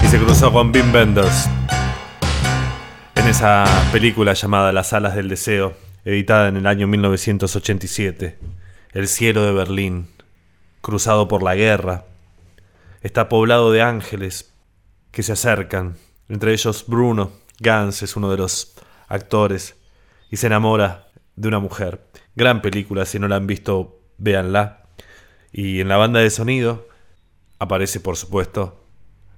y 0.04 0.06
se 0.06 0.18
cruzó 0.18 0.52
con 0.52 0.70
Wim 0.70 0.92
Wenders 0.92 1.48
en 3.14 3.26
esa 3.26 3.64
película 3.90 4.34
llamada 4.34 4.70
Las 4.70 4.92
alas 4.92 5.14
del 5.14 5.30
deseo, 5.30 5.72
editada 6.04 6.48
en 6.48 6.58
el 6.58 6.66
año 6.66 6.86
1987. 6.88 8.38
El 8.92 9.08
cielo 9.08 9.46
de 9.46 9.52
Berlín, 9.52 10.10
cruzado 10.82 11.26
por 11.26 11.42
la 11.42 11.54
guerra, 11.54 12.04
está 13.00 13.30
poblado 13.30 13.72
de 13.72 13.80
ángeles 13.80 14.52
que 15.10 15.22
se 15.22 15.32
acercan, 15.32 15.96
entre 16.28 16.52
ellos 16.52 16.84
Bruno 16.86 17.32
Gans 17.60 18.02
es 18.02 18.16
uno 18.16 18.30
de 18.30 18.36
los 18.36 18.74
actores 19.08 19.76
y 20.30 20.36
se 20.36 20.46
enamora 20.46 21.08
de 21.36 21.48
una 21.48 21.58
mujer. 21.58 22.06
Gran 22.36 22.62
película, 22.62 23.04
si 23.04 23.18
no 23.18 23.28
la 23.28 23.36
han 23.36 23.46
visto, 23.46 24.00
véanla. 24.18 24.84
Y 25.52 25.80
en 25.80 25.88
la 25.88 25.96
banda 25.96 26.20
de 26.20 26.30
sonido 26.30 26.86
aparece, 27.58 28.00
por 28.00 28.16
supuesto, 28.16 28.84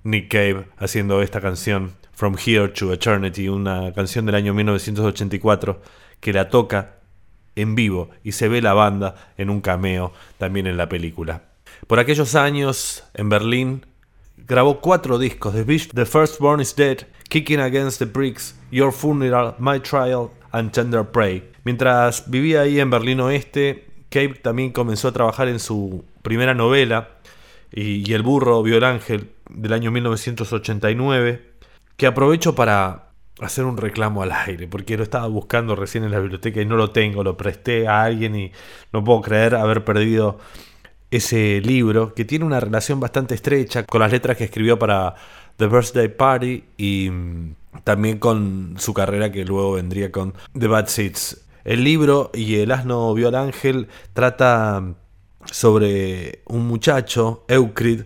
Nick 0.03 0.30
Cave 0.30 0.66
haciendo 0.76 1.22
esta 1.22 1.41
canción, 1.41 1.93
From 2.12 2.36
Here 2.36 2.68
to 2.68 2.93
Eternity, 2.93 3.49
una 3.49 3.93
canción 3.95 4.26
del 4.26 4.34
año 4.34 4.53
1984 4.53 5.80
que 6.20 6.32
la 6.32 6.49
toca 6.49 6.97
en 7.57 7.74
vivo 7.74 8.11
y 8.22 8.32
se 8.32 8.49
ve 8.49 8.61
la 8.61 8.74
banda 8.74 9.32
en 9.38 9.51
un 9.51 9.61
cameo 9.61 10.12
también 10.38 10.66
en 10.66 10.76
la 10.76 10.88
película. 10.88 11.45
Por 11.86 11.99
aquellos 11.99 12.34
años, 12.34 13.05
en 13.14 13.28
Berlín, 13.28 13.86
grabó 14.51 14.80
cuatro 14.80 15.18
discos: 15.18 15.55
The 15.55 15.62
Beast, 15.62 15.92
The 15.94 16.05
Firstborn 16.05 16.61
is 16.61 16.74
Dead, 16.74 17.07
Kicking 17.28 17.61
Against 17.61 18.01
the 18.01 18.07
Bricks, 18.07 18.57
Your 18.72 18.92
Funeral, 18.92 19.55
My 19.61 19.78
Trial 19.78 20.32
and 20.51 20.72
Tender 20.72 21.05
Prey. 21.05 21.48
Mientras 21.62 22.28
vivía 22.28 22.62
ahí 22.62 22.80
en 22.80 22.90
Berlín 22.90 23.20
Oeste, 23.20 23.86
Cave 24.09 24.34
también 24.42 24.72
comenzó 24.72 25.07
a 25.07 25.12
trabajar 25.12 25.46
en 25.46 25.61
su 25.61 26.05
primera 26.22 26.53
novela, 26.53 27.11
y, 27.70 28.09
y 28.11 28.12
El 28.12 28.24
burro 28.24 28.61
vio 28.64 28.76
el 28.76 28.84
ángel, 28.84 29.30
del 29.48 29.72
año 29.72 29.92
1989, 29.92 31.42
que 31.96 32.07
aprovecho 32.09 32.57
para 32.57 33.11
hacer 33.40 33.64
un 33.64 33.76
reclamo 33.76 34.22
al 34.22 34.32
aire, 34.32 34.66
porque 34.66 34.96
lo 34.96 35.05
estaba 35.05 35.28
buscando 35.28 35.76
recién 35.76 36.03
en 36.03 36.11
la 36.11 36.18
biblioteca 36.18 36.61
y 36.61 36.66
no 36.66 36.74
lo 36.74 36.90
tengo, 36.90 37.22
lo 37.22 37.36
presté 37.36 37.86
a 37.86 38.03
alguien 38.03 38.34
y 38.34 38.53
no 38.92 39.05
puedo 39.05 39.20
creer 39.20 39.55
haber 39.55 39.84
perdido 39.84 40.38
ese 41.11 41.61
libro, 41.61 42.15
que 42.15 42.25
tiene 42.25 42.45
una 42.45 42.61
relación 42.61 43.01
bastante 43.01 43.35
estrecha 43.35 43.85
con 43.85 44.01
las 44.01 44.13
letras 44.13 44.37
que 44.37 44.45
escribió 44.45 44.79
para 44.79 45.15
The 45.57 45.67
Birthday 45.67 46.09
Party 46.09 46.65
y 46.77 47.11
mm, 47.11 47.55
también 47.85 48.19
con 48.19 48.75
su 48.79 48.95
carrera 48.95 49.33
que 49.33 49.45
luego 49.45 49.73
vendría 49.73 50.13
con 50.13 50.35
The 50.59 50.67
Bad 50.67 50.87
Seeds. 50.87 51.43
El 51.65 51.85
libro 51.85 52.31
y 52.33 52.57
El 52.57 52.73
asno 52.73 53.13
vio 53.15 53.29
al 53.29 53.35
ángel 53.35 53.89
trata 54.15 54.95
sobre 55.45 56.43
un 56.47 56.67
muchacho, 56.67 57.45
Euclid, 57.49 58.03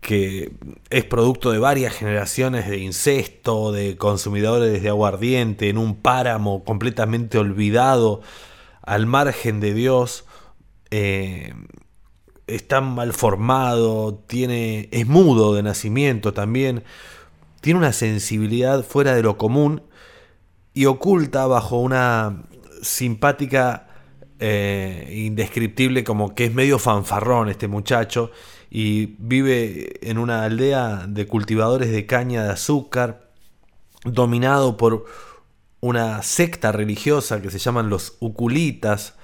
que 0.00 0.52
es 0.88 1.04
producto 1.04 1.50
de 1.50 1.58
varias 1.58 1.94
generaciones 1.94 2.68
de 2.68 2.78
incesto, 2.78 3.70
de 3.72 3.96
consumidores 3.96 4.82
de 4.82 4.88
aguardiente, 4.88 5.68
en 5.68 5.78
un 5.78 5.96
páramo 5.96 6.64
completamente 6.64 7.38
olvidado, 7.38 8.22
al 8.82 9.06
margen 9.06 9.60
de 9.60 9.74
Dios. 9.74 10.24
Eh, 10.90 11.52
está 12.54 12.80
mal 12.80 13.12
formado, 13.12 14.14
tiene, 14.26 14.88
es 14.92 15.06
mudo 15.06 15.54
de 15.54 15.62
nacimiento 15.62 16.32
también, 16.32 16.84
tiene 17.60 17.78
una 17.78 17.92
sensibilidad 17.92 18.84
fuera 18.84 19.14
de 19.14 19.22
lo 19.22 19.36
común 19.36 19.82
y 20.74 20.86
oculta 20.86 21.46
bajo 21.46 21.78
una 21.78 22.44
simpática 22.82 23.88
eh, 24.38 25.24
indescriptible 25.26 26.02
como 26.02 26.34
que 26.34 26.46
es 26.46 26.54
medio 26.54 26.78
fanfarrón 26.78 27.50
este 27.50 27.68
muchacho 27.68 28.30
y 28.70 29.16
vive 29.18 30.08
en 30.08 30.16
una 30.16 30.44
aldea 30.44 31.04
de 31.06 31.26
cultivadores 31.26 31.90
de 31.90 32.06
caña 32.06 32.44
de 32.44 32.50
azúcar 32.52 33.28
dominado 34.04 34.76
por 34.76 35.04
una 35.80 36.22
secta 36.22 36.72
religiosa 36.72 37.42
que 37.42 37.50
se 37.50 37.58
llaman 37.58 37.90
los 37.90 38.16
uculitas 38.20 39.14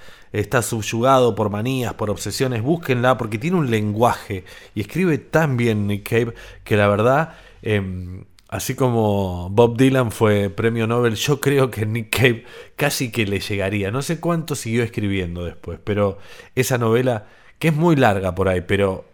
está 0.40 0.60
subyugado 0.60 1.34
por 1.34 1.50
manías, 1.50 1.94
por 1.94 2.10
obsesiones, 2.10 2.62
búsquenla 2.62 3.16
porque 3.16 3.38
tiene 3.38 3.56
un 3.56 3.70
lenguaje 3.70 4.44
y 4.74 4.82
escribe 4.82 5.18
tan 5.18 5.56
bien 5.56 5.86
Nick 5.86 6.08
Cave 6.08 6.34
que 6.62 6.76
la 6.76 6.88
verdad, 6.88 7.34
eh, 7.62 8.22
así 8.48 8.74
como 8.74 9.48
Bob 9.50 9.78
Dylan 9.78 10.12
fue 10.12 10.50
premio 10.50 10.86
Nobel, 10.86 11.14
yo 11.14 11.40
creo 11.40 11.70
que 11.70 11.86
Nick 11.86 12.14
Cave 12.14 12.44
casi 12.76 13.10
que 13.10 13.26
le 13.26 13.40
llegaría. 13.40 13.90
No 13.90 14.02
sé 14.02 14.20
cuánto 14.20 14.54
siguió 14.54 14.82
escribiendo 14.82 15.44
después, 15.44 15.78
pero 15.82 16.18
esa 16.54 16.76
novela, 16.76 17.26
que 17.58 17.68
es 17.68 17.74
muy 17.74 17.96
larga 17.96 18.34
por 18.34 18.48
ahí, 18.48 18.60
pero 18.60 19.06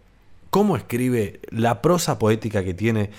cómo 0.50 0.76
escribe, 0.76 1.40
la 1.50 1.82
prosa 1.82 2.18
poética 2.18 2.64
que 2.64 2.74
tiene 2.74 3.10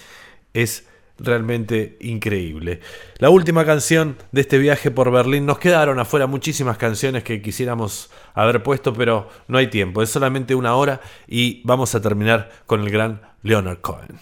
es 0.54 0.88
realmente 1.20 1.98
increíble. 2.02 2.80
La 3.18 3.30
última 3.30 3.66
canción 3.66 4.18
de 4.32 4.42
este 4.42 4.58
viaje 4.58 4.92
por 4.92 5.12
Berlín, 5.12 5.46
nos 5.46 5.60
quedaron 5.60 6.00
afuera 6.00 6.28
muchísimas 6.28 6.78
canciones 6.78 7.24
que 7.24 7.42
quisiéramos 7.42 8.10
haber 8.34 8.64
puesto, 8.64 8.94
pero 8.94 9.30
no 9.48 9.58
hay 9.58 9.68
tiempo, 9.68 10.02
es 10.02 10.10
solamente 10.10 10.56
una 10.56 10.76
hora 10.76 11.02
y 11.28 11.62
vamos 11.66 11.96
a 11.96 12.02
terminar 12.02 12.52
con 12.66 12.82
el 12.82 12.90
gran 12.90 13.22
Leonard 13.44 13.82
Cohen. 13.82 14.20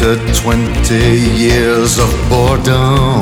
To 0.00 0.16
20 0.32 0.94
years 1.36 1.98
of 1.98 2.08
boredom 2.30 3.20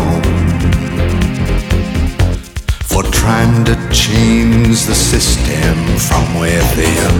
for 2.84 3.02
trying 3.10 3.64
to 3.64 3.74
change 3.92 4.84
the 4.86 4.94
system 4.94 5.74
from 6.06 6.38
within. 6.38 7.16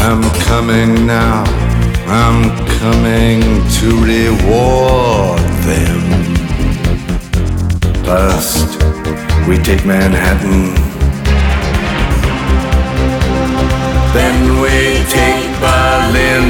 I'm 0.00 0.22
coming 0.48 1.06
now, 1.06 1.44
I'm 2.06 2.56
coming 2.80 3.42
to 3.76 3.88
reward 4.12 5.40
them. 5.68 6.00
First, 8.06 8.80
we 9.46 9.58
take 9.58 9.84
Manhattan. 9.84 10.72
Then 14.14 14.60
we 14.62 15.04
take 15.12 15.53
Berlin. 15.64 16.46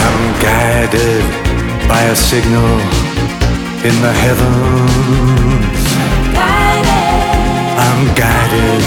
I'm 0.00 0.20
guided 0.48 1.24
by 1.88 2.02
a 2.14 2.16
signal 2.30 2.72
in 3.88 3.94
the 4.04 4.12
heavens. 4.24 5.82
I'm 7.86 8.02
guided 8.24 8.82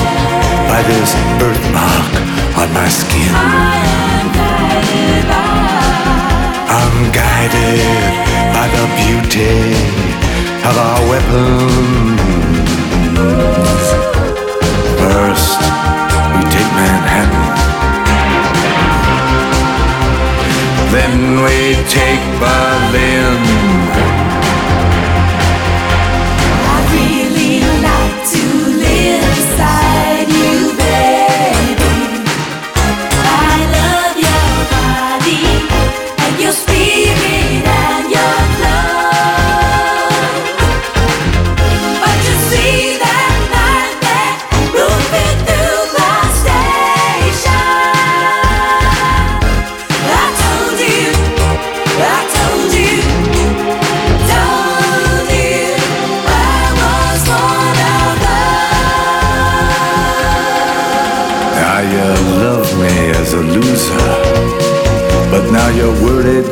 by 0.71 0.81
this 0.91 1.11
birthmark 1.39 2.11
on 2.61 2.69
my 2.79 2.89
skin. 2.99 3.33
I'm 6.79 6.97
guided 7.21 8.13
by 8.55 8.67
the 8.75 8.85
beauty 9.01 9.57
of 10.69 10.75
our 10.87 11.01
weapons. 11.09 12.54
First, 14.99 15.59
we 16.33 16.41
take 16.53 16.71
Manhattan. 16.75 17.45
Then 20.91 21.15
we 21.43 21.57
take 21.89 22.23
Berlin. 22.39 24.24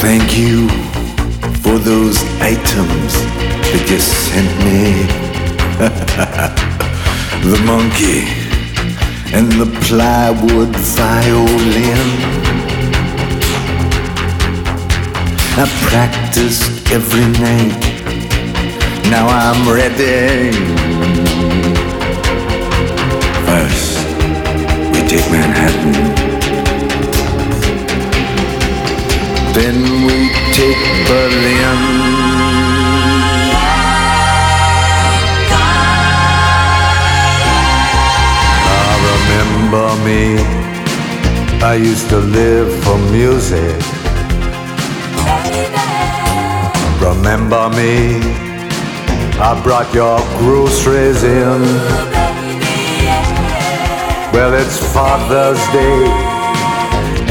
Thank 0.00 0.38
you 0.38 0.66
for 1.60 1.76
those 1.78 2.16
items 2.40 3.12
that 3.68 3.84
you 3.90 3.98
sent 4.00 4.48
me. 4.64 5.04
the 7.50 7.60
monkey 7.66 8.24
and 9.36 9.52
the 9.60 9.68
plywood 9.84 10.74
violin. 10.96 12.08
I 15.60 15.66
practiced 15.90 16.90
every 16.90 17.28
night. 17.44 17.80
Now 19.10 19.26
I'm 19.28 19.68
ready. 19.68 20.52
First, 23.44 23.98
we 24.94 25.06
take 25.06 25.30
Manhattan. 25.30 26.29
Then 29.52 29.82
we 30.06 30.30
take 30.54 30.82
Berlin. 31.08 31.80
Ah, 38.72 38.94
remember 39.10 39.88
me? 40.06 40.22
I 41.62 41.74
used 41.74 42.08
to 42.10 42.18
live 42.18 42.70
for 42.84 42.96
music. 43.10 43.82
Remember 47.02 47.68
me? 47.70 48.20
I 49.42 49.60
brought 49.64 49.92
your 49.92 50.20
groceries 50.38 51.24
in. 51.24 51.62
Well, 54.32 54.54
it's 54.54 54.78
Father's 54.94 55.58
Day 55.72 56.29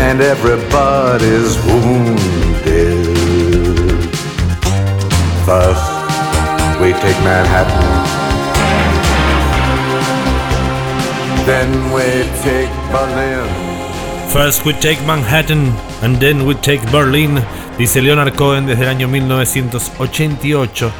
and 0.07 0.21
everybody's 0.21 1.57
wounded. 1.65 3.05
First, 5.45 5.85
we 6.81 6.89
take 7.03 7.19
Manhattan. 7.27 7.85
Then 11.45 11.69
we 11.93 12.03
take 12.43 12.69
Berlin. 12.91 13.47
First 14.29 14.65
we 14.65 14.73
take 14.73 14.99
Manhattan 15.05 15.73
and 16.03 16.19
then 16.21 16.45
we 16.45 16.53
take 16.55 16.81
Berlin, 16.91 17.41
dice 17.77 18.01
Leonard 18.01 18.35
Cohen 18.35 18.67
desde 18.67 18.83
el 18.83 18.89
año 18.89 19.07
1988 19.07 20.91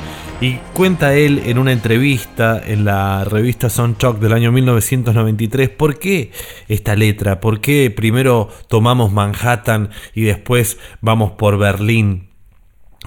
y 0.41 0.55
cuenta 0.73 1.15
él 1.15 1.41
en 1.45 1.57
una 1.57 1.73
entrevista 1.73 2.61
en 2.65 2.85
la 2.85 3.25
revista 3.25 3.69
Soundchock 3.69 4.19
del 4.19 4.31
año 4.31 4.53
1993 4.53 5.69
por 5.69 5.99
qué 5.99 6.31
esta 6.69 6.95
letra, 6.95 7.41
por 7.41 7.59
qué 7.59 7.91
primero 7.91 8.47
tomamos 8.69 9.11
Manhattan 9.11 9.89
y 10.13 10.21
después 10.21 10.77
vamos 11.01 11.33
por 11.33 11.57
Berlín. 11.57 12.29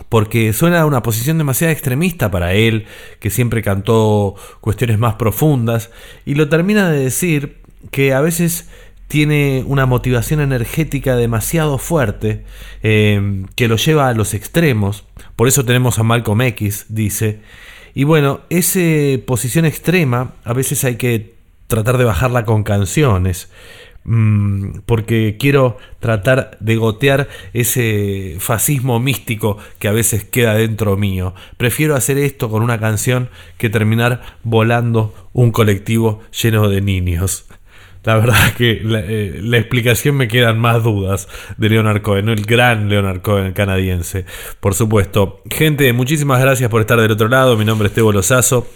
Porque 0.08 0.52
suena 0.52 0.80
a 0.80 0.86
una 0.86 1.02
posición 1.02 1.38
demasiado 1.38 1.72
extremista 1.72 2.30
para 2.30 2.54
él, 2.54 2.86
que 3.18 3.30
siempre 3.30 3.62
cantó 3.62 4.34
cuestiones 4.60 4.98
más 4.98 5.14
profundas, 5.14 5.90
y 6.24 6.34
lo 6.34 6.48
termina 6.48 6.90
de 6.90 6.98
decir 6.98 7.62
que 7.90 8.14
a 8.14 8.20
veces 8.20 8.68
tiene 9.12 9.62
una 9.66 9.84
motivación 9.84 10.40
energética 10.40 11.16
demasiado 11.16 11.76
fuerte 11.76 12.46
eh, 12.82 13.44
que 13.56 13.68
lo 13.68 13.76
lleva 13.76 14.08
a 14.08 14.14
los 14.14 14.32
extremos. 14.32 15.04
Por 15.36 15.48
eso 15.48 15.66
tenemos 15.66 15.98
a 15.98 16.02
Malcolm 16.02 16.40
X, 16.40 16.86
dice. 16.88 17.40
Y 17.92 18.04
bueno, 18.04 18.40
esa 18.48 18.80
posición 19.26 19.66
extrema 19.66 20.32
a 20.44 20.54
veces 20.54 20.82
hay 20.84 20.96
que 20.96 21.34
tratar 21.66 21.98
de 21.98 22.04
bajarla 22.04 22.46
con 22.46 22.62
canciones. 22.64 23.50
mm, 24.04 24.78
Porque 24.86 25.36
quiero 25.38 25.76
tratar 26.00 26.56
de 26.60 26.76
gotear 26.76 27.28
ese 27.52 28.36
fascismo 28.38 28.98
místico 28.98 29.58
que 29.78 29.88
a 29.88 29.92
veces 29.92 30.24
queda 30.24 30.54
dentro 30.54 30.96
mío. 30.96 31.34
Prefiero 31.58 31.96
hacer 31.96 32.16
esto 32.16 32.48
con 32.48 32.62
una 32.62 32.80
canción 32.80 33.28
que 33.58 33.68
terminar 33.68 34.22
volando 34.42 35.12
un 35.34 35.50
colectivo 35.50 36.22
lleno 36.32 36.70
de 36.70 36.80
niños. 36.80 37.44
La 38.04 38.16
verdad 38.16 38.52
que 38.56 38.80
la, 38.82 39.00
eh, 39.00 39.38
la 39.40 39.58
explicación 39.58 40.16
me 40.16 40.28
quedan 40.28 40.58
más 40.58 40.82
dudas 40.82 41.28
de 41.56 41.68
Leonard 41.68 42.02
Cohen, 42.02 42.28
el 42.28 42.44
gran 42.44 42.88
Leonard 42.88 43.22
Cohen 43.22 43.52
canadiense. 43.52 44.24
Por 44.60 44.74
supuesto. 44.74 45.40
Gente, 45.50 45.92
muchísimas 45.92 46.40
gracias 46.40 46.68
por 46.68 46.80
estar 46.80 47.00
del 47.00 47.12
otro 47.12 47.28
lado. 47.28 47.56
Mi 47.56 47.64
nombre 47.64 47.88
es 47.88 47.94
Tebo 47.94 48.12
Lozazo. 48.12 48.66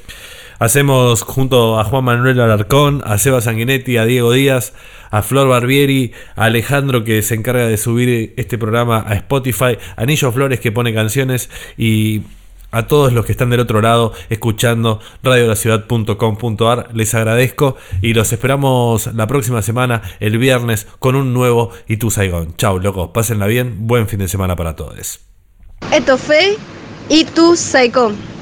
Hacemos 0.59 1.23
junto 1.23 1.79
a 1.79 1.85
Juan 1.85 2.05
Manuel 2.05 2.41
Alarcón, 2.41 3.03
a 3.05 3.19
Seba 3.19 3.43
Sanguinetti, 3.43 3.99
a 3.99 4.07
Diego 4.07 4.33
Díaz, 4.33 4.73
a 5.11 5.21
Flor 5.21 5.49
Barbieri, 5.49 6.13
a 6.35 6.45
Alejandro 6.45 7.05
que 7.05 7.21
se 7.21 7.35
encarga 7.35 7.67
de 7.67 7.77
subir 7.77 8.33
este 8.39 8.57
programa 8.57 9.05
a 9.07 9.15
Spotify, 9.17 9.77
a 9.97 10.03
Anillo 10.03 10.33
Flores 10.33 10.61
que 10.61 10.73
pone 10.73 10.95
canciones 10.95 11.51
y 11.77 12.23
a 12.71 12.87
todos 12.87 13.13
los 13.13 13.25
que 13.25 13.33
están 13.33 13.51
del 13.51 13.61
otro 13.61 13.81
lado 13.81 14.13
escuchando 14.29 15.01
radiolaciudad.com.ar. 15.23 16.89
Les 16.95 17.15
agradezco 17.15 17.77
y 18.03 18.15
los 18.15 18.33
esperamos 18.33 19.15
la 19.15 19.27
próxima 19.27 19.63
semana, 19.63 20.03
el 20.21 20.39
viernes, 20.39 20.87
con 20.99 21.17
un 21.17 21.33
nuevo 21.33 21.71
Y 21.89 21.97
tu 21.97 22.11
Saigón. 22.11 22.57
Chau, 22.57 22.79
locos, 22.79 23.11
pásenla 23.13 23.47
bien, 23.47 23.87
buen 23.87 24.09
fin 24.09 24.19
de 24.19 24.29
semana 24.29 24.57
para 24.57 24.77
todos. 24.77 25.21
Esto 25.93 26.17
fue 26.17 26.57
Y 27.09 27.25
tu 27.25 27.57
Saicón. 27.57 28.36